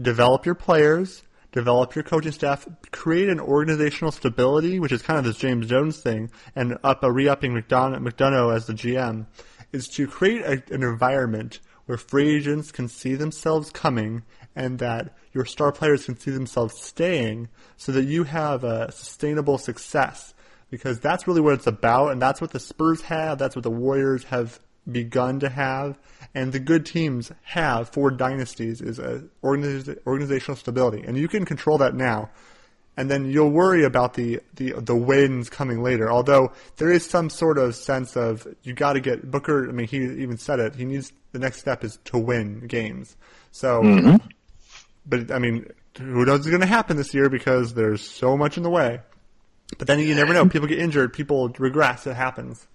develop 0.00 0.46
your 0.46 0.54
players, 0.54 1.22
develop 1.56 1.94
your 1.94 2.04
coaching 2.04 2.32
staff, 2.32 2.68
create 2.92 3.30
an 3.30 3.40
organizational 3.40 4.12
stability, 4.12 4.78
which 4.78 4.92
is 4.92 5.00
kind 5.00 5.18
of 5.18 5.24
this 5.24 5.38
James 5.38 5.66
Jones 5.66 5.98
thing, 5.98 6.30
and 6.54 6.76
up 6.84 7.02
a 7.02 7.10
re-upping 7.10 7.52
McDonough, 7.52 8.06
McDonough 8.06 8.54
as 8.54 8.66
the 8.66 8.74
GM, 8.74 9.24
is 9.72 9.88
to 9.88 10.06
create 10.06 10.42
a, 10.42 10.62
an 10.74 10.82
environment 10.82 11.60
where 11.86 11.96
free 11.96 12.36
agents 12.36 12.70
can 12.70 12.88
see 12.88 13.14
themselves 13.14 13.70
coming 13.70 14.22
and 14.54 14.78
that 14.80 15.16
your 15.32 15.46
star 15.46 15.72
players 15.72 16.04
can 16.04 16.18
see 16.18 16.30
themselves 16.30 16.78
staying 16.78 17.48
so 17.78 17.90
that 17.90 18.04
you 18.04 18.24
have 18.24 18.62
a 18.62 18.92
sustainable 18.92 19.56
success. 19.56 20.34
Because 20.68 21.00
that's 21.00 21.26
really 21.26 21.40
what 21.40 21.54
it's 21.54 21.66
about 21.66 22.12
and 22.12 22.20
that's 22.20 22.40
what 22.40 22.50
the 22.50 22.60
Spurs 22.60 23.00
have, 23.02 23.38
that's 23.38 23.56
what 23.56 23.62
the 23.62 23.70
Warriors 23.70 24.24
have 24.24 24.60
begun 24.90 25.40
to 25.40 25.48
have 25.48 25.98
and 26.34 26.52
the 26.52 26.60
good 26.60 26.86
teams 26.86 27.32
have 27.42 27.88
for 27.88 28.10
dynasties 28.10 28.80
is 28.80 28.98
a 28.98 29.24
organiz- 29.42 29.98
organizational 30.06 30.56
stability 30.56 31.02
and 31.06 31.16
you 31.16 31.28
can 31.28 31.44
control 31.44 31.78
that 31.78 31.94
now 31.94 32.30
and 32.96 33.10
then 33.10 33.30
you'll 33.30 33.50
worry 33.50 33.84
about 33.84 34.14
the, 34.14 34.40
the 34.54 34.72
the 34.72 34.96
wins 34.96 35.50
coming 35.50 35.82
later. 35.82 36.10
Although 36.10 36.52
there 36.78 36.90
is 36.90 37.04
some 37.04 37.28
sort 37.28 37.58
of 37.58 37.74
sense 37.74 38.16
of 38.16 38.46
you 38.62 38.72
got 38.72 38.94
to 38.94 39.00
get 39.00 39.30
Booker. 39.30 39.68
I 39.68 39.72
mean, 39.72 39.86
he 39.86 39.98
even 39.98 40.38
said 40.38 40.60
it. 40.60 40.74
He 40.74 40.84
needs 40.84 41.12
the 41.32 41.38
next 41.38 41.58
step 41.58 41.84
is 41.84 41.98
to 42.06 42.18
win 42.18 42.66
games. 42.66 43.16
So, 43.52 43.82
mm-hmm. 43.82 44.16
but 45.04 45.30
I 45.30 45.38
mean, 45.38 45.70
who 45.98 46.24
knows 46.24 46.40
what's 46.40 46.48
going 46.48 46.60
to 46.60 46.66
happen 46.66 46.96
this 46.96 47.12
year 47.12 47.28
because 47.28 47.74
there's 47.74 48.06
so 48.06 48.36
much 48.36 48.56
in 48.56 48.62
the 48.62 48.70
way. 48.70 49.00
But 49.78 49.88
then 49.88 49.98
you 49.98 50.14
never 50.14 50.32
know. 50.32 50.48
People 50.48 50.68
get 50.68 50.78
injured. 50.78 51.12
People 51.12 51.48
regress. 51.58 52.06
It 52.06 52.14
happens. 52.14 52.66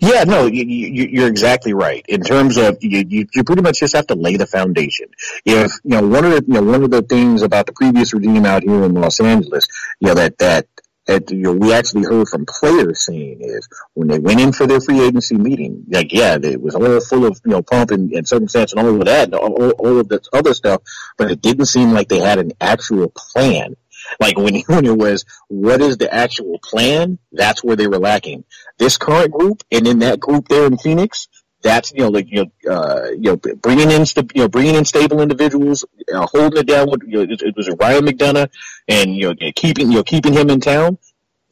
Yeah, 0.00 0.24
no, 0.24 0.46
you, 0.46 0.64
you, 0.64 1.08
you're 1.10 1.28
exactly 1.28 1.72
right. 1.72 2.04
In 2.08 2.22
terms 2.22 2.56
of 2.56 2.78
you, 2.80 3.04
you, 3.08 3.26
you 3.34 3.44
pretty 3.44 3.62
much 3.62 3.80
just 3.80 3.94
have 3.96 4.06
to 4.08 4.14
lay 4.14 4.36
the 4.36 4.46
foundation. 4.46 5.06
If 5.44 5.72
you 5.84 6.00
know 6.00 6.06
one 6.06 6.24
of 6.24 6.32
the 6.32 6.44
you 6.46 6.54
know 6.54 6.62
one 6.62 6.82
of 6.84 6.90
the 6.90 7.02
things 7.02 7.42
about 7.42 7.66
the 7.66 7.72
previous 7.72 8.12
regime 8.12 8.44
out 8.44 8.62
here 8.62 8.84
in 8.84 8.94
Los 8.94 9.20
Angeles, 9.20 9.66
you 10.00 10.08
know 10.08 10.14
that 10.14 10.38
that 10.38 10.66
that 11.06 11.30
you 11.30 11.42
know, 11.42 11.52
we 11.52 11.72
actually 11.72 12.04
heard 12.04 12.28
from 12.28 12.46
players 12.46 13.04
saying 13.04 13.38
is 13.40 13.68
when 13.94 14.08
they 14.08 14.18
went 14.18 14.40
in 14.40 14.52
for 14.52 14.66
their 14.66 14.80
free 14.80 15.00
agency 15.00 15.36
meeting, 15.36 15.84
like 15.88 16.12
yeah, 16.12 16.38
it 16.40 16.60
was 16.60 16.74
all 16.74 17.00
full 17.00 17.24
of 17.24 17.40
you 17.44 17.52
know 17.52 17.62
pomp 17.62 17.90
and, 17.90 18.12
and 18.12 18.28
circumstance 18.28 18.72
and 18.72 18.86
all 18.86 19.00
of 19.00 19.04
that, 19.06 19.24
and 19.24 19.34
all, 19.34 19.70
all 19.70 19.98
of 19.98 20.08
this 20.08 20.28
other 20.32 20.54
stuff, 20.54 20.82
but 21.16 21.30
it 21.30 21.40
didn't 21.40 21.66
seem 21.66 21.92
like 21.92 22.08
they 22.08 22.20
had 22.20 22.38
an 22.38 22.52
actual 22.60 23.12
plan 23.16 23.74
like 24.20 24.36
when, 24.36 24.60
when 24.66 24.84
it 24.84 24.96
was, 24.96 25.24
what 25.48 25.80
is 25.80 25.96
the 25.96 26.12
actual 26.12 26.58
plan? 26.62 27.18
That's 27.32 27.62
where 27.62 27.76
they 27.76 27.86
were 27.86 27.98
lacking. 27.98 28.44
This 28.78 28.96
current 28.96 29.32
group 29.32 29.62
and 29.70 29.86
in 29.86 30.00
that 30.00 30.20
group 30.20 30.48
there 30.48 30.66
in 30.66 30.78
Phoenix, 30.78 31.28
that's 31.62 31.92
you 31.92 32.00
know 32.00 32.08
like 32.08 32.26
you 32.28 32.50
know 32.66 32.72
uh, 32.72 33.10
you 33.10 33.30
know 33.30 33.36
bringing 33.36 33.90
in 33.90 34.04
st- 34.04 34.32
you 34.34 34.42
know 34.42 34.48
bringing 34.48 34.74
in 34.74 34.84
stable 34.84 35.20
individuals, 35.20 35.84
uh, 36.12 36.26
holding 36.26 36.58
it 36.58 36.66
down. 36.66 36.90
With, 36.90 37.02
you 37.06 37.18
know, 37.18 37.32
it, 37.32 37.40
it 37.40 37.56
was 37.56 37.70
Ryan 37.78 38.06
McDonough, 38.06 38.50
and 38.88 39.14
you 39.14 39.28
know 39.28 39.52
keeping 39.54 39.90
you 39.90 39.98
know 39.98 40.02
keeping 40.02 40.32
him 40.32 40.50
in 40.50 40.60
town. 40.60 40.98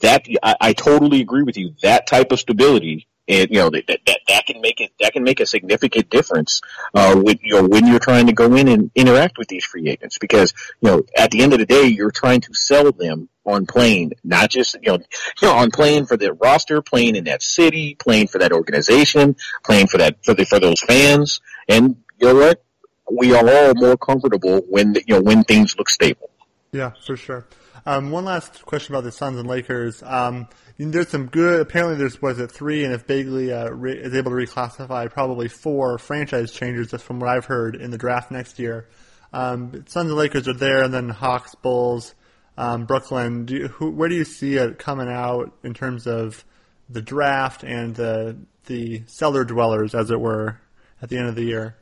That 0.01 0.27
I, 0.43 0.57
I 0.61 0.73
totally 0.73 1.21
agree 1.21 1.45
with 1.45 1.57
you. 1.57 1.75
That 1.83 2.07
type 2.07 2.33
of 2.33 2.41
stability 2.41 3.07
and 3.31 3.49
you 3.51 3.59
know 3.59 3.71
that, 3.71 3.87
that 3.87 4.19
that 4.29 4.47
can 4.47 4.61
make 4.61 4.81
it 4.81 4.91
that 5.01 5.13
can 5.13 5.23
make 5.23 5.41
a 5.41 5.47
significant 5.47 6.11
difference 6.11 6.61
uh, 6.95 7.15
when 7.15 7.39
you 7.43 7.55
know 7.55 7.69
when 7.69 7.87
you're 7.87 8.01
trying 8.01 8.27
to 8.27 8.33
go 8.33 8.55
in 8.55 8.69
and 8.69 8.91
interact 8.95 9.39
with 9.39 9.49
these 9.49 9.65
free 9.65 9.89
agents. 9.89 10.19
Because 10.19 10.53
you 10.81 10.91
know 10.91 11.03
at 11.17 11.31
the 11.31 11.43
end 11.43 11.53
of 11.53 11.61
the 11.61 11.67
day 11.67 11.87
you're 11.87 12.11
trying 12.11 12.41
to 12.43 12.55
sell 12.55 12.91
them 12.91 13.29
on 13.47 13.67
playing 13.67 14.13
not 14.25 14.51
just 14.51 14.75
you 14.83 14.93
know 14.93 14.99
you 14.99 15.05
know 15.49 15.55
on 15.55 15.71
playing 15.71 16.07
for 16.07 16.17
the 16.17 16.33
roster 16.33 16.83
playing 16.83 17.17
in 17.17 17.25
that 17.25 17.43
city 17.43 17.95
playing 17.95 18.27
for 18.27 18.39
that 18.39 18.53
organization 18.53 19.37
playing 19.65 19.87
for 19.87 19.99
that 19.99 20.23
for 20.25 20.35
the 20.35 20.45
for 20.45 20.59
those 20.59 20.81
fans. 20.81 21.41
And 21.69 21.97
you 22.19 22.29
know 22.29 22.35
what? 22.35 22.65
We 23.13 23.35
are 23.35 23.49
all 23.49 23.75
more 23.75 23.97
comfortable 23.97 24.61
when 24.69 24.97
you 25.07 25.15
know 25.15 25.23
when 25.23 25.45
things 25.45 25.77
look 25.79 25.89
stable. 25.89 26.31
Yeah 26.73 26.93
for 27.07 27.17
sure. 27.17 27.47
Um, 27.87 28.11
one 28.11 28.27
last 28.27 28.67
question 28.67 28.95
about 28.95 29.05
the 29.05 29.13
Suns 29.13 29.39
and 29.39 29.49
Lakers. 29.49 30.03
Um, 30.03 30.49
there's 30.89 31.09
some 31.09 31.27
good. 31.27 31.61
Apparently, 31.61 31.97
there's 31.97 32.21
was 32.23 32.39
it 32.39 32.51
three, 32.51 32.85
and 32.85 32.95
if 32.95 33.07
Bagley 33.07 33.53
uh, 33.53 33.71
re, 33.71 33.93
is 33.93 34.15
able 34.15 34.31
to 34.31 34.37
reclassify, 34.37 35.11
probably 35.11 35.49
four 35.49 35.99
franchise 35.99 36.53
changes. 36.53 36.91
Just 36.91 37.05
from 37.05 37.21
what 37.21 37.29
I've 37.29 37.45
heard 37.45 37.77
in 37.77 37.91
the 37.91 37.99
draft 37.99 38.31
next 38.31 38.59
year. 38.59 38.89
Um, 39.33 39.85
Suns 39.87 40.11
and 40.11 40.19
Lakers 40.19 40.49
are 40.49 40.55
there, 40.55 40.83
and 40.83 40.93
then 40.93 41.09
Hawks, 41.09 41.55
Bulls, 41.55 42.15
um, 42.57 42.87
Brooklyn. 42.87 43.45
Do 43.45 43.55
you, 43.55 43.69
who, 43.69 43.91
where 43.91 44.09
do 44.09 44.15
you 44.15 44.25
see 44.25 44.57
it 44.57 44.79
coming 44.79 45.09
out 45.09 45.53
in 45.63 45.75
terms 45.75 46.07
of 46.07 46.45
the 46.89 47.03
draft 47.03 47.63
and 47.63 47.95
the 47.95 48.37
the 48.67 49.03
cellar 49.07 49.45
dwellers, 49.45 49.95
as 49.95 50.11
it 50.11 50.21
were, 50.21 50.61
at 51.03 51.09
the 51.09 51.19
end 51.19 51.29
of 51.29 51.35
the 51.35 51.45
year? 51.45 51.77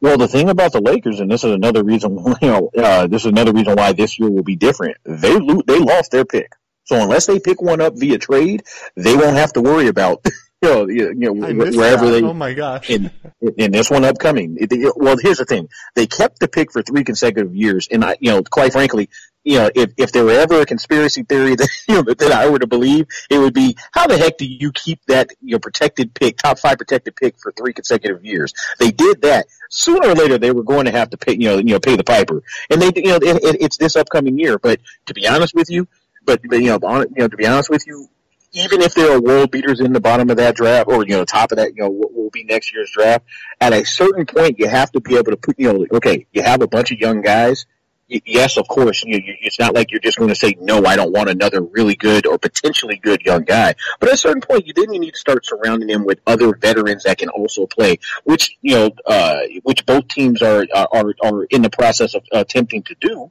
Well, 0.00 0.18
the 0.18 0.28
thing 0.28 0.48
about 0.48 0.72
the 0.72 0.80
Lakers, 0.80 1.20
and 1.20 1.30
this 1.30 1.42
is 1.42 1.52
another 1.52 1.82
reason, 1.82 2.16
you 2.42 2.48
know, 2.48 2.70
uh, 2.76 3.06
this 3.06 3.22
is 3.22 3.26
another 3.26 3.52
reason 3.52 3.74
why 3.76 3.92
this 3.92 4.18
year 4.18 4.30
will 4.30 4.42
be 4.42 4.56
different. 4.56 4.98
They 5.04 5.38
lo- 5.38 5.62
they 5.66 5.78
lost 5.78 6.10
their 6.10 6.24
pick, 6.24 6.52
so 6.86 7.00
unless 7.00 7.26
they 7.26 7.38
pick 7.38 7.60
one 7.60 7.80
up 7.80 7.94
via 7.96 8.18
trade, 8.18 8.62
they 8.96 9.16
won't 9.16 9.36
have 9.36 9.52
to 9.54 9.60
worry 9.60 9.88
about 9.88 10.24
you 10.62 10.68
know, 10.68 10.88
you 10.88 11.14
know 11.14 11.32
wherever 11.32 12.06
that. 12.06 12.12
they. 12.12 12.22
Oh 12.22 12.32
my 12.32 12.54
gosh! 12.54 12.88
In, 12.88 13.10
in 13.58 13.72
this 13.72 13.90
one 13.90 14.04
upcoming, 14.04 14.56
well, 14.96 15.16
here's 15.20 15.38
the 15.38 15.44
thing: 15.44 15.68
they 15.94 16.06
kept 16.06 16.40
the 16.40 16.48
pick 16.48 16.72
for 16.72 16.82
three 16.82 17.04
consecutive 17.04 17.54
years, 17.54 17.88
and 17.90 18.04
I, 18.04 18.16
you 18.20 18.30
know, 18.30 18.42
quite 18.42 18.72
frankly, 18.72 19.10
you 19.46 19.58
know, 19.58 19.70
if, 19.74 19.92
if 19.96 20.10
there 20.10 20.24
were 20.24 20.32
ever 20.32 20.60
a 20.60 20.66
conspiracy 20.66 21.22
theory 21.22 21.54
that, 21.56 21.68
you 21.88 21.94
know, 21.94 22.02
that 22.02 22.32
I 22.32 22.50
were 22.50 22.58
to 22.58 22.66
believe, 22.66 23.06
it 23.30 23.38
would 23.38 23.54
be, 23.54 23.76
how 23.92 24.08
the 24.08 24.18
heck 24.18 24.38
do 24.38 24.44
you 24.44 24.72
keep 24.72 25.00
that, 25.06 25.30
you 25.40 25.52
know, 25.52 25.60
protected 25.60 26.12
pick, 26.14 26.36
top 26.36 26.58
five 26.58 26.78
protected 26.78 27.14
pick 27.14 27.38
for 27.38 27.52
three 27.52 27.72
consecutive 27.72 28.24
years? 28.24 28.52
They 28.80 28.90
did 28.90 29.22
that. 29.22 29.46
Sooner 29.70 30.08
or 30.08 30.14
later, 30.14 30.38
they 30.38 30.50
were 30.50 30.64
going 30.64 30.86
to 30.86 30.90
have 30.90 31.10
to 31.10 31.16
pay, 31.16 31.32
you 31.32 31.48
know, 31.48 31.58
you 31.58 31.64
know, 31.64 31.80
pay 31.80 31.96
the 31.96 32.04
piper. 32.04 32.42
And 32.70 32.82
they, 32.82 32.90
you 32.96 33.10
know, 33.10 33.16
it, 33.16 33.42
it, 33.42 33.56
it's 33.60 33.76
this 33.76 33.94
upcoming 33.94 34.36
year. 34.38 34.58
But 34.58 34.80
to 35.06 35.14
be 35.14 35.28
honest 35.28 35.54
with 35.54 35.70
you, 35.70 35.86
but, 36.26 36.40
but 36.48 36.60
you 36.60 36.66
know, 36.66 36.78
on, 36.82 37.06
you 37.10 37.22
know, 37.22 37.28
to 37.28 37.36
be 37.36 37.46
honest 37.46 37.70
with 37.70 37.86
you, 37.86 38.08
even 38.52 38.80
if 38.82 38.94
there 38.94 39.12
are 39.12 39.20
world 39.20 39.50
beaters 39.50 39.80
in 39.80 39.92
the 39.92 40.00
bottom 40.00 40.30
of 40.30 40.36
that 40.38 40.56
draft, 40.56 40.88
or 40.88 41.04
you 41.04 41.16
know, 41.16 41.24
top 41.24 41.52
of 41.52 41.58
that, 41.58 41.74
you 41.74 41.82
know, 41.82 41.90
what 41.90 42.14
will 42.14 42.30
be 42.30 42.44
next 42.44 42.72
year's 42.74 42.90
draft. 42.92 43.24
At 43.60 43.72
a 43.72 43.84
certain 43.84 44.26
point, 44.26 44.58
you 44.58 44.68
have 44.68 44.90
to 44.92 45.00
be 45.00 45.14
able 45.14 45.32
to 45.32 45.36
put, 45.36 45.58
you 45.58 45.72
know, 45.72 45.86
okay, 45.92 46.26
you 46.32 46.42
have 46.42 46.62
a 46.62 46.66
bunch 46.66 46.90
of 46.90 46.98
young 46.98 47.22
guys 47.22 47.66
yes, 48.08 48.56
of 48.56 48.68
course, 48.68 49.02
you, 49.04 49.16
you, 49.16 49.34
it's 49.40 49.58
not 49.58 49.74
like 49.74 49.90
you're 49.90 50.00
just 50.00 50.18
going 50.18 50.28
to 50.28 50.36
say, 50.36 50.56
no, 50.60 50.84
I 50.84 50.96
don't 50.96 51.12
want 51.12 51.28
another 51.28 51.60
really 51.60 51.96
good 51.96 52.26
or 52.26 52.38
potentially 52.38 52.96
good 52.96 53.22
young 53.22 53.44
guy. 53.44 53.74
But 53.98 54.10
at 54.10 54.14
a 54.14 54.18
certain 54.18 54.40
point, 54.40 54.66
you 54.66 54.72
then 54.72 54.92
you 54.92 55.00
need 55.00 55.14
to 55.14 55.18
start 55.18 55.44
surrounding 55.44 55.88
him 55.88 56.04
with 56.04 56.20
other 56.26 56.54
veterans 56.54 57.04
that 57.04 57.18
can 57.18 57.28
also 57.28 57.66
play, 57.66 57.98
which, 58.24 58.56
you 58.62 58.74
know, 58.74 58.90
uh, 59.06 59.40
which 59.62 59.84
both 59.86 60.08
teams 60.08 60.42
are, 60.42 60.66
are, 60.74 61.14
are 61.22 61.44
in 61.44 61.62
the 61.62 61.70
process 61.70 62.14
of 62.14 62.24
attempting 62.32 62.82
to 62.84 62.96
do. 63.00 63.30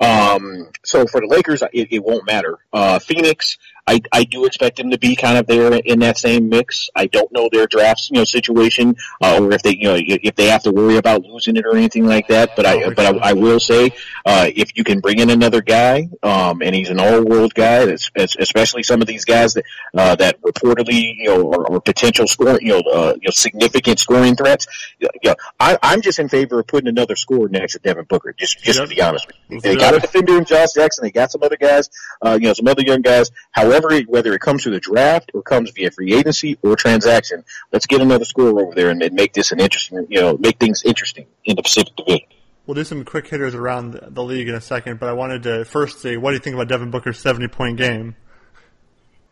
Um, 0.00 0.68
so 0.84 1.06
for 1.06 1.20
the 1.20 1.26
Lakers, 1.26 1.62
it, 1.72 1.88
it 1.90 2.04
won't 2.04 2.26
matter. 2.26 2.58
Uh, 2.72 2.98
Phoenix, 2.98 3.58
I, 3.86 4.00
I 4.12 4.24
do 4.24 4.46
expect 4.46 4.78
them 4.78 4.90
to 4.90 4.98
be 4.98 5.14
kind 5.14 5.36
of 5.36 5.46
there 5.46 5.74
in 5.74 5.98
that 5.98 6.16
same 6.16 6.48
mix. 6.48 6.88
I 6.96 7.06
don't 7.06 7.30
know 7.32 7.50
their 7.52 7.66
drafts, 7.66 8.08
you 8.10 8.16
know, 8.16 8.24
situation, 8.24 8.96
uh, 9.22 9.38
or 9.42 9.52
if 9.52 9.62
they, 9.62 9.76
you 9.76 9.88
know, 9.88 9.98
if 9.98 10.34
they 10.36 10.46
have 10.46 10.62
to 10.62 10.72
worry 10.72 10.96
about 10.96 11.22
losing 11.22 11.56
it 11.56 11.66
or 11.66 11.76
anything 11.76 12.06
like 12.06 12.28
that. 12.28 12.56
But 12.56 12.64
I, 12.64 12.88
but 12.94 13.00
I, 13.00 13.30
I 13.30 13.32
will 13.34 13.60
say, 13.60 13.90
uh, 14.24 14.48
if 14.54 14.74
you 14.74 14.84
can 14.84 15.00
bring 15.00 15.18
in 15.18 15.28
another 15.28 15.60
guy, 15.60 16.08
um, 16.22 16.62
and 16.62 16.74
he's 16.74 16.88
an 16.88 16.98
all-world 16.98 17.52
guy, 17.52 17.84
that's, 17.84 18.10
especially 18.38 18.82
some 18.82 19.02
of 19.02 19.06
these 19.06 19.26
guys 19.26 19.52
that, 19.52 19.64
uh, 19.92 20.16
that 20.16 20.40
reportedly, 20.40 21.16
you 21.18 21.26
know, 21.26 21.52
are, 21.52 21.74
are 21.74 21.80
potential 21.80 22.26
score, 22.26 22.58
you 22.62 22.70
know, 22.70 22.90
uh, 22.90 23.12
you 23.16 23.26
know, 23.26 23.32
significant 23.32 23.98
scoring 23.98 24.34
threats. 24.34 24.66
You 24.98 25.10
know, 25.24 25.34
I, 25.60 25.76
I'm 25.82 26.00
just 26.00 26.18
in 26.18 26.30
favor 26.30 26.58
of 26.60 26.66
putting 26.68 26.88
another 26.88 27.16
score 27.16 27.50
next 27.50 27.74
to 27.74 27.80
Devin 27.80 28.06
Booker, 28.06 28.32
just, 28.32 28.64
just 28.64 28.78
yep. 28.78 28.88
to 28.88 28.94
be 28.94 29.02
honest 29.02 29.26
with 29.26 29.36
you. 29.50 29.60
They 29.60 29.76
got 29.76 29.94
a 29.94 29.98
defender 29.98 30.38
in 30.38 30.46
Josh 30.46 30.72
Jackson. 30.74 31.04
They 31.04 31.10
got 31.10 31.30
some 31.30 31.42
other 31.42 31.58
guys, 31.58 31.90
uh, 32.24 32.38
you 32.40 32.48
know, 32.48 32.54
some 32.54 32.66
other 32.66 32.80
young 32.80 33.02
guys. 33.02 33.30
However, 33.50 33.73
However, 33.74 34.00
whether 34.02 34.32
it 34.32 34.40
comes 34.40 34.62
through 34.62 34.74
the 34.74 34.80
draft 34.80 35.32
or 35.34 35.42
comes 35.42 35.72
via 35.72 35.90
free 35.90 36.14
agency 36.14 36.56
or 36.62 36.76
transaction, 36.76 37.44
let's 37.72 37.86
get 37.86 38.00
another 38.00 38.24
score 38.24 38.60
over 38.60 38.72
there 38.72 38.90
and, 38.90 39.00
make 39.12 39.32
this 39.32 39.50
an 39.50 39.58
interesting, 39.58 40.06
you 40.08 40.20
know, 40.20 40.36
make 40.38 40.58
things 40.60 40.84
interesting 40.84 41.26
in 41.44 41.56
the 41.56 41.62
Pacific 41.62 41.96
Division. 41.96 42.28
We'll 42.66 42.76
do 42.76 42.84
some 42.84 43.04
quick 43.04 43.26
hitters 43.26 43.54
around 43.54 43.98
the 44.00 44.22
league 44.22 44.48
in 44.48 44.54
a 44.54 44.60
second, 44.60 45.00
but 45.00 45.08
I 45.08 45.12
wanted 45.12 45.42
to 45.42 45.64
first 45.64 46.00
say, 46.00 46.16
what 46.16 46.30
do 46.30 46.34
you 46.34 46.40
think 46.40 46.54
about 46.54 46.68
Devin 46.68 46.92
Booker's 46.92 47.18
70 47.18 47.48
point 47.48 47.76
game? 47.76 48.14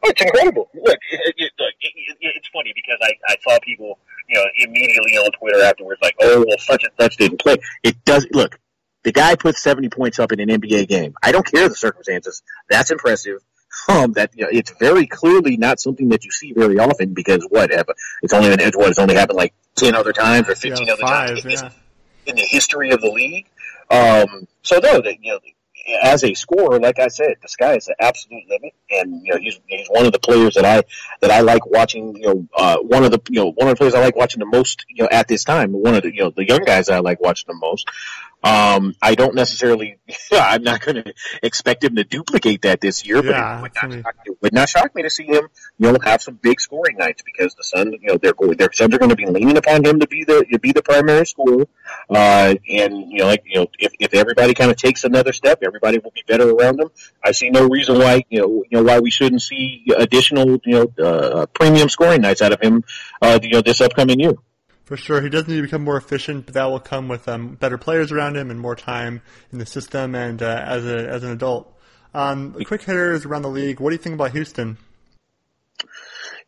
Oh, 0.05 0.11
it's 0.11 0.21
incredible. 0.21 0.69
Look, 0.75 0.99
it, 1.13 1.35
it, 1.39 1.53
look 1.61 1.75
it, 1.81 2.17
it's 2.21 2.49
funny 2.53 2.73
because 2.75 2.99
I, 3.01 3.13
I 3.29 3.37
saw 3.49 3.59
people, 3.63 4.01
you 4.29 4.37
know, 4.37 4.45
immediately 4.59 5.19
on 5.19 5.31
Twitter 5.39 5.63
afterwards 5.63 6.01
like, 6.03 6.17
oh, 6.21 6.45
well, 6.49 6.59
such 6.59 6.83
and 6.83 6.93
such 7.01 7.17
didn't 7.17 7.41
play. 7.41 7.59
It 7.85 8.05
does, 8.05 8.27
look, 8.33 8.59
the 9.05 9.13
guy 9.13 9.37
put 9.37 9.55
70 9.55 9.89
points 9.91 10.19
up 10.19 10.33
in 10.33 10.41
an 10.41 10.49
NBA 10.49 10.89
game. 10.89 11.15
I 11.23 11.31
don't 11.31 11.47
care 11.47 11.69
the 11.69 11.77
circumstances. 11.77 12.43
That's 12.69 12.91
impressive 12.91 13.41
um, 13.89 14.13
that 14.13 14.31
you 14.35 14.45
know, 14.45 14.51
it's 14.53 14.73
very 14.79 15.07
clearly 15.07 15.57
not 15.57 15.81
something 15.81 16.11
that 16.11 16.25
you 16.25 16.31
see 16.31 16.53
very 16.53 16.79
often 16.79 17.15
because 17.15 17.47
what 17.51 17.71
it's 18.23 18.33
only 18.33 18.55
been 18.55 18.71
what 18.75 18.91
it's 18.91 18.99
only 18.99 19.15
happened 19.15 19.37
like 19.37 19.55
ten 19.75 19.95
other 19.95 20.13
times 20.13 20.49
or 20.49 20.55
fifteen 20.55 20.87
yeah, 20.87 20.93
other 20.95 21.03
five, 21.03 21.29
times 21.29 21.45
in, 21.45 21.51
yeah. 21.51 21.71
in, 22.27 22.37
the 22.37 22.43
history 22.43 22.91
of 22.91 23.01
the 23.01 23.11
league. 23.11 23.47
Um, 23.91 24.47
so 24.63 24.79
no, 24.79 25.01
that 25.01 25.17
you 25.21 25.33
know, 25.33 25.41
as 26.03 26.25
a 26.25 26.35
scorer, 26.35 26.79
like 26.79 26.99
I 26.99 27.09
said, 27.09 27.37
the 27.43 27.49
sky 27.49 27.77
is 27.77 27.87
the 27.87 27.97
absolute 27.99 28.45
limit, 28.49 28.75
and 28.91 29.23
you 29.25 29.33
know 29.33 29.41
he's 29.41 29.59
he's 29.67 29.89
one 29.89 30.07
of 30.07 30.13
the 30.13 30.19
players 30.19 30.55
that 30.55 30.65
I 30.65 30.85
that 31.21 31.31
I 31.31 31.41
like 31.41 31.67
watching. 31.67 32.17
You 32.17 32.23
know, 32.23 32.49
uh, 32.57 32.77
one 32.79 33.05
of 33.05 33.11
the 33.11 33.21
you 33.29 33.41
know 33.41 33.53
one 33.53 33.69
of 33.69 33.75
the 33.75 33.77
players 33.77 33.95
I 33.95 34.01
like 34.01 34.17
watching 34.17 34.41
the 34.41 34.47
most. 34.47 34.85
You 34.89 35.05
know, 35.05 35.09
at 35.11 35.29
this 35.29 35.45
time, 35.45 35.73
one 35.73 35.95
of 35.95 36.03
the 36.03 36.15
you 36.15 36.23
know 36.23 36.31
the 36.31 36.47
young 36.47 36.65
guys 36.65 36.89
I 36.89 37.01
like 37.01 37.21
watching 37.21 37.47
the 37.49 37.59
most. 37.59 37.89
Um, 38.43 38.95
I 39.01 39.15
don't 39.15 39.35
necessarily, 39.35 39.99
I'm 40.33 40.63
not 40.63 40.81
going 40.81 40.97
to 40.97 41.15
expect 41.43 41.85
him 41.85 41.95
to 41.97 42.05
duplicate 42.05 42.63
that 42.63 42.81
this 42.81 43.07
year, 43.07 43.23
but 43.23 43.31
yeah, 43.31 43.59
it, 43.59 43.63
would 43.63 43.73
not, 43.75 43.93
shock, 43.93 44.17
it 44.25 44.39
would 44.43 44.53
not 44.53 44.69
shock 44.69 44.95
me 44.95 45.03
to 45.03 45.11
see 45.11 45.25
him, 45.25 45.49
you 45.79 45.93
know, 45.93 45.99
have 46.03 46.23
some 46.23 46.35
big 46.35 46.61
scoring 46.61 46.97
nights 46.97 47.23
because 47.25 47.55
the 47.55 47.63
Sun, 47.63 47.93
you 47.93 48.09
know, 48.09 48.19
they're 48.19 48.33
going, 48.33 48.57
their 48.57 48.73
Suns 48.73 48.95
are 48.95 48.99
going 48.99 49.11
to 49.11 49.17
be 49.17 49.27
leaning 49.27 49.57
upon 49.57 49.85
him 49.85 50.01
to 50.01 50.09
be 50.09 50.25
the, 50.25 50.45
to 50.51 50.59
be 50.59 50.73
the 50.73 50.83
primary 50.83 51.25
scorer. 51.25 51.67
Uh, 52.11 52.55
and, 52.69 53.13
you 53.13 53.19
know, 53.19 53.27
like, 53.27 53.45
you 53.47 53.61
know, 53.61 53.67
if, 53.79 53.93
if 54.01 54.13
everybody 54.13 54.55
kind 54.55 54.71
of 54.71 54.77
takes 54.77 55.05
another 55.05 55.33
step, 55.33 55.61
everybody 55.65 55.99
will 55.99 56.13
be 56.13 56.25
better 56.27 56.51
around 56.51 56.81
him. 56.81 56.91
I 57.25 57.33
see 57.33 57.51
no 57.51 57.69
reason 57.69 57.99
why, 57.99 58.25
you 58.29 58.41
know, 58.41 58.65
you 58.69 58.79
know, 58.79 58.83
why 58.83 58.99
we 58.99 59.11
shouldn't 59.11 59.43
see 59.43 59.85
additional, 59.97 60.59
you 60.65 60.91
know, 60.99 61.05
uh, 61.05 61.47
premium 61.47 61.89
scoring 61.89 62.23
nights 62.23 62.43
out 62.43 62.53
of 62.53 62.61
him, 62.61 62.83
uh, 63.21 63.39
you 63.41 63.51
know, 63.51 63.63
this 63.63 63.81
upcoming 63.81 64.19
year 64.19 64.35
for 64.93 64.99
sure. 64.99 65.23
He 65.23 65.31
does 65.31 65.49
need 65.49 65.57
to 65.57 65.63
become 65.63 65.85
more 65.85 65.97
efficient, 65.97 66.45
but 66.45 66.53
that 66.53 66.67
will 66.67 66.79
come 66.79 67.09
with 67.09 67.27
um, 67.27 67.55
better 67.55 67.79
players 67.79 68.13
around 68.13 68.37
him 68.37 68.51
and 68.51 68.61
more 68.61 68.77
time 68.77 69.23
in 69.51 69.59
the 69.59 69.65
system 69.65 70.15
and 70.15 70.43
uh, 70.43 70.65
as 70.67 70.85
a 70.85 71.09
as 71.09 71.25
an 71.25 71.31
adult. 71.31 71.75
Um, 72.13 72.53
quick 72.67 72.83
hitters 72.83 73.25
around 73.25 73.41
the 73.41 73.49
league. 73.49 73.81
What 73.81 73.89
do 73.89 73.95
you 73.95 74.03
think 74.03 74.17
about 74.17 74.33
Houston? 74.33 74.77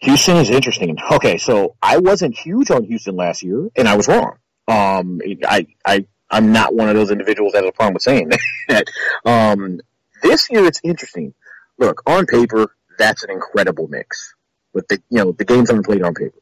Houston 0.00 0.36
is 0.36 0.50
interesting. 0.50 0.94
Okay, 1.12 1.38
so 1.38 1.76
I 1.82 1.96
wasn't 1.96 2.36
huge 2.36 2.70
on 2.70 2.84
Houston 2.84 3.16
last 3.16 3.42
year, 3.42 3.70
and 3.76 3.88
I 3.88 3.96
was 3.96 4.08
wrong. 4.08 4.36
Um, 4.68 5.22
I 5.48 5.66
I 5.86 6.06
I'm 6.28 6.52
not 6.52 6.74
one 6.74 6.90
of 6.90 6.96
those 6.96 7.10
individuals 7.10 7.54
that 7.54 7.64
has 7.64 7.70
a 7.70 7.72
problem 7.72 7.94
with 7.94 8.02
saying 8.02 8.30
that. 8.68 8.86
um, 9.24 9.80
this 10.22 10.50
year 10.50 10.66
it's 10.66 10.82
interesting. 10.84 11.32
Look, 11.78 12.02
on 12.04 12.26
paper, 12.26 12.76
that's 12.98 13.24
an 13.24 13.30
incredible 13.30 13.88
mix. 13.88 14.34
but 14.74 14.86
the 14.88 15.02
you 15.08 15.24
know 15.24 15.32
the 15.32 15.46
games 15.46 15.70
aren't 15.70 15.86
played 15.86 16.02
on 16.02 16.12
paper. 16.12 16.36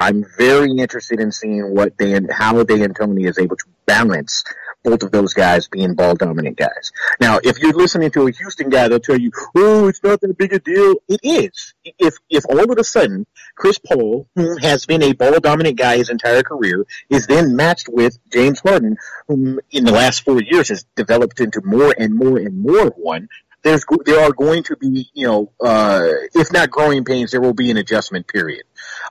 I'm 0.00 0.24
very 0.38 0.70
interested 0.72 1.20
in 1.20 1.30
seeing 1.30 1.74
what 1.74 1.96
Dan, 1.98 2.26
how 2.30 2.62
D'Antoni 2.64 3.28
is 3.28 3.38
able 3.38 3.56
to 3.56 3.66
balance 3.84 4.42
both 4.82 5.02
of 5.02 5.10
those 5.10 5.34
guys 5.34 5.68
being 5.68 5.94
ball 5.94 6.14
dominant 6.14 6.56
guys. 6.56 6.90
Now, 7.20 7.38
if 7.42 7.58
you're 7.58 7.74
listening 7.74 8.10
to 8.12 8.26
a 8.26 8.32
Houston 8.32 8.70
guy, 8.70 8.88
they'll 8.88 8.98
tell 8.98 9.18
you, 9.18 9.30
"Oh, 9.54 9.88
it's 9.88 10.02
not 10.02 10.22
that 10.22 10.38
big 10.38 10.54
a 10.54 10.58
deal." 10.58 10.94
It 11.06 11.20
is. 11.22 11.74
If 11.98 12.16
if 12.30 12.46
all 12.46 12.72
of 12.72 12.78
a 12.78 12.84
sudden 12.84 13.26
Chris 13.56 13.78
Paul, 13.78 14.26
who 14.36 14.56
has 14.58 14.86
been 14.86 15.02
a 15.02 15.12
ball 15.12 15.38
dominant 15.38 15.76
guy 15.76 15.98
his 15.98 16.08
entire 16.08 16.42
career, 16.42 16.86
is 17.10 17.26
then 17.26 17.56
matched 17.56 17.88
with 17.90 18.18
James 18.32 18.60
Harden, 18.60 18.96
whom 19.28 19.60
in 19.70 19.84
the 19.84 19.92
last 19.92 20.24
four 20.24 20.42
years 20.42 20.70
has 20.70 20.86
developed 20.96 21.40
into 21.40 21.60
more 21.62 21.94
and 21.98 22.14
more 22.14 22.38
and 22.38 22.58
more 22.58 22.86
of 22.86 22.94
one, 22.96 23.28
there's 23.62 23.84
there 24.04 24.20
are 24.20 24.32
going 24.32 24.62
to 24.64 24.76
be 24.76 25.08
you 25.12 25.26
know 25.26 25.52
uh, 25.60 26.02
if 26.34 26.52
not 26.52 26.70
growing 26.70 27.04
pains, 27.04 27.30
there 27.30 27.40
will 27.40 27.54
be 27.54 27.70
an 27.70 27.76
adjustment 27.76 28.26
period. 28.26 28.62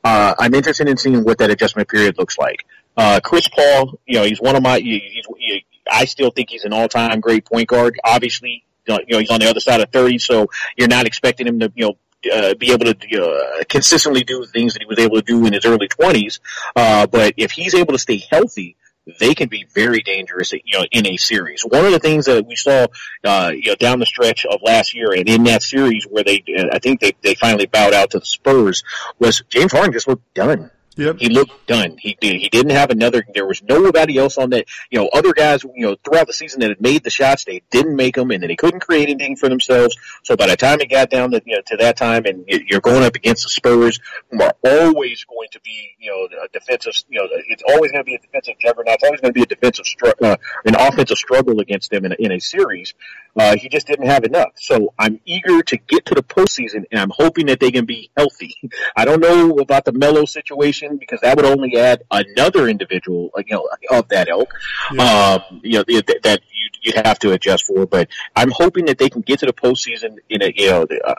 Uh, 0.04 0.36
I'm 0.38 0.54
interested 0.54 0.88
in 0.88 0.98
seeing 0.98 1.24
what 1.24 1.38
that 1.40 1.50
adjustment 1.50 1.90
period 1.90 2.18
looks 2.18 2.38
like. 2.38 2.66
Uh, 2.98 3.20
Chris 3.24 3.48
Paul, 3.48 4.00
you 4.06 4.18
know, 4.18 4.24
he's 4.24 4.42
one 4.42 4.56
of 4.56 4.64
my. 4.64 4.80
He's, 4.80 5.26
he, 5.38 5.66
I 5.92 6.06
still 6.06 6.32
think 6.32 6.50
he's 6.50 6.66
an 6.66 6.74
all-time 6.74 7.20
great 7.20 7.46
point 7.46 7.68
guard. 7.68 8.00
Obviously, 8.04 8.64
you 8.88 8.98
know, 9.10 9.20
he's 9.20 9.30
on 9.30 9.40
the 9.40 9.50
other 9.50 9.60
side 9.60 9.82
of 9.82 9.90
30, 9.90 10.20
so 10.20 10.48
you're 10.78 10.88
not 10.88 11.06
expecting 11.06 11.48
him 11.48 11.60
to, 11.60 11.72
you 11.76 11.86
know, 11.88 12.32
uh, 12.32 12.54
be 12.56 12.72
able 12.72 12.94
to 12.94 13.24
uh, 13.24 13.64
consistently 13.70 14.24
do 14.24 14.46
things 14.46 14.74
that 14.74 14.82
he 14.82 14.86
was 14.86 15.00
able 15.00 15.16
to 15.16 15.22
do 15.22 15.46
in 15.46 15.54
his 15.54 15.66
early 15.66 15.88
20s. 15.88 16.40
Uh, 16.76 17.08
but 17.08 17.34
if 17.38 17.52
he's 17.52 17.74
able 17.74 17.94
to 17.94 18.00
stay 18.00 18.18
healthy, 18.30 18.76
they 19.20 19.34
can 19.34 19.50
be 19.50 19.66
very 19.74 20.02
dangerous, 20.02 20.52
you 20.52 20.62
know, 20.74 20.86
in 20.92 21.08
a 21.08 21.18
series. 21.18 21.62
One 21.62 21.86
of 21.86 21.92
the 21.92 22.00
things 22.00 22.26
that 22.26 22.46
we 22.46 22.56
saw, 22.56 22.88
uh, 23.24 23.52
you 23.54 23.72
know, 23.72 23.76
down 23.76 24.00
the 24.00 24.06
stretch 24.06 24.46
of 24.46 24.62
last 24.62 24.94
year 24.94 25.14
and 25.14 25.28
in 25.28 25.44
that 25.46 25.64
series 25.64 26.06
where 26.06 26.24
they, 26.24 26.44
I 26.72 26.80
think 26.80 27.00
they, 27.00 27.14
they 27.22 27.36
finally 27.36 27.66
bowed 27.66 27.94
out 27.94 28.12
to 28.12 28.20
the 28.20 28.26
Spurs 28.26 28.84
was 29.20 29.44
James 29.50 29.72
Harden 29.72 29.94
just 29.94 30.08
looked 30.08 30.34
done. 30.34 30.72
Yep. 31.00 31.20
He 31.20 31.30
looked 31.30 31.66
done. 31.66 31.98
He 31.98 32.18
did. 32.20 32.42
He 32.42 32.50
didn't 32.50 32.72
have 32.72 32.90
another. 32.90 33.26
There 33.34 33.46
was 33.46 33.64
nobody 33.64 34.18
else 34.18 34.38
on 34.38 34.50
that. 34.50 34.66
You 34.92 35.00
know, 35.00 35.08
other 35.14 35.32
guys. 35.32 35.64
You 35.64 35.88
know, 35.88 35.96
throughout 36.04 36.28
the 36.28 36.34
season 36.34 36.60
that 36.60 36.70
had 36.70 36.82
made 36.82 37.06
the 37.06 37.10
shots, 37.10 37.46
they 37.46 37.62
didn't 37.72 37.96
make 37.96 38.16
them, 38.16 38.32
and 38.32 38.44
then 38.44 38.50
they 38.50 38.58
couldn't 38.58 38.82
create 38.82 39.08
anything 39.08 39.38
for 39.38 39.48
themselves. 39.48 39.96
So 40.24 40.36
by 40.36 40.48
the 40.48 40.58
time 40.58 40.82
it 40.82 40.90
got 40.90 41.10
down 41.10 41.32
to 41.32 41.42
you 41.46 41.56
know 41.56 41.62
to 41.68 41.78
that 41.78 41.96
time, 41.96 42.26
and 42.26 42.44
you're 42.48 42.82
going 42.82 43.04
up 43.04 43.16
against 43.16 43.44
the 43.44 43.50
Spurs, 43.50 44.00
who 44.30 44.42
are 44.42 44.54
always 44.66 45.24
going 45.24 45.48
to 45.54 45.62
be 45.62 45.92
you 46.00 46.12
know 46.12 46.44
a 46.44 46.48
defensive. 46.50 46.94
You 47.08 47.22
know, 47.22 47.28
it's 47.48 47.64
always 47.70 47.94
going 47.94 48.04
to 48.04 48.10
be 48.10 48.16
a 48.16 48.20
defensive 48.20 48.56
juggernaut. 48.60 48.96
It's 48.96 49.04
always 49.04 49.22
going 49.22 49.34
to 49.34 49.38
be 49.38 49.44
a 49.44 49.46
defensive 49.46 49.86
str- 49.86 50.22
uh, 50.22 50.36
an 50.66 50.76
offensive 50.76 51.18
struggle 51.18 51.62
against 51.62 51.92
them 51.92 52.04
in 52.04 52.12
a, 52.12 52.16
in 52.16 52.32
a 52.34 52.40
series. 52.40 52.94
Uh, 53.38 53.56
he 53.56 53.70
just 53.70 53.88
didn't 53.88 54.08
have 54.08 54.26
enough. 54.26 54.52
So 54.56 54.94
I'm 55.00 55.22
eager 55.24 55.62
to 55.62 55.78
get 55.78 56.06
to 56.08 56.16
the 56.16 56.24
postseason, 56.24 56.84
and 56.92 57.00
I'm 57.00 57.12
hoping 57.12 57.46
that 57.46 57.60
they 57.60 57.72
can 57.72 57.86
be 57.86 58.12
healthy. 58.18 58.54
I 58.98 59.06
don't 59.06 59.22
know 59.22 59.60
about 59.60 59.86
the 59.86 59.94
Melo 59.94 60.26
situation 60.26 60.89
because 60.98 61.22
that 61.22 61.36
would 61.38 61.46
only 61.46 61.78
add 61.78 62.04
another 62.12 62.68
individual, 62.68 63.32
you 63.38 63.56
know, 63.56 63.68
of 63.92 64.08
that 64.10 64.28
ilk, 64.28 64.54
yeah. 64.94 65.40
um, 65.50 65.62
you 65.64 65.74
know, 65.74 65.84
that 65.84 66.40
you'd, 66.52 66.78
you'd 66.82 67.06
have 67.06 67.20
to 67.20 67.32
adjust 67.32 67.66
for. 67.66 67.86
But 67.86 68.10
I'm 68.36 68.52
hoping 68.52 68.86
that 68.86 68.98
they 68.98 69.10
can 69.10 69.22
get 69.22 69.40
to 69.40 69.46
the 69.46 69.54
postseason 69.54 70.18
in 70.30 70.42
a, 70.42 70.54
you 70.56 70.70
know, 70.70 70.88
uh, 71.06 71.16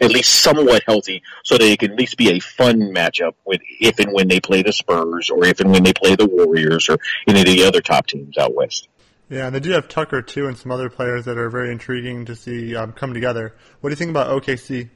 at 0.00 0.10
least 0.10 0.42
somewhat 0.42 0.82
healthy, 0.86 1.22
so 1.42 1.56
that 1.56 1.64
it 1.64 1.78
can 1.78 1.92
at 1.92 1.98
least 1.98 2.16
be 2.16 2.30
a 2.30 2.40
fun 2.40 2.80
matchup 2.94 3.34
with 3.44 3.60
if 3.80 3.98
and 3.98 4.12
when 4.12 4.28
they 4.28 4.40
play 4.40 4.62
the 4.62 4.72
Spurs 4.72 5.30
or 5.30 5.44
if 5.44 5.60
and 5.60 5.70
when 5.70 5.82
they 5.82 5.92
play 5.92 6.14
the 6.14 6.26
Warriors 6.26 6.88
or 6.88 6.98
any 7.26 7.40
of 7.40 7.46
the 7.46 7.64
other 7.64 7.80
top 7.80 8.06
teams 8.06 8.36
out 8.36 8.54
west. 8.54 8.88
Yeah, 9.28 9.46
and 9.46 9.54
they 9.54 9.60
do 9.60 9.70
have 9.70 9.88
Tucker 9.88 10.22
too, 10.22 10.46
and 10.46 10.56
some 10.56 10.70
other 10.70 10.88
players 10.88 11.24
that 11.24 11.36
are 11.36 11.50
very 11.50 11.72
intriguing 11.72 12.26
to 12.26 12.36
see 12.36 12.76
um, 12.76 12.92
come 12.92 13.12
together. 13.12 13.54
What 13.80 13.90
do 13.90 13.92
you 13.92 13.96
think 13.96 14.10
about 14.10 14.42
OKC? 14.42 14.90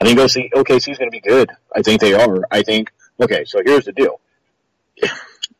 I 0.00 0.04
think 0.04 0.18
OKC 0.18 0.92
is 0.92 0.98
going 0.98 1.10
to 1.10 1.10
be 1.10 1.20
good. 1.20 1.50
I 1.74 1.82
think 1.82 2.00
they 2.00 2.14
are. 2.14 2.46
I 2.50 2.62
think. 2.62 2.90
Okay, 3.20 3.44
so 3.44 3.60
here's 3.64 3.84
the 3.84 3.92
deal. 3.92 4.20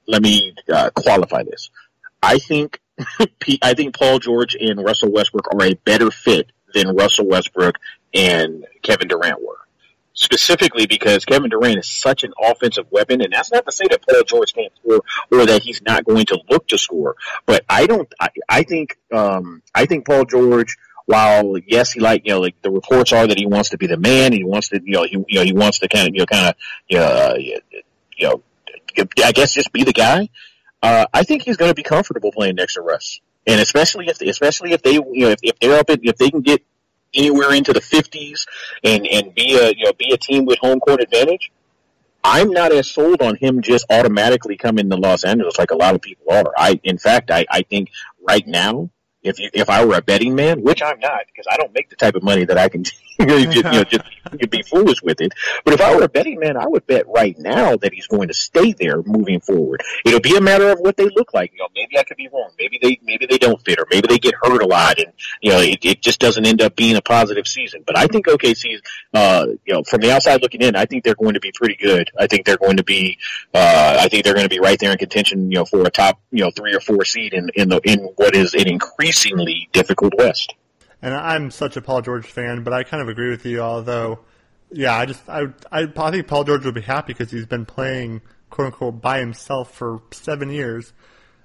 Let 0.06 0.22
me 0.22 0.54
uh, 0.72 0.90
qualify 0.90 1.44
this. 1.44 1.70
I 2.22 2.38
think 2.38 2.80
I 3.62 3.74
think 3.74 3.96
Paul 3.96 4.18
George 4.18 4.54
and 4.54 4.84
Russell 4.84 5.10
Westbrook 5.10 5.52
are 5.52 5.62
a 5.62 5.74
better 5.74 6.10
fit 6.10 6.50
than 6.72 6.94
Russell 6.94 7.26
Westbrook 7.26 7.76
and 8.12 8.66
Kevin 8.82 9.08
Durant 9.08 9.40
were 9.40 9.58
specifically 10.14 10.86
because 10.86 11.24
Kevin 11.24 11.50
Durant 11.50 11.78
is 11.78 11.90
such 11.90 12.24
an 12.24 12.32
offensive 12.40 12.86
weapon, 12.90 13.20
and 13.20 13.32
that's 13.32 13.52
not 13.52 13.66
to 13.66 13.72
say 13.72 13.84
that 13.90 14.06
Paul 14.08 14.22
George 14.22 14.54
can't 14.54 14.72
score 14.76 15.02
or 15.30 15.46
that 15.46 15.62
he's 15.62 15.82
not 15.82 16.04
going 16.04 16.24
to 16.26 16.40
look 16.48 16.66
to 16.68 16.78
score. 16.78 17.16
But 17.44 17.64
I 17.68 17.86
don't. 17.86 18.12
I, 18.18 18.28
I 18.48 18.62
think. 18.62 18.96
Um, 19.12 19.62
I 19.74 19.86
think 19.86 20.06
Paul 20.06 20.24
George. 20.24 20.76
While 21.06 21.58
yes, 21.66 21.92
he 21.92 22.00
like 22.00 22.22
you 22.24 22.32
know 22.32 22.40
like 22.40 22.60
the 22.62 22.70
reports 22.70 23.12
are 23.12 23.26
that 23.26 23.38
he 23.38 23.46
wants 23.46 23.70
to 23.70 23.78
be 23.78 23.86
the 23.86 23.98
man, 23.98 24.32
he 24.32 24.44
wants 24.44 24.68
to 24.70 24.80
you 24.82 24.92
know 24.92 25.02
he 25.04 25.12
you 25.28 25.38
know 25.38 25.44
he 25.44 25.52
wants 25.52 25.78
to 25.80 25.88
kind 25.88 26.08
of 26.08 26.14
you 26.14 26.20
know 26.20 26.26
kind 26.26 26.48
of 26.48 26.54
you 26.88 26.98
know, 26.98 27.04
uh, 27.04 27.34
you 27.36 28.28
know 28.28 28.42
I 29.24 29.32
guess 29.32 29.54
just 29.54 29.72
be 29.72 29.84
the 29.84 29.92
guy. 29.92 30.28
Uh, 30.82 31.06
I 31.12 31.24
think 31.24 31.42
he's 31.42 31.56
going 31.56 31.70
to 31.70 31.74
be 31.74 31.82
comfortable 31.82 32.30
playing 32.32 32.56
next 32.56 32.74
to 32.74 32.80
Russ, 32.80 33.20
and 33.46 33.60
especially 33.60 34.08
if 34.08 34.20
especially 34.20 34.72
if 34.72 34.82
they 34.82 34.94
you 34.94 35.20
know 35.20 35.30
if, 35.30 35.40
if 35.42 35.58
they're 35.58 35.78
up 35.78 35.90
in, 35.90 36.00
if 36.02 36.16
they 36.16 36.30
can 36.30 36.40
get 36.40 36.62
anywhere 37.14 37.52
into 37.52 37.72
the 37.72 37.80
50s 37.80 38.46
and, 38.82 39.06
and 39.06 39.34
be 39.34 39.56
a, 39.56 39.68
you 39.68 39.84
know, 39.84 39.92
be 39.92 40.12
a 40.12 40.16
team 40.16 40.44
with 40.44 40.58
home 40.58 40.80
court 40.80 41.00
advantage, 41.00 41.50
I'm 42.22 42.50
not 42.50 42.72
as 42.72 42.90
sold 42.90 43.20
on 43.22 43.36
him 43.36 43.62
just 43.62 43.86
automatically 43.90 44.56
coming 44.56 44.88
to 44.90 44.96
Los 44.96 45.24
Angeles 45.24 45.58
like 45.58 45.70
a 45.70 45.76
lot 45.76 45.94
of 45.94 46.00
people 46.00 46.32
are. 46.32 46.52
I, 46.56 46.80
in 46.82 46.98
fact, 46.98 47.30
I, 47.30 47.44
I 47.50 47.62
think 47.62 47.90
right 48.26 48.46
now, 48.46 48.90
if 49.24 49.40
you, 49.40 49.50
if 49.52 49.68
I 49.70 49.84
were 49.84 49.96
a 49.96 50.02
betting 50.02 50.34
man, 50.34 50.62
which 50.62 50.82
I'm 50.82 51.00
not 51.00 51.22
because 51.26 51.46
I 51.50 51.56
don't 51.56 51.72
make 51.74 51.88
the 51.90 51.96
type 51.96 52.14
of 52.14 52.22
money 52.22 52.44
that 52.44 52.58
I 52.58 52.68
can 52.68 52.84
you 53.18 53.62
know, 53.62 53.84
just 53.84 54.04
you'd 54.40 54.50
be 54.50 54.62
foolish 54.62 55.02
with 55.02 55.20
it. 55.20 55.32
But 55.64 55.74
if 55.74 55.80
I 55.80 55.94
were 55.94 56.02
a 56.02 56.08
betting 56.08 56.38
man, 56.38 56.56
I 56.56 56.66
would 56.66 56.86
bet 56.86 57.06
right 57.08 57.36
now 57.38 57.76
that 57.76 57.92
he's 57.92 58.06
going 58.06 58.28
to 58.28 58.34
stay 58.34 58.72
there 58.72 59.02
moving 59.02 59.40
forward. 59.40 59.82
It'll 60.04 60.20
be 60.20 60.36
a 60.36 60.40
matter 60.40 60.70
of 60.70 60.80
what 60.80 60.96
they 60.96 61.08
look 61.08 61.34
like. 61.34 61.52
You 61.52 61.58
know, 61.58 61.68
maybe 61.74 61.98
I 61.98 62.04
could 62.04 62.16
be 62.16 62.28
wrong. 62.28 62.50
Maybe 62.58 62.78
they 62.80 62.98
maybe 63.02 63.26
they 63.26 63.38
don't 63.38 63.62
fit, 63.64 63.78
or 63.78 63.86
maybe 63.90 64.08
they 64.08 64.18
get 64.18 64.34
hurt 64.40 64.62
a 64.62 64.66
lot, 64.66 64.98
and 64.98 65.12
you 65.40 65.50
know, 65.50 65.60
it, 65.60 65.84
it 65.84 66.02
just 66.02 66.20
doesn't 66.20 66.46
end 66.46 66.62
up 66.62 66.76
being 66.76 66.96
a 66.96 67.02
positive 67.02 67.46
season. 67.46 67.82
But 67.86 67.98
I 67.98 68.06
think 68.06 68.26
OKC, 68.26 68.80
uh, 69.12 69.46
you 69.64 69.74
know, 69.74 69.82
from 69.82 70.00
the 70.00 70.12
outside 70.12 70.42
looking 70.42 70.62
in, 70.62 70.76
I 70.76 70.86
think 70.86 71.04
they're 71.04 71.14
going 71.14 71.34
to 71.34 71.40
be 71.40 71.52
pretty 71.52 71.76
good. 71.76 72.10
I 72.18 72.26
think 72.26 72.46
they're 72.46 72.56
going 72.56 72.76
to 72.78 72.84
be, 72.84 73.18
uh, 73.52 73.98
I 74.00 74.08
think 74.08 74.24
they're 74.24 74.34
going 74.34 74.46
to 74.46 74.54
be 74.54 74.60
right 74.60 74.78
there 74.78 74.92
in 74.92 74.98
contention, 74.98 75.50
you 75.50 75.58
know, 75.58 75.64
for 75.64 75.82
a 75.82 75.90
top, 75.90 76.20
you 76.30 76.44
know, 76.44 76.50
three 76.50 76.74
or 76.74 76.80
four 76.80 77.04
seed 77.04 77.34
in 77.34 77.50
in 77.54 77.68
the 77.68 77.80
in 77.84 77.98
what 78.16 78.34
is 78.34 78.54
an 78.54 78.68
increasingly 78.68 79.68
difficult 79.72 80.14
West 80.16 80.54
and 81.04 81.14
I'm 81.14 81.50
such 81.50 81.76
a 81.76 81.82
Paul 81.82 82.00
George 82.00 82.26
fan, 82.26 82.64
but 82.64 82.72
I 82.72 82.82
kind 82.82 83.02
of 83.02 83.10
agree 83.10 83.28
with 83.28 83.44
you. 83.44 83.60
Although, 83.60 84.20
yeah, 84.72 84.96
I 84.96 85.04
just 85.04 85.28
I 85.28 85.48
I, 85.70 85.86
I 85.94 86.10
think 86.10 86.26
Paul 86.26 86.44
George 86.44 86.64
will 86.64 86.72
be 86.72 86.80
happy 86.80 87.12
because 87.12 87.30
he's 87.30 87.44
been 87.44 87.66
playing 87.66 88.22
quote 88.48 88.66
unquote 88.66 89.02
by 89.02 89.20
himself 89.20 89.70
for 89.70 90.00
seven 90.12 90.48
years. 90.48 90.94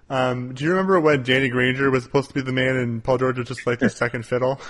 Um, 0.09 0.53
do 0.53 0.63
you 0.63 0.69
remember 0.71 0.97
when 1.01 1.23
Danny 1.23 1.49
Granger 1.49 1.91
was 1.91 2.05
supposed 2.05 2.29
to 2.29 2.33
be 2.33 2.41
the 2.41 2.53
man 2.53 2.77
and 2.77 3.03
Paul 3.03 3.17
George 3.17 3.37
was 3.37 3.49
just 3.49 3.67
like 3.67 3.79
the 3.79 3.89
second 3.89 4.25
fiddle? 4.25 4.61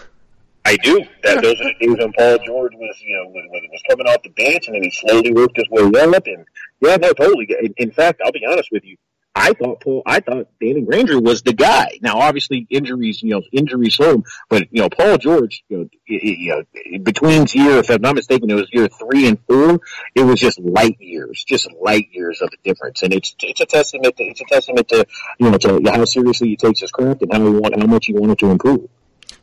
I 0.65 0.75
do. 0.77 1.05
That 1.23 1.43
those 1.43 1.61
are 1.61 1.65
the 1.65 1.75
days 1.79 1.97
when 1.97 2.11
Paul 2.13 2.39
George 2.45 2.73
was, 2.73 2.95
you 3.01 3.15
know, 3.15 3.29
when, 3.29 3.47
when 3.49 3.61
was 3.71 3.81
coming 3.89 4.07
off 4.07 4.23
the 4.23 4.29
bench 4.31 4.67
and 4.67 4.75
then 4.75 4.83
he 4.83 4.91
slowly 4.91 5.31
worked 5.31 5.55
his 5.55 5.69
way 5.69 5.83
up. 5.83 6.27
And 6.27 6.45
yeah, 6.81 6.97
no, 6.97 7.13
totally. 7.13 7.47
In, 7.61 7.73
in 7.77 7.91
fact, 7.91 8.21
I'll 8.25 8.31
be 8.31 8.41
honest 8.49 8.69
with 8.71 8.83
you. 8.83 8.97
I 9.35 9.53
thought 9.53 9.81
Paul, 9.81 10.01
I 10.05 10.19
thought 10.19 10.47
Danny 10.59 10.81
Granger 10.81 11.19
was 11.19 11.43
the 11.43 11.53
guy. 11.53 11.99
Now, 12.01 12.17
obviously, 12.17 12.65
injuries, 12.69 13.21
you 13.21 13.29
know, 13.29 13.41
injuries 13.51 13.95
home, 13.95 14.23
but 14.49 14.67
you 14.71 14.81
know, 14.81 14.89
Paul 14.89 15.17
George, 15.17 15.63
you 15.69 15.77
know, 15.77 15.89
you 16.05 16.49
know, 16.49 16.99
between 16.99 17.45
year, 17.53 17.77
if 17.77 17.89
I'm 17.89 18.01
not 18.01 18.15
mistaken, 18.15 18.49
it 18.49 18.55
was 18.55 18.67
year 18.73 18.87
three 18.87 19.27
and 19.27 19.39
four. 19.47 19.79
It 20.15 20.23
was 20.23 20.39
just 20.39 20.59
light 20.59 20.97
years, 20.99 21.43
just 21.47 21.71
light 21.79 22.09
years 22.11 22.41
of 22.41 22.49
a 22.53 22.57
difference, 22.67 23.03
and 23.03 23.13
it's 23.13 23.35
it's 23.41 23.61
a 23.61 23.65
testament. 23.65 24.17
To, 24.17 24.23
it's 24.23 24.41
a 24.41 24.45
testament 24.45 24.87
to 24.89 25.05
you 25.39 25.51
know 25.51 25.57
to 25.57 25.81
how 25.85 26.03
seriously 26.05 26.49
he 26.49 26.55
takes 26.57 26.79
his 26.79 26.91
craft 26.91 27.21
and 27.21 27.31
how 27.31 27.39
he 27.39 27.51
want 27.51 27.79
how 27.79 27.87
much 27.87 28.07
he 28.07 28.13
wanted 28.13 28.39
to 28.39 28.49
improve. 28.49 28.89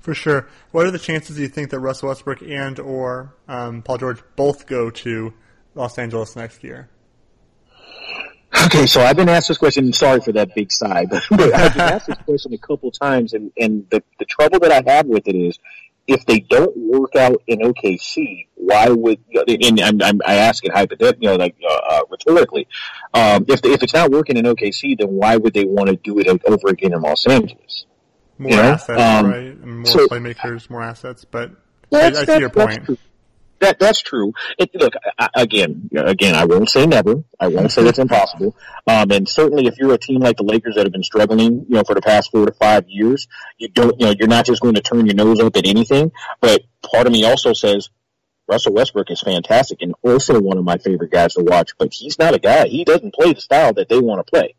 For 0.00 0.14
sure. 0.14 0.48
What 0.72 0.86
are 0.86 0.90
the 0.90 0.98
chances 0.98 1.36
do 1.36 1.42
you 1.42 1.48
think 1.48 1.70
that 1.70 1.80
Russell 1.80 2.08
Westbrook 2.08 2.42
and 2.42 2.78
or 2.78 3.34
um, 3.48 3.82
Paul 3.82 3.98
George 3.98 4.22
both 4.36 4.66
go 4.66 4.90
to 4.90 5.32
Los 5.74 5.98
Angeles 5.98 6.36
next 6.36 6.62
year? 6.62 6.88
Okay, 8.66 8.86
so 8.86 9.00
I've 9.00 9.16
been 9.16 9.28
asked 9.28 9.46
this 9.46 9.58
question. 9.58 9.92
Sorry 9.92 10.20
for 10.20 10.32
that 10.32 10.52
big 10.56 10.72
sigh, 10.72 11.06
but, 11.08 11.22
but 11.30 11.54
I've 11.54 11.72
been 11.72 11.82
asked 11.82 12.08
this 12.08 12.18
question 12.18 12.52
a 12.52 12.58
couple 12.58 12.90
times, 12.90 13.32
and 13.32 13.52
and 13.56 13.86
the 13.90 14.02
the 14.18 14.24
trouble 14.24 14.58
that 14.60 14.72
I 14.72 14.82
have 14.92 15.06
with 15.06 15.28
it 15.28 15.36
is, 15.36 15.56
if 16.08 16.26
they 16.26 16.40
don't 16.40 16.76
work 16.76 17.14
out 17.14 17.40
in 17.46 17.60
OKC, 17.60 18.48
why 18.56 18.88
would? 18.88 19.20
And 19.46 19.80
I'm, 19.80 20.02
I'm 20.02 20.20
I 20.26 20.34
ask 20.36 20.64
it 20.64 20.72
hypothetically, 20.72 21.26
you 21.26 21.30
know, 21.30 21.36
like 21.36 21.54
uh, 21.62 21.80
uh, 21.88 22.00
rhetorically, 22.10 22.66
um, 23.14 23.44
if 23.46 23.64
if 23.64 23.84
it's 23.84 23.94
not 23.94 24.10
working 24.10 24.36
in 24.36 24.44
OKC, 24.44 24.98
then 24.98 25.08
why 25.10 25.36
would 25.36 25.54
they 25.54 25.64
want 25.64 25.88
to 25.90 25.96
do 25.96 26.18
it 26.18 26.26
over 26.26 26.68
again 26.68 26.92
in 26.92 27.00
Los 27.02 27.24
Angeles? 27.26 27.86
More 28.38 28.50
you 28.50 28.56
know? 28.56 28.62
assets, 28.62 29.00
um, 29.00 29.30
right? 29.30 29.64
more 29.64 29.86
so, 29.86 30.08
playmakers, 30.08 30.68
more 30.68 30.82
assets, 30.82 31.24
but 31.24 31.52
I, 31.92 32.06
I 32.06 32.24
see 32.24 32.38
your 32.40 32.50
point. 32.50 32.98
That 33.60 33.78
that's 33.78 34.02
true. 34.02 34.32
It, 34.58 34.70
look 34.74 34.92
I, 35.18 35.28
again, 35.34 35.88
again. 35.94 36.34
I 36.34 36.44
won't 36.44 36.68
say 36.68 36.86
never. 36.86 37.24
I 37.40 37.48
won't 37.48 37.72
say 37.72 37.82
it's 37.86 37.98
impossible. 37.98 38.56
Um, 38.86 39.10
and 39.10 39.28
certainly, 39.28 39.66
if 39.66 39.78
you're 39.78 39.94
a 39.94 39.98
team 39.98 40.20
like 40.20 40.36
the 40.36 40.42
Lakers 40.42 40.74
that 40.74 40.84
have 40.84 40.92
been 40.92 41.02
struggling, 41.02 41.64
you 41.68 41.76
know, 41.76 41.82
for 41.82 41.94
the 41.94 42.02
past 42.02 42.30
four 42.30 42.44
to 42.44 42.52
five 42.52 42.84
years, 42.88 43.28
you 43.56 43.68
don't, 43.68 43.98
you 43.98 44.06
know, 44.06 44.14
you're 44.18 44.28
not 44.28 44.44
just 44.44 44.60
going 44.60 44.74
to 44.74 44.82
turn 44.82 45.06
your 45.06 45.14
nose 45.14 45.40
up 45.40 45.56
at 45.56 45.66
anything. 45.66 46.12
But 46.40 46.62
part 46.82 47.06
of 47.06 47.12
me 47.12 47.24
also 47.24 47.54
says, 47.54 47.88
Russell 48.48 48.74
Westbrook 48.74 49.10
is 49.10 49.20
fantastic 49.20 49.82
and 49.82 49.94
also 50.02 50.40
one 50.40 50.58
of 50.58 50.64
my 50.64 50.78
favorite 50.78 51.10
guys 51.10 51.34
to 51.34 51.42
watch, 51.42 51.72
but 51.78 51.92
he's 51.92 52.18
not 52.18 52.34
a 52.34 52.38
guy. 52.38 52.68
He 52.68 52.84
doesn't 52.84 53.14
play 53.14 53.32
the 53.32 53.40
style 53.40 53.72
that 53.74 53.88
they 53.88 53.98
want 53.98 54.24
to 54.24 54.30
play. 54.30 54.54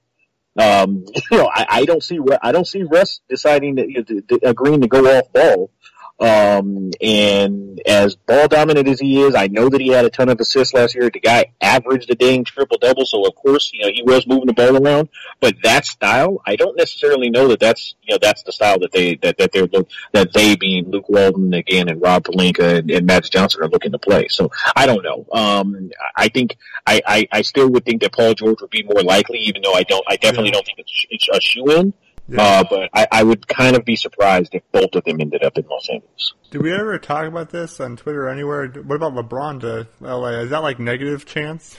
Um, 0.58 1.06
you 1.32 1.38
know, 1.38 1.50
I, 1.54 1.66
I 1.70 1.86
don't 1.86 2.04
see 2.04 2.20
I 2.41 2.52
don't 2.52 2.68
see 2.68 2.84
Russ 2.84 3.22
deciding 3.30 3.76
that 3.76 3.89
you 3.89 4.06
know, 4.10 4.39
agreeing 4.43 4.82
to 4.82 4.88
go 4.88 5.06
off 5.06 5.32
ball 5.32 5.72
um, 6.20 6.89
and 6.99 7.80
as 7.86 8.15
ball 8.15 8.47
dominant 8.47 8.88
as 8.88 8.99
he 8.99 9.22
is, 9.22 9.36
I 9.36 9.47
know 9.47 9.70
that 9.70 9.80
he 9.80 9.89
had 9.89 10.05
a 10.05 10.09
ton 10.09 10.30
of 10.30 10.39
assists 10.39 10.74
last 10.74 10.95
year. 10.95 11.11
The 11.11 11.20
guy 11.20 11.53
averaged 11.61 12.09
a 12.09 12.15
dang 12.15 12.43
triple 12.43 12.78
double, 12.80 13.05
so 13.05 13.26
of 13.26 13.36
course, 13.36 13.72
you 13.72 13.84
know, 13.84 13.91
he 13.93 14.01
was 14.03 14.26
moving 14.26 14.47
the 14.47 14.53
ball 14.53 14.84
around. 14.84 15.09
But 15.39 15.55
that 15.63 15.86
style, 15.86 16.41
I 16.45 16.55
don't 16.55 16.76
necessarily 16.76 17.30
know 17.30 17.49
that 17.49 17.59
that's 17.59 17.95
you 18.01 18.15
know 18.15 18.20
that's 18.20 18.41
the 18.43 18.51
style 18.51 18.80
that 18.80 18.91
they 18.91 19.15
that 19.18 19.38
that 19.38 19.51
they're 19.51 19.68
that 20.13 20.34
they 20.34 20.55
being 20.55 20.89
Luke 20.89 21.07
Walton 21.07 21.53
again 21.53 21.88
and 21.88 22.01
Rob 22.01 22.24
Pelinka 22.24 22.80
and, 22.80 22.89
and 22.89 23.05
Magic 23.05 23.32
Johnson 23.32 23.61
are 23.61 23.70
looking 23.70 23.91
to 23.91 23.99
play. 23.99 24.28
So 24.30 24.49
I 24.76 24.88
don't 24.88 25.03
know. 25.03 25.26
Um, 25.32 25.91
I 26.15 26.30
think 26.30 26.57
I, 26.88 27.01
I 27.05 27.28
I 27.32 27.41
still 27.43 27.70
would 27.70 27.86
think 27.86 28.01
that 28.01 28.13
Paul 28.13 28.34
George 28.34 28.61
would 28.61 28.72
be 28.72 28.84
more 28.84 29.03
likely, 29.03 29.38
even 29.39 29.61
though 29.61 29.74
I 29.74 29.84
don't. 29.84 30.03
I 30.07 30.15
definitely 30.15 30.51
don't 30.51 30.65
think 30.65 30.80
it's, 30.80 31.05
it's 31.11 31.28
a 31.32 31.39
shoe 31.39 31.72
in. 31.72 31.93
Yeah. 32.30 32.41
Uh, 32.41 32.63
but 32.69 32.89
I, 32.93 33.07
I, 33.11 33.23
would 33.23 33.47
kind 33.47 33.75
of 33.78 33.86
be 33.86 33.95
surprised 33.95 34.53
if 34.53 34.63
both 34.71 34.93
of 34.95 35.03
them 35.05 35.21
ended 35.21 35.43
up 35.43 35.57
in 35.57 35.65
Los 35.65 35.88
Angeles. 35.89 36.34
Did 36.51 36.61
we 36.61 36.73
ever 36.73 36.99
talk 36.99 37.25
about 37.25 37.51
this 37.51 37.80
on 37.80 37.95
Twitter 37.95 38.25
or 38.25 38.30
anywhere? 38.30 38.67
What 38.67 38.95
about 38.95 39.13
LeBron 39.13 39.61
to 39.61 39.88
LA? 40.01 40.41
Is 40.41 40.49
that 40.49 40.61
like 40.61 40.78
negative 40.78 41.25
chance? 41.25 41.78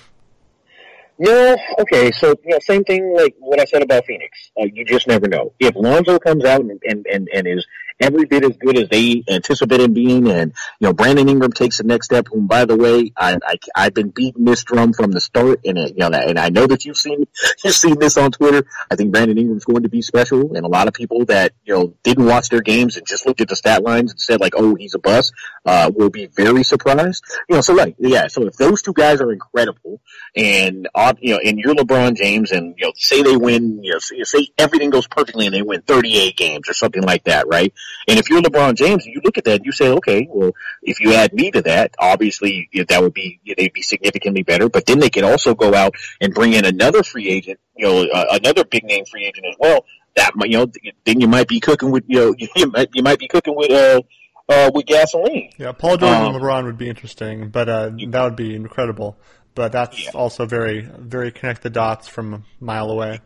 No, 1.18 1.56
okay, 1.80 2.12
so 2.12 2.34
you 2.44 2.50
know, 2.50 2.58
same 2.60 2.84
thing 2.84 3.14
like 3.14 3.34
what 3.38 3.60
I 3.60 3.64
said 3.64 3.82
about 3.82 4.04
Phoenix. 4.06 4.50
Uh, 4.58 4.66
you 4.72 4.84
just 4.84 5.08
never 5.08 5.26
know. 5.26 5.52
If 5.58 5.74
Lonzo 5.74 6.18
comes 6.18 6.44
out 6.44 6.60
and, 6.60 6.80
and, 6.84 7.06
and, 7.06 7.28
and 7.34 7.46
is 7.46 7.66
every 8.00 8.24
bit 8.26 8.44
as 8.44 8.56
good 8.56 8.78
as 8.78 8.88
they 8.88 9.24
anticipate 9.28 9.80
him 9.80 9.92
being. 9.92 10.28
And, 10.28 10.52
you 10.78 10.86
know, 10.86 10.92
Brandon 10.92 11.28
Ingram 11.28 11.52
takes 11.52 11.78
the 11.78 11.84
next 11.84 12.06
step, 12.06 12.26
whom, 12.30 12.46
by 12.46 12.64
the 12.64 12.76
way, 12.76 13.12
I, 13.16 13.36
I, 13.74 13.84
have 13.84 13.94
been 13.94 14.10
beating 14.10 14.44
this 14.44 14.62
drum 14.64 14.92
from 14.92 15.10
the 15.12 15.20
start. 15.20 15.60
And, 15.64 15.78
uh, 15.78 15.86
you 15.86 15.94
know, 15.96 16.08
and 16.08 16.38
I 16.38 16.48
know 16.48 16.66
that 16.66 16.84
you've 16.84 16.96
seen, 16.96 17.26
you've 17.64 17.74
seen 17.74 17.98
this 17.98 18.16
on 18.16 18.30
Twitter. 18.30 18.66
I 18.90 18.96
think 18.96 19.12
Brandon 19.12 19.38
Ingram's 19.38 19.64
going 19.64 19.82
to 19.82 19.88
be 19.88 20.02
special. 20.02 20.54
And 20.54 20.64
a 20.64 20.68
lot 20.68 20.88
of 20.88 20.94
people 20.94 21.24
that, 21.26 21.52
you 21.64 21.74
know, 21.74 21.94
didn't 22.02 22.26
watch 22.26 22.48
their 22.48 22.62
games 22.62 22.96
and 22.96 23.06
just 23.06 23.26
looked 23.26 23.40
at 23.40 23.48
the 23.48 23.56
stat 23.56 23.82
lines 23.82 24.12
and 24.12 24.20
said 24.20 24.40
like, 24.40 24.54
oh, 24.56 24.74
he's 24.74 24.94
a 24.94 24.98
bust, 24.98 25.32
uh, 25.66 25.90
will 25.94 26.10
be 26.10 26.26
very 26.26 26.62
surprised. 26.62 27.24
You 27.48 27.56
know, 27.56 27.62
so 27.62 27.74
like, 27.74 27.96
yeah, 27.98 28.28
so 28.28 28.46
if 28.46 28.56
those 28.56 28.82
two 28.82 28.92
guys 28.92 29.20
are 29.20 29.32
incredible 29.32 30.00
and, 30.36 30.88
you 31.20 31.34
know, 31.34 31.40
and 31.44 31.58
you're 31.58 31.74
LeBron 31.74 32.16
James 32.16 32.52
and, 32.52 32.74
you 32.78 32.86
know, 32.86 32.92
say 32.96 33.22
they 33.22 33.36
win, 33.36 33.82
you 33.82 33.92
know, 33.92 33.98
say 33.98 34.48
everything 34.58 34.90
goes 34.90 35.06
perfectly 35.06 35.46
and 35.46 35.54
they 35.54 35.62
win 35.62 35.82
38 35.82 36.36
games 36.36 36.68
or 36.68 36.74
something 36.74 37.02
like 37.02 37.24
that, 37.24 37.46
right? 37.48 37.72
And 38.06 38.18
if 38.18 38.30
you're 38.30 38.40
LeBron 38.40 38.74
James, 38.74 39.06
you 39.06 39.20
look 39.24 39.38
at 39.38 39.44
that, 39.44 39.56
and 39.56 39.66
you 39.66 39.72
say, 39.72 39.88
okay, 39.88 40.28
well, 40.30 40.52
if 40.82 41.00
you 41.00 41.14
add 41.14 41.32
me 41.32 41.50
to 41.50 41.62
that, 41.62 41.94
obviously 41.98 42.68
that 42.88 43.02
would 43.02 43.14
be 43.14 43.40
they'd 43.56 43.72
be 43.72 43.82
significantly 43.82 44.42
better. 44.42 44.68
But 44.68 44.86
then 44.86 44.98
they 44.98 45.10
could 45.10 45.24
also 45.24 45.54
go 45.54 45.74
out 45.74 45.94
and 46.20 46.34
bring 46.34 46.52
in 46.54 46.64
another 46.64 47.02
free 47.02 47.28
agent, 47.28 47.60
you 47.76 47.86
know, 47.86 48.06
uh, 48.12 48.24
another 48.30 48.64
big 48.64 48.84
name 48.84 49.04
free 49.04 49.26
agent 49.26 49.46
as 49.48 49.56
well. 49.58 49.84
That 50.16 50.32
you 50.44 50.58
know, 50.58 50.66
then 51.04 51.20
you 51.20 51.28
might 51.28 51.48
be 51.48 51.60
cooking 51.60 51.90
with 51.90 52.04
you 52.06 52.18
know, 52.18 52.34
you 52.56 52.66
might 52.70 52.88
you 52.94 53.02
might 53.02 53.18
be 53.18 53.28
cooking 53.28 53.54
with 53.54 53.70
uh, 53.70 54.00
uh 54.48 54.70
with 54.74 54.86
gasoline. 54.86 55.52
Yeah, 55.58 55.72
Paul 55.72 55.96
Jordan 55.98 56.22
um, 56.22 56.34
and 56.34 56.42
LeBron 56.42 56.64
would 56.64 56.78
be 56.78 56.88
interesting, 56.88 57.50
but 57.50 57.68
uh, 57.68 57.90
that 58.08 58.24
would 58.24 58.36
be 58.36 58.54
incredible. 58.54 59.16
But 59.58 59.72
that's 59.72 60.04
yeah. 60.04 60.10
also 60.14 60.46
very 60.46 60.82
very 60.82 61.32
connect 61.32 61.62
the 61.62 61.70
dots 61.70 62.06
from 62.06 62.32
a 62.32 62.42
mile 62.60 62.92
away. 62.92 63.18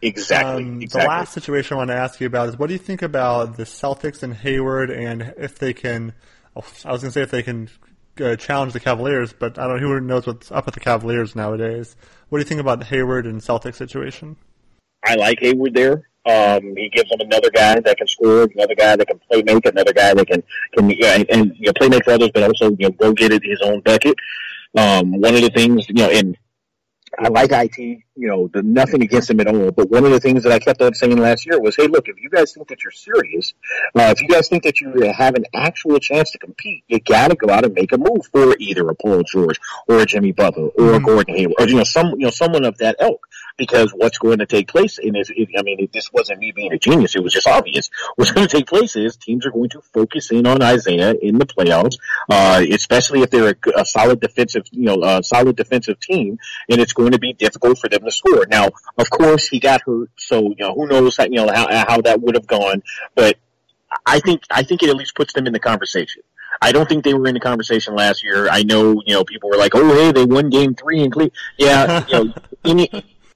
Exactly, 0.00 0.64
um, 0.64 0.80
exactly. 0.80 1.02
The 1.02 1.08
last 1.08 1.34
situation 1.34 1.74
I 1.74 1.76
want 1.76 1.90
to 1.90 1.96
ask 1.96 2.22
you 2.22 2.26
about 2.26 2.48
is 2.48 2.58
what 2.58 2.68
do 2.68 2.72
you 2.72 2.78
think 2.78 3.02
about 3.02 3.58
the 3.58 3.64
Celtics 3.64 4.22
and 4.22 4.32
Hayward, 4.32 4.90
and 4.90 5.34
if 5.36 5.58
they 5.58 5.74
can? 5.74 6.14
Oh, 6.56 6.64
I 6.86 6.92
was 6.92 7.02
going 7.02 7.10
to 7.10 7.10
say 7.10 7.20
if 7.20 7.30
they 7.30 7.42
can 7.42 7.68
uh, 8.18 8.36
challenge 8.36 8.72
the 8.72 8.80
Cavaliers, 8.80 9.34
but 9.34 9.58
I 9.58 9.66
don't 9.66 9.82
know 9.82 9.88
who 9.88 10.00
knows 10.00 10.26
what's 10.26 10.50
up 10.50 10.64
with 10.64 10.72
the 10.72 10.80
Cavaliers 10.80 11.36
nowadays. 11.36 11.96
What 12.30 12.38
do 12.38 12.40
you 12.40 12.48
think 12.48 12.62
about 12.62 12.78
the 12.78 12.86
Hayward 12.86 13.26
and 13.26 13.42
Celtics 13.42 13.74
situation? 13.74 14.36
I 15.04 15.16
like 15.16 15.38
Hayward 15.42 15.74
there. 15.74 16.08
Um, 16.24 16.62
he 16.78 16.88
gives 16.94 17.10
them 17.10 17.20
another 17.20 17.50
guy 17.50 17.78
that 17.78 17.98
can 17.98 18.06
score, 18.06 18.48
another 18.54 18.74
guy 18.74 18.96
that 18.96 19.06
can 19.06 19.20
play 19.30 19.42
make, 19.42 19.66
another 19.66 19.92
guy 19.92 20.14
that 20.14 20.26
can 20.26 20.42
can 20.74 20.88
yeah, 20.88 21.16
and, 21.16 21.26
and 21.28 21.52
you 21.58 21.66
know, 21.66 21.72
play 21.74 21.90
make 21.90 22.04
for 22.04 22.12
others, 22.12 22.30
but 22.32 22.42
also 22.42 22.70
you 22.78 22.88
know 22.88 22.90
go 22.92 23.12
get 23.12 23.30
it 23.30 23.42
his 23.44 23.60
own 23.62 23.80
bucket. 23.80 24.14
Um, 24.76 25.20
one 25.20 25.34
of 25.34 25.40
the 25.42 25.50
things 25.50 25.88
you 25.88 25.94
know, 25.94 26.10
and 26.10 26.36
I 27.18 27.28
like 27.28 27.52
IT, 27.52 28.00
you 28.16 28.28
know, 28.28 28.48
the, 28.52 28.62
nothing 28.62 29.02
against 29.02 29.30
him 29.30 29.40
at 29.40 29.48
all. 29.48 29.70
But 29.70 29.90
one 29.90 30.04
of 30.04 30.10
the 30.10 30.20
things 30.20 30.42
that 30.44 30.52
I 30.52 30.58
kept 30.58 30.80
on 30.82 30.94
saying 30.94 31.16
last 31.16 31.46
year 31.46 31.60
was, 31.60 31.76
hey, 31.76 31.86
look, 31.86 32.08
if 32.08 32.20
you 32.20 32.30
guys 32.30 32.52
think 32.52 32.68
that 32.68 32.82
you're 32.82 32.92
serious, 32.92 33.54
uh, 33.94 34.14
if 34.16 34.22
you 34.22 34.28
guys 34.28 34.48
think 34.48 34.62
that 34.64 34.80
you 34.80 35.12
have 35.12 35.34
an 35.34 35.44
actual 35.54 35.98
chance 35.98 36.30
to 36.32 36.38
compete, 36.38 36.84
you 36.88 37.00
got 37.00 37.28
to 37.28 37.34
go 37.36 37.52
out 37.52 37.64
and 37.64 37.74
make 37.74 37.92
a 37.92 37.98
move 37.98 38.26
for 38.32 38.56
either 38.58 38.88
a 38.88 38.94
Paul 38.94 39.22
George 39.24 39.58
or 39.88 40.00
a 40.00 40.06
Jimmy 40.06 40.32
Butler 40.32 40.68
or 40.68 40.70
mm-hmm. 40.70 40.94
a 40.94 41.00
Gordon 41.00 41.34
Hayward 41.34 41.54
or 41.58 41.68
you 41.68 41.76
know 41.76 41.84
some 41.84 42.10
you 42.10 42.26
know 42.26 42.30
someone 42.30 42.64
of 42.64 42.78
that 42.78 42.96
ilk 43.00 43.26
because 43.56 43.92
what's 43.92 44.18
going 44.18 44.38
to 44.38 44.46
take 44.46 44.68
place, 44.68 44.98
and 44.98 45.16
is, 45.16 45.30
I 45.30 45.62
mean, 45.62 45.80
if 45.80 45.92
this 45.92 46.12
wasn't 46.12 46.40
me 46.40 46.52
being 46.52 46.72
a 46.72 46.78
genius, 46.78 47.14
it 47.14 47.22
was 47.22 47.32
just 47.32 47.46
obvious. 47.46 47.90
What's 48.16 48.32
going 48.32 48.46
to 48.46 48.56
take 48.56 48.66
place 48.66 48.96
is 48.96 49.16
teams 49.16 49.46
are 49.46 49.50
going 49.50 49.70
to 49.70 49.80
focus 49.80 50.30
in 50.30 50.46
on 50.46 50.62
Isaiah 50.62 51.14
in 51.14 51.38
the 51.38 51.46
playoffs, 51.46 51.98
uh, 52.28 52.64
especially 52.70 53.22
if 53.22 53.30
they're 53.30 53.50
a, 53.50 53.80
a, 53.80 53.84
solid 53.84 54.20
defensive, 54.20 54.64
you 54.72 54.84
know, 54.84 55.02
a 55.02 55.22
solid 55.22 55.56
defensive 55.56 56.00
team, 56.00 56.38
and 56.68 56.80
it's 56.80 56.92
going 56.92 57.12
to 57.12 57.18
be 57.18 57.32
difficult 57.32 57.78
for 57.78 57.88
them 57.88 58.03
to 58.04 58.10
score. 58.10 58.46
Now, 58.46 58.68
of 58.98 59.10
course, 59.10 59.48
he 59.48 59.60
got 59.60 59.82
hurt, 59.82 60.10
so 60.16 60.40
you 60.42 60.56
know, 60.58 60.74
who 60.74 60.86
knows, 60.86 61.16
how, 61.16 61.24
you 61.24 61.36
know, 61.36 61.48
how, 61.52 61.66
how 61.86 62.00
that 62.02 62.20
would 62.20 62.34
have 62.34 62.46
gone, 62.46 62.82
but 63.14 63.36
I 64.06 64.20
think 64.20 64.42
I 64.50 64.62
think 64.62 64.82
it 64.82 64.88
at 64.88 64.96
least 64.96 65.14
puts 65.14 65.32
them 65.32 65.46
in 65.46 65.52
the 65.52 65.60
conversation. 65.60 66.22
I 66.62 66.72
don't 66.72 66.88
think 66.88 67.04
they 67.04 67.14
were 67.14 67.26
in 67.26 67.34
the 67.34 67.40
conversation 67.40 67.94
last 67.94 68.22
year. 68.22 68.48
I 68.48 68.62
know, 68.62 69.02
you 69.04 69.14
know, 69.14 69.24
people 69.24 69.50
were 69.50 69.56
like, 69.56 69.74
"Oh, 69.74 69.94
hey, 69.94 70.12
they 70.12 70.24
won 70.24 70.50
Game 70.50 70.74
Three 70.74 71.02
in 71.02 71.10
Cleveland." 71.10 71.32
Yeah, 71.58 72.06
you 72.08 72.24
know, 72.24 72.34
any, 72.64 72.88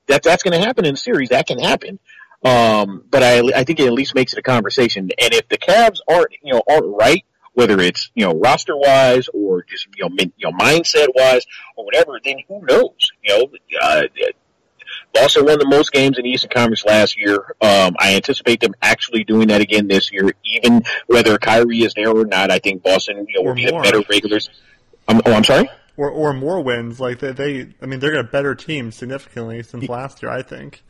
that 0.07 0.23
that's 0.23 0.43
going 0.43 0.59
to 0.59 0.67
happen 0.67 0.85
in 0.85 0.97
series. 0.97 1.31
That 1.31 1.47
can 1.47 1.59
happen. 1.59 1.99
Um, 2.45 3.05
but 3.11 3.23
I, 3.23 3.41
I 3.57 3.65
think 3.65 3.81
it 3.81 3.87
at 3.87 3.93
least 3.93 4.15
makes 4.15 4.33
it 4.33 4.39
a 4.39 4.43
conversation. 4.43 5.11
And 5.19 5.35
if 5.35 5.49
the 5.49 5.59
Cavs 5.59 5.99
aren't, 6.09 6.31
you 6.43 6.53
know, 6.53 6.63
aren't 6.71 6.87
right, 6.87 7.25
whether 7.55 7.81
it's 7.81 8.11
you 8.15 8.25
know 8.25 8.35
roster 8.39 8.77
wise 8.77 9.29
or 9.35 9.65
just 9.65 9.89
you 9.97 10.05
know 10.05 10.11
min, 10.11 10.33
you 10.37 10.49
know 10.49 10.57
mindset 10.57 11.09
wise 11.15 11.45
or 11.77 11.85
whatever, 11.85 12.21
then 12.25 12.37
who 12.47 12.65
knows? 12.65 13.11
You 13.25 13.37
know, 13.37 13.51
uh, 13.83 14.03
Boston 15.15 15.47
won 15.47 15.59
the 15.59 15.67
most 15.67 15.93
games 15.93 16.19
in 16.19 16.25
the 16.25 16.31
Eastern 16.31 16.51
Conference 16.51 16.85
last 16.85 17.19
year. 17.19 17.37
Um, 17.61 17.97
I 17.99 18.15
anticipate 18.15 18.61
them 18.61 18.75
actually 18.83 19.25
doing 19.25 19.49
that 19.49 19.61
again 19.61 19.89
this 19.89 20.13
year, 20.13 20.33
even 20.45 20.83
whether 21.07 21.39
Kyrie 21.39 21.83
is 21.83 21.95
there 21.95 22.11
or 22.11 22.25
not. 22.25 22.51
I 22.51 22.59
think 22.59 22.83
Boston 22.83 23.27
you 23.29 23.43
know, 23.43 23.49
will 23.49 23.55
be 23.55 23.67
the 23.67 23.73
better 23.73 24.03
regulars. 24.09 24.49
Um, 25.09 25.23
oh, 25.25 25.33
I'm 25.33 25.45
sorry 25.45 25.69
or 25.99 26.09
or 26.11 26.33
more 26.33 26.63
wins. 26.63 26.99
Like 26.99 27.19
they, 27.19 27.33
they 27.33 27.75
I 27.83 27.87
mean, 27.87 28.01
they're 28.01 28.19
a 28.19 28.25
better 28.25 28.55
team 28.55 28.91
significantly 28.91 29.63
since 29.63 29.87
last 29.89 30.23
year. 30.23 30.33
I 30.33 30.41
think. 30.41 30.83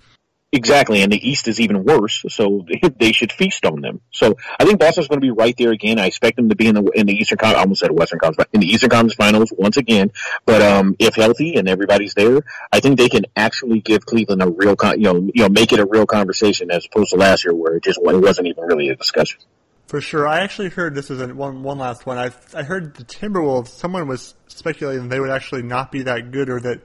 Exactly, 0.50 1.02
and 1.02 1.12
the 1.12 1.28
East 1.28 1.46
is 1.46 1.60
even 1.60 1.84
worse, 1.84 2.24
so 2.30 2.64
they 2.98 3.12
should 3.12 3.32
feast 3.32 3.66
on 3.66 3.82
them. 3.82 4.00
So 4.12 4.34
I 4.58 4.64
think 4.64 4.80
Boston's 4.80 5.06
going 5.06 5.20
to 5.20 5.24
be 5.24 5.30
right 5.30 5.54
there 5.58 5.72
again. 5.72 5.98
I 5.98 6.06
expect 6.06 6.36
them 6.36 6.48
to 6.48 6.56
be 6.56 6.68
in 6.68 6.74
the 6.74 6.84
in 6.94 7.06
the 7.06 7.12
Eastern 7.12 7.36
Con- 7.36 7.54
I 7.54 7.58
almost 7.58 7.80
said 7.80 7.90
Western 7.90 8.18
Conference, 8.18 8.36
but 8.38 8.48
in 8.54 8.60
the 8.60 8.66
Eastern 8.66 8.88
Conference 8.88 9.14
Finals 9.14 9.52
once 9.54 9.76
again. 9.76 10.10
But 10.46 10.62
um, 10.62 10.96
if 10.98 11.16
healthy 11.16 11.56
and 11.56 11.68
everybody's 11.68 12.14
there, 12.14 12.40
I 12.72 12.80
think 12.80 12.96
they 12.96 13.10
can 13.10 13.26
actually 13.36 13.80
give 13.80 14.06
Cleveland 14.06 14.42
a 14.42 14.48
real, 14.48 14.74
con- 14.74 14.98
you 14.98 15.12
know, 15.12 15.30
you 15.34 15.42
know, 15.42 15.50
make 15.50 15.74
it 15.74 15.80
a 15.80 15.86
real 15.86 16.06
conversation 16.06 16.70
as 16.70 16.86
opposed 16.86 17.10
to 17.10 17.16
last 17.16 17.44
year 17.44 17.54
where 17.54 17.76
it 17.76 17.84
just 17.84 18.00
it 18.02 18.16
wasn't 18.16 18.48
even 18.48 18.64
really 18.64 18.88
a 18.88 18.96
discussion. 18.96 19.40
For 19.86 20.00
sure. 20.00 20.26
I 20.26 20.40
actually 20.40 20.70
heard 20.70 20.94
this 20.94 21.10
is 21.10 21.20
one 21.34 21.62
one 21.62 21.76
last 21.76 22.06
one. 22.06 22.16
I 22.16 22.30
I 22.54 22.62
heard 22.62 22.94
the 22.94 23.04
Timberwolves. 23.04 23.68
Someone 23.68 24.08
was 24.08 24.34
speculating 24.46 25.10
they 25.10 25.20
would 25.20 25.30
actually 25.30 25.62
not 25.62 25.92
be 25.92 26.04
that 26.04 26.30
good, 26.30 26.48
or 26.48 26.60
that 26.60 26.80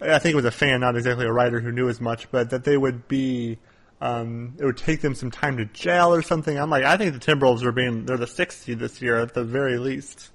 I 0.00 0.18
think 0.18 0.32
it 0.32 0.36
was 0.36 0.44
a 0.44 0.50
fan, 0.50 0.80
not 0.80 0.96
exactly 0.96 1.26
a 1.26 1.32
writer 1.32 1.60
who 1.60 1.72
knew 1.72 1.88
as 1.88 2.00
much, 2.00 2.30
but 2.30 2.50
that 2.50 2.64
they 2.64 2.76
would 2.76 3.08
be. 3.08 3.58
Um, 4.00 4.54
it 4.58 4.64
would 4.64 4.76
take 4.76 5.00
them 5.00 5.14
some 5.14 5.30
time 5.30 5.56
to 5.56 5.64
gel 5.64 6.12
or 6.12 6.20
something. 6.20 6.58
I'm 6.58 6.68
like, 6.68 6.84
I 6.84 6.96
think 6.96 7.14
the 7.14 7.20
Timberwolves 7.20 7.62
are 7.62 7.72
being 7.72 8.04
they're 8.04 8.18
the 8.18 8.26
sixth 8.26 8.64
seed 8.64 8.78
this 8.78 9.00
year 9.00 9.18
at 9.18 9.32
the 9.32 9.44
very 9.44 9.78
least. 9.78 10.30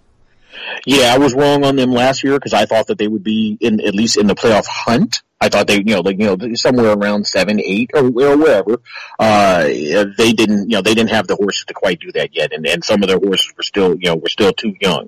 Yeah, 0.86 1.14
I 1.14 1.20
was 1.20 1.36
wrong 1.36 1.64
on 1.64 1.76
them 1.76 1.92
last 1.92 2.24
year 2.24 2.34
because 2.34 2.54
I 2.54 2.66
thought 2.66 2.88
that 2.88 2.98
they 2.98 3.08
would 3.08 3.24
be 3.24 3.58
in 3.60 3.80
at 3.82 3.94
least 3.94 4.18
in 4.18 4.28
the 4.28 4.34
playoff 4.34 4.66
hunt. 4.66 5.22
I 5.42 5.48
thought 5.48 5.68
they, 5.68 5.78
you 5.78 5.96
know, 5.96 6.02
like, 6.02 6.20
you 6.20 6.36
know, 6.36 6.54
somewhere 6.56 6.92
around 6.92 7.26
seven, 7.26 7.62
eight, 7.62 7.92
or, 7.94 8.08
or 8.08 8.36
wherever. 8.36 8.82
Uh, 9.18 9.64
they 9.64 10.34
didn't, 10.34 10.70
you 10.70 10.76
know, 10.76 10.82
they 10.82 10.94
didn't 10.94 11.12
have 11.12 11.28
the 11.28 11.38
horses 11.38 11.64
to 11.68 11.74
quite 11.74 12.02
do 12.02 12.12
that 12.12 12.36
yet, 12.36 12.52
and, 12.52 12.66
and 12.66 12.84
some 12.84 13.02
of 13.04 13.08
their 13.08 13.20
horses 13.20 13.54
were 13.56 13.64
still, 13.64 13.92
you 13.96 14.10
know, 14.10 14.16
were 14.18 14.28
still 14.28 14.52
too 14.52 14.74
young. 14.82 15.08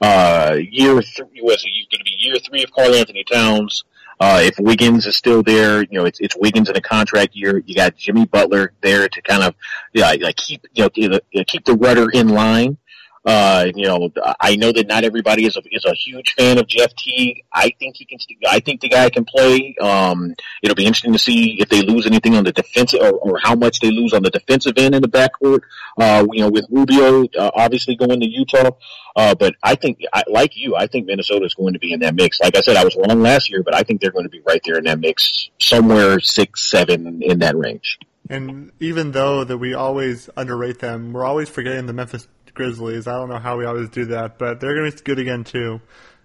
Uh, 0.00 0.56
year 0.60 1.02
three 1.02 1.40
was 1.42 1.64
going 1.64 1.98
to 1.98 2.04
be 2.04 2.14
year 2.18 2.36
three 2.46 2.62
of 2.62 2.70
Karl-Anthony 2.70 3.24
Towns. 3.24 3.82
Uh, 4.22 4.38
if 4.40 4.56
Wiggins 4.60 5.04
is 5.04 5.16
still 5.16 5.42
there, 5.42 5.82
you 5.82 5.98
know, 5.98 6.04
it's, 6.04 6.20
it's 6.20 6.36
Wiggins 6.36 6.68
in 6.68 6.76
a 6.76 6.80
contract 6.80 7.34
year. 7.34 7.60
You 7.66 7.74
got 7.74 7.96
Jimmy 7.96 8.24
Butler 8.24 8.72
there 8.80 9.08
to 9.08 9.22
kind 9.22 9.42
of, 9.42 9.56
yeah, 9.94 10.12
like 10.20 10.36
keep, 10.36 10.64
you 10.74 10.84
know, 10.84 11.18
keep 11.44 11.64
the 11.64 11.74
rudder 11.74 12.08
in 12.08 12.28
line. 12.28 12.78
Uh, 13.24 13.66
you 13.74 13.86
know, 13.86 14.10
I 14.40 14.56
know 14.56 14.72
that 14.72 14.88
not 14.88 15.04
everybody 15.04 15.46
is 15.46 15.56
a, 15.56 15.62
is 15.70 15.84
a 15.84 15.94
huge 15.94 16.34
fan 16.34 16.58
of 16.58 16.66
Jeff 16.66 16.94
Teague. 16.96 17.44
I 17.52 17.72
think 17.78 17.96
he 17.96 18.04
can. 18.04 18.18
I 18.48 18.58
think 18.58 18.80
the 18.80 18.88
guy 18.88 19.10
can 19.10 19.24
play. 19.24 19.76
Um, 19.80 20.34
it'll 20.62 20.74
be 20.74 20.86
interesting 20.86 21.12
to 21.12 21.18
see 21.18 21.60
if 21.60 21.68
they 21.68 21.82
lose 21.82 22.06
anything 22.06 22.34
on 22.34 22.44
the 22.44 22.52
defensive 22.52 23.00
or, 23.00 23.12
or 23.12 23.38
how 23.38 23.54
much 23.54 23.78
they 23.78 23.90
lose 23.90 24.12
on 24.12 24.22
the 24.22 24.30
defensive 24.30 24.74
end 24.76 24.94
in 24.94 25.02
the 25.02 25.08
backcourt. 25.08 25.60
Uh, 25.96 26.26
you 26.32 26.40
know, 26.40 26.50
with 26.50 26.66
Rubio 26.70 27.24
uh, 27.38 27.50
obviously 27.54 27.94
going 27.94 28.20
to 28.20 28.26
Utah. 28.26 28.70
Uh, 29.14 29.34
but 29.34 29.54
I 29.62 29.74
think, 29.74 30.00
I, 30.12 30.24
like 30.28 30.56
you, 30.56 30.74
I 30.74 30.86
think 30.86 31.06
Minnesota 31.06 31.44
is 31.44 31.54
going 31.54 31.74
to 31.74 31.78
be 31.78 31.92
in 31.92 32.00
that 32.00 32.14
mix. 32.14 32.40
Like 32.40 32.56
I 32.56 32.60
said, 32.60 32.76
I 32.76 32.84
was 32.84 32.96
wrong 32.96 33.20
last 33.20 33.50
year, 33.50 33.62
but 33.62 33.74
I 33.74 33.82
think 33.82 34.00
they're 34.00 34.10
going 34.10 34.24
to 34.24 34.30
be 34.30 34.40
right 34.40 34.60
there 34.64 34.78
in 34.78 34.84
that 34.84 34.98
mix, 34.98 35.50
somewhere 35.58 36.18
six, 36.20 36.70
seven 36.70 37.22
in 37.22 37.40
that 37.40 37.56
range. 37.56 37.98
And 38.30 38.72
even 38.80 39.12
though 39.12 39.44
that 39.44 39.58
we 39.58 39.74
always 39.74 40.30
underrate 40.36 40.78
them, 40.78 41.12
we're 41.12 41.24
always 41.24 41.50
forgetting 41.50 41.86
the 41.86 41.92
Memphis 41.92 42.26
Grizzlies. 42.54 43.06
I 43.06 43.12
don't 43.12 43.28
know 43.28 43.38
how 43.38 43.56
we 43.56 43.64
always 43.64 43.88
do 43.88 44.06
that, 44.06 44.38
but 44.38 44.60
they're 44.60 44.74
going 44.74 44.90
to 44.90 44.96
be 44.96 45.02
good 45.02 45.18
again 45.18 45.44
too. 45.44 45.80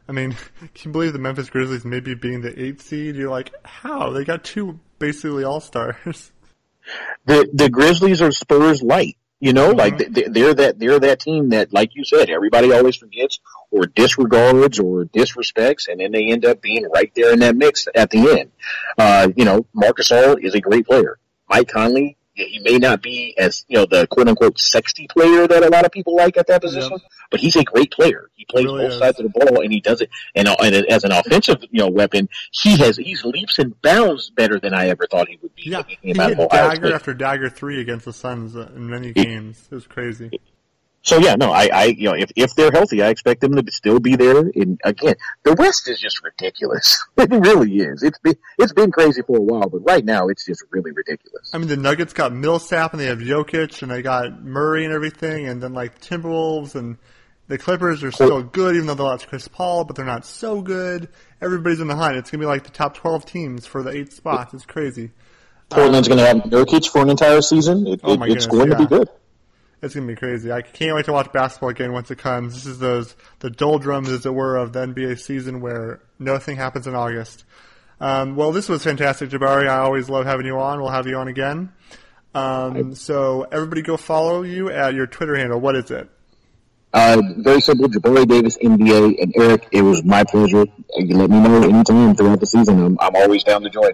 I 0.07 0.11
mean, 0.11 0.31
can 0.73 0.89
you 0.89 0.91
believe 0.91 1.13
the 1.13 1.19
Memphis 1.19 1.49
Grizzlies 1.49 1.85
maybe 1.85 2.15
being 2.15 2.41
the 2.41 2.61
eighth 2.61 2.81
seed? 2.81 3.15
You're 3.15 3.29
like, 3.29 3.51
how? 3.63 4.11
They 4.11 4.25
got 4.25 4.43
two 4.43 4.79
basically 4.99 5.43
all 5.43 5.61
stars. 5.61 6.31
The 7.25 7.49
the 7.51 7.69
Grizzlies 7.69 8.21
are 8.21 8.31
Spurs 8.31 8.81
light. 8.81 9.17
You 9.39 9.53
know, 9.53 9.73
mm-hmm. 9.73 9.77
like 9.77 9.97
they're 9.97 10.53
that 10.53 10.79
they're 10.79 10.99
that 10.99 11.19
team 11.19 11.49
that, 11.49 11.71
like 11.71 11.91
you 11.93 12.03
said, 12.03 12.29
everybody 12.29 12.71
always 12.71 12.95
forgets 12.95 13.39
or 13.69 13.85
disregards 13.85 14.79
or 14.79 15.05
disrespects, 15.05 15.87
and 15.87 15.99
then 15.99 16.11
they 16.11 16.27
end 16.31 16.43
up 16.45 16.59
being 16.59 16.87
right 16.89 17.11
there 17.13 17.33
in 17.33 17.39
that 17.39 17.55
mix 17.55 17.87
at 17.93 18.09
the 18.09 18.39
end. 18.39 18.51
Uh, 18.97 19.29
you 19.35 19.45
know, 19.45 19.67
Marcus 19.73 20.09
Gasol 20.09 20.43
is 20.43 20.55
a 20.55 20.59
great 20.59 20.87
player. 20.87 21.19
Mike 21.47 21.67
Conley 21.67 22.16
he 22.37 22.59
may 22.59 22.77
not 22.77 23.01
be 23.01 23.35
as 23.37 23.65
you 23.67 23.77
know 23.77 23.85
the 23.85 24.07
quote 24.07 24.27
unquote 24.27 24.59
sexy 24.59 25.07
player 25.07 25.47
that 25.47 25.63
a 25.63 25.69
lot 25.69 25.85
of 25.85 25.91
people 25.91 26.15
like 26.15 26.37
at 26.37 26.47
that 26.47 26.61
position, 26.61 26.91
yep. 26.91 27.01
but 27.31 27.39
he's 27.39 27.55
a 27.55 27.63
great 27.63 27.91
player. 27.91 28.29
He 28.35 28.45
plays 28.45 28.65
really 28.65 28.83
both 28.83 28.93
is. 28.93 28.99
sides 28.99 29.19
of 29.19 29.31
the 29.31 29.39
ball, 29.39 29.61
and 29.61 29.71
he 29.71 29.81
does 29.81 30.01
it. 30.01 30.09
And, 30.35 30.47
uh, 30.47 30.55
and, 30.61 30.75
as 30.87 31.03
an 31.03 31.11
offensive 31.11 31.63
you 31.71 31.79
know 31.79 31.89
weapon, 31.89 32.29
he 32.51 32.77
has 32.77 32.97
he's 32.97 33.23
leaps 33.25 33.59
and 33.59 33.79
bounds 33.81 34.29
better 34.29 34.59
than 34.59 34.73
I 34.73 34.89
ever 34.89 35.07
thought 35.07 35.27
he 35.27 35.37
would 35.41 35.55
be. 35.55 35.63
Yeah, 35.63 35.83
he 35.87 36.13
hit 36.13 36.17
dagger 36.49 36.93
after 36.93 37.13
dagger 37.13 37.49
three 37.49 37.81
against 37.81 38.05
the 38.05 38.13
Suns 38.13 38.55
in 38.55 38.89
many 38.89 39.13
games. 39.13 39.67
It 39.71 39.75
was 39.75 39.87
crazy. 39.87 40.31
So 41.07 41.19
yeah, 41.19 41.35
no, 41.35 41.53
I, 41.53 41.69
I, 41.73 41.85
you 41.85 42.09
know, 42.09 42.15
if, 42.15 42.33
if 42.35 42.53
they're 42.53 42.69
healthy, 42.69 43.01
I 43.01 43.07
expect 43.07 43.39
them 43.39 43.55
to 43.55 43.71
still 43.71 44.01
be 44.01 44.17
there. 44.17 44.39
And 44.39 44.77
again, 44.83 45.15
the 45.43 45.53
West 45.53 45.87
is 45.87 46.01
just 46.01 46.21
ridiculous. 46.21 47.01
It 47.17 47.31
really 47.31 47.77
is. 47.77 48.03
It's 48.03 48.19
been, 48.19 48.35
it's 48.59 48.73
been 48.73 48.91
crazy 48.91 49.21
for 49.21 49.37
a 49.37 49.41
while, 49.41 49.69
but 49.69 49.79
right 49.79 50.03
now 50.03 50.27
it's 50.27 50.45
just 50.45 50.63
really 50.69 50.91
ridiculous. 50.91 51.49
I 51.53 51.57
mean, 51.59 51.69
the 51.69 51.77
Nuggets 51.77 52.13
got 52.13 52.33
Millsap 52.33 52.91
and 52.91 52.99
they 52.99 53.05
have 53.05 53.19
Jokic 53.19 53.81
and 53.81 53.89
they 53.89 54.01
got 54.01 54.43
Murray 54.43 54.83
and 54.83 54.93
everything, 54.93 55.47
and 55.47 55.63
then 55.63 55.73
like 55.73 55.99
Timberwolves 56.01 56.75
and 56.75 56.97
the 57.47 57.57
Clippers 57.57 58.03
are 58.03 58.11
still 58.11 58.43
good, 58.43 58.75
even 58.75 58.87
though 58.87 58.95
they 58.95 59.03
lost 59.03 59.27
Chris 59.27 59.47
Paul, 59.47 59.85
but 59.85 59.95
they're 59.95 60.05
not 60.05 60.25
so 60.25 60.61
good. 60.61 61.07
Everybody's 61.41 61.79
in 61.79 61.87
the 61.87 61.95
hunt. 61.95 62.17
It's 62.17 62.29
gonna 62.29 62.41
be 62.41 62.45
like 62.45 62.65
the 62.65 62.71
top 62.71 62.95
twelve 62.95 63.25
teams 63.25 63.65
for 63.65 63.81
the 63.81 63.91
eight 63.91 64.11
spots. 64.11 64.53
It's 64.53 64.65
crazy. 64.65 65.11
Portland's 65.69 66.09
um, 66.09 66.17
gonna 66.17 66.27
have 66.27 66.37
Nurkic 66.43 66.89
for 66.89 67.01
an 67.01 67.09
entire 67.09 67.41
season. 67.41 67.87
It, 67.87 68.01
oh 68.03 68.13
it, 68.13 68.31
it's 68.31 68.45
goodness, 68.45 68.47
going 68.47 68.71
yeah. 68.71 68.77
to 68.77 68.79
be 68.79 68.85
good. 68.87 69.09
It's 69.81 69.93
gonna 69.93 70.07
be 70.07 70.15
crazy. 70.15 70.51
I 70.51 70.61
can't 70.63 70.95
wait 70.95 71.05
to 71.05 71.13
watch 71.13 71.31
basketball 71.31 71.69
again 71.69 71.93
once 71.93 72.09
it 72.09 72.17
comes. 72.17 72.55
This 72.55 72.65
is 72.65 72.79
those 72.79 73.15
the 73.39 73.49
doldrums, 73.49 74.09
as 74.09 74.25
it 74.25 74.33
were, 74.33 74.57
of 74.57 74.73
the 74.73 74.79
NBA 74.79 75.19
season 75.19 75.61
where 75.61 76.01
nothing 76.17 76.55
happens 76.55 76.87
in 76.87 76.95
August. 76.95 77.43
Um, 77.99 78.35
well, 78.35 78.51
this 78.51 78.69
was 78.69 78.83
fantastic, 78.83 79.29
Jabari. 79.29 79.67
I 79.67 79.77
always 79.77 80.09
love 80.09 80.25
having 80.25 80.45
you 80.45 80.59
on. 80.59 80.81
We'll 80.81 80.91
have 80.91 81.07
you 81.07 81.17
on 81.17 81.27
again. 81.27 81.71
Um, 82.33 82.95
so 82.95 83.47
everybody, 83.51 83.81
go 83.81 83.97
follow 83.97 84.43
you 84.43 84.69
at 84.69 84.93
your 84.93 85.07
Twitter 85.07 85.35
handle. 85.35 85.59
What 85.59 85.75
is 85.75 85.89
it? 85.91 86.09
Uh, 86.93 87.21
very 87.37 87.61
simple, 87.61 87.87
Jabari 87.87 88.27
Davis, 88.27 88.57
NBA, 88.57 89.21
and 89.21 89.33
Eric. 89.35 89.67
It 89.71 89.81
was 89.81 90.03
my 90.03 90.23
pleasure. 90.23 90.65
You 90.95 91.17
let 91.17 91.29
me 91.29 91.39
know 91.39 91.61
anytime 91.63 92.15
throughout 92.15 92.39
the 92.39 92.45
season. 92.45 92.83
I'm, 92.83 92.97
I'm 92.99 93.15
always 93.15 93.43
down 93.43 93.61
to 93.61 93.69
join 93.69 93.91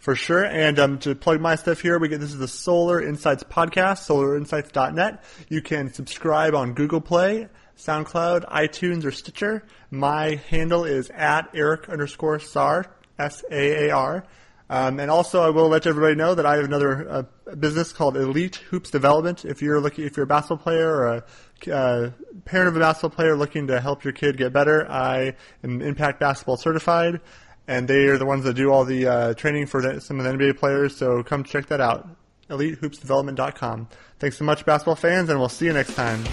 for 0.00 0.16
sure. 0.16 0.44
And 0.44 0.78
um, 0.78 0.98
to 1.00 1.14
plug 1.14 1.40
my 1.40 1.54
stuff 1.54 1.80
here, 1.80 1.98
we 1.98 2.08
get 2.08 2.20
this 2.20 2.32
is 2.32 2.38
the 2.38 2.48
Solar 2.48 3.00
Insights 3.00 3.44
podcast, 3.44 4.08
solarinsights.net. 4.08 5.22
You 5.48 5.62
can 5.62 5.92
subscribe 5.92 6.54
on 6.54 6.72
Google 6.72 7.02
Play, 7.02 7.48
SoundCloud, 7.76 8.50
iTunes, 8.50 9.04
or 9.04 9.12
Stitcher. 9.12 9.62
My 9.90 10.40
handle 10.48 10.84
is 10.84 11.10
at 11.10 11.50
Eric 11.54 11.88
underscore 11.88 12.40
Saar, 12.40 12.86
S-A-A-R. 13.18 14.24
Um, 14.70 15.00
and 15.00 15.10
also, 15.10 15.42
I 15.42 15.50
will 15.50 15.68
let 15.68 15.86
everybody 15.86 16.14
know 16.14 16.34
that 16.34 16.46
I 16.46 16.56
have 16.56 16.64
another 16.64 17.10
uh, 17.10 17.54
business 17.56 17.92
called 17.92 18.16
Elite 18.16 18.56
Hoops 18.70 18.90
Development. 18.90 19.44
If 19.44 19.60
you're 19.62 19.80
looking, 19.80 20.04
if 20.04 20.16
you're 20.16 20.24
a 20.24 20.28
basketball 20.28 20.58
player 20.58 20.88
or 20.88 21.06
a 21.06 21.74
uh, 21.74 22.10
parent 22.44 22.68
of 22.68 22.76
a 22.76 22.78
basketball 22.78 23.10
player 23.10 23.36
looking 23.36 23.66
to 23.66 23.80
help 23.80 24.04
your 24.04 24.12
kid 24.12 24.38
get 24.38 24.52
better, 24.52 24.88
I 24.88 25.34
am 25.64 25.82
Impact 25.82 26.20
Basketball 26.20 26.56
certified 26.56 27.20
and 27.66 27.88
they 27.88 28.06
are 28.06 28.18
the 28.18 28.26
ones 28.26 28.44
that 28.44 28.54
do 28.54 28.70
all 28.70 28.84
the 28.84 29.06
uh, 29.06 29.34
training 29.34 29.66
for 29.66 29.82
the, 29.82 30.00
some 30.00 30.18
of 30.18 30.24
the 30.24 30.30
NBA 30.30 30.58
players. 30.58 30.96
So 30.96 31.22
come 31.22 31.44
check 31.44 31.66
that 31.66 31.80
out. 31.80 32.08
EliteHoopsDevelopment.com. 32.48 33.88
Thanks 34.18 34.36
so 34.36 34.44
much, 34.44 34.66
basketball 34.66 34.96
fans, 34.96 35.28
and 35.28 35.38
we'll 35.38 35.48
see 35.48 35.66
you 35.66 35.72
next 35.72 35.94
time. 35.94 36.24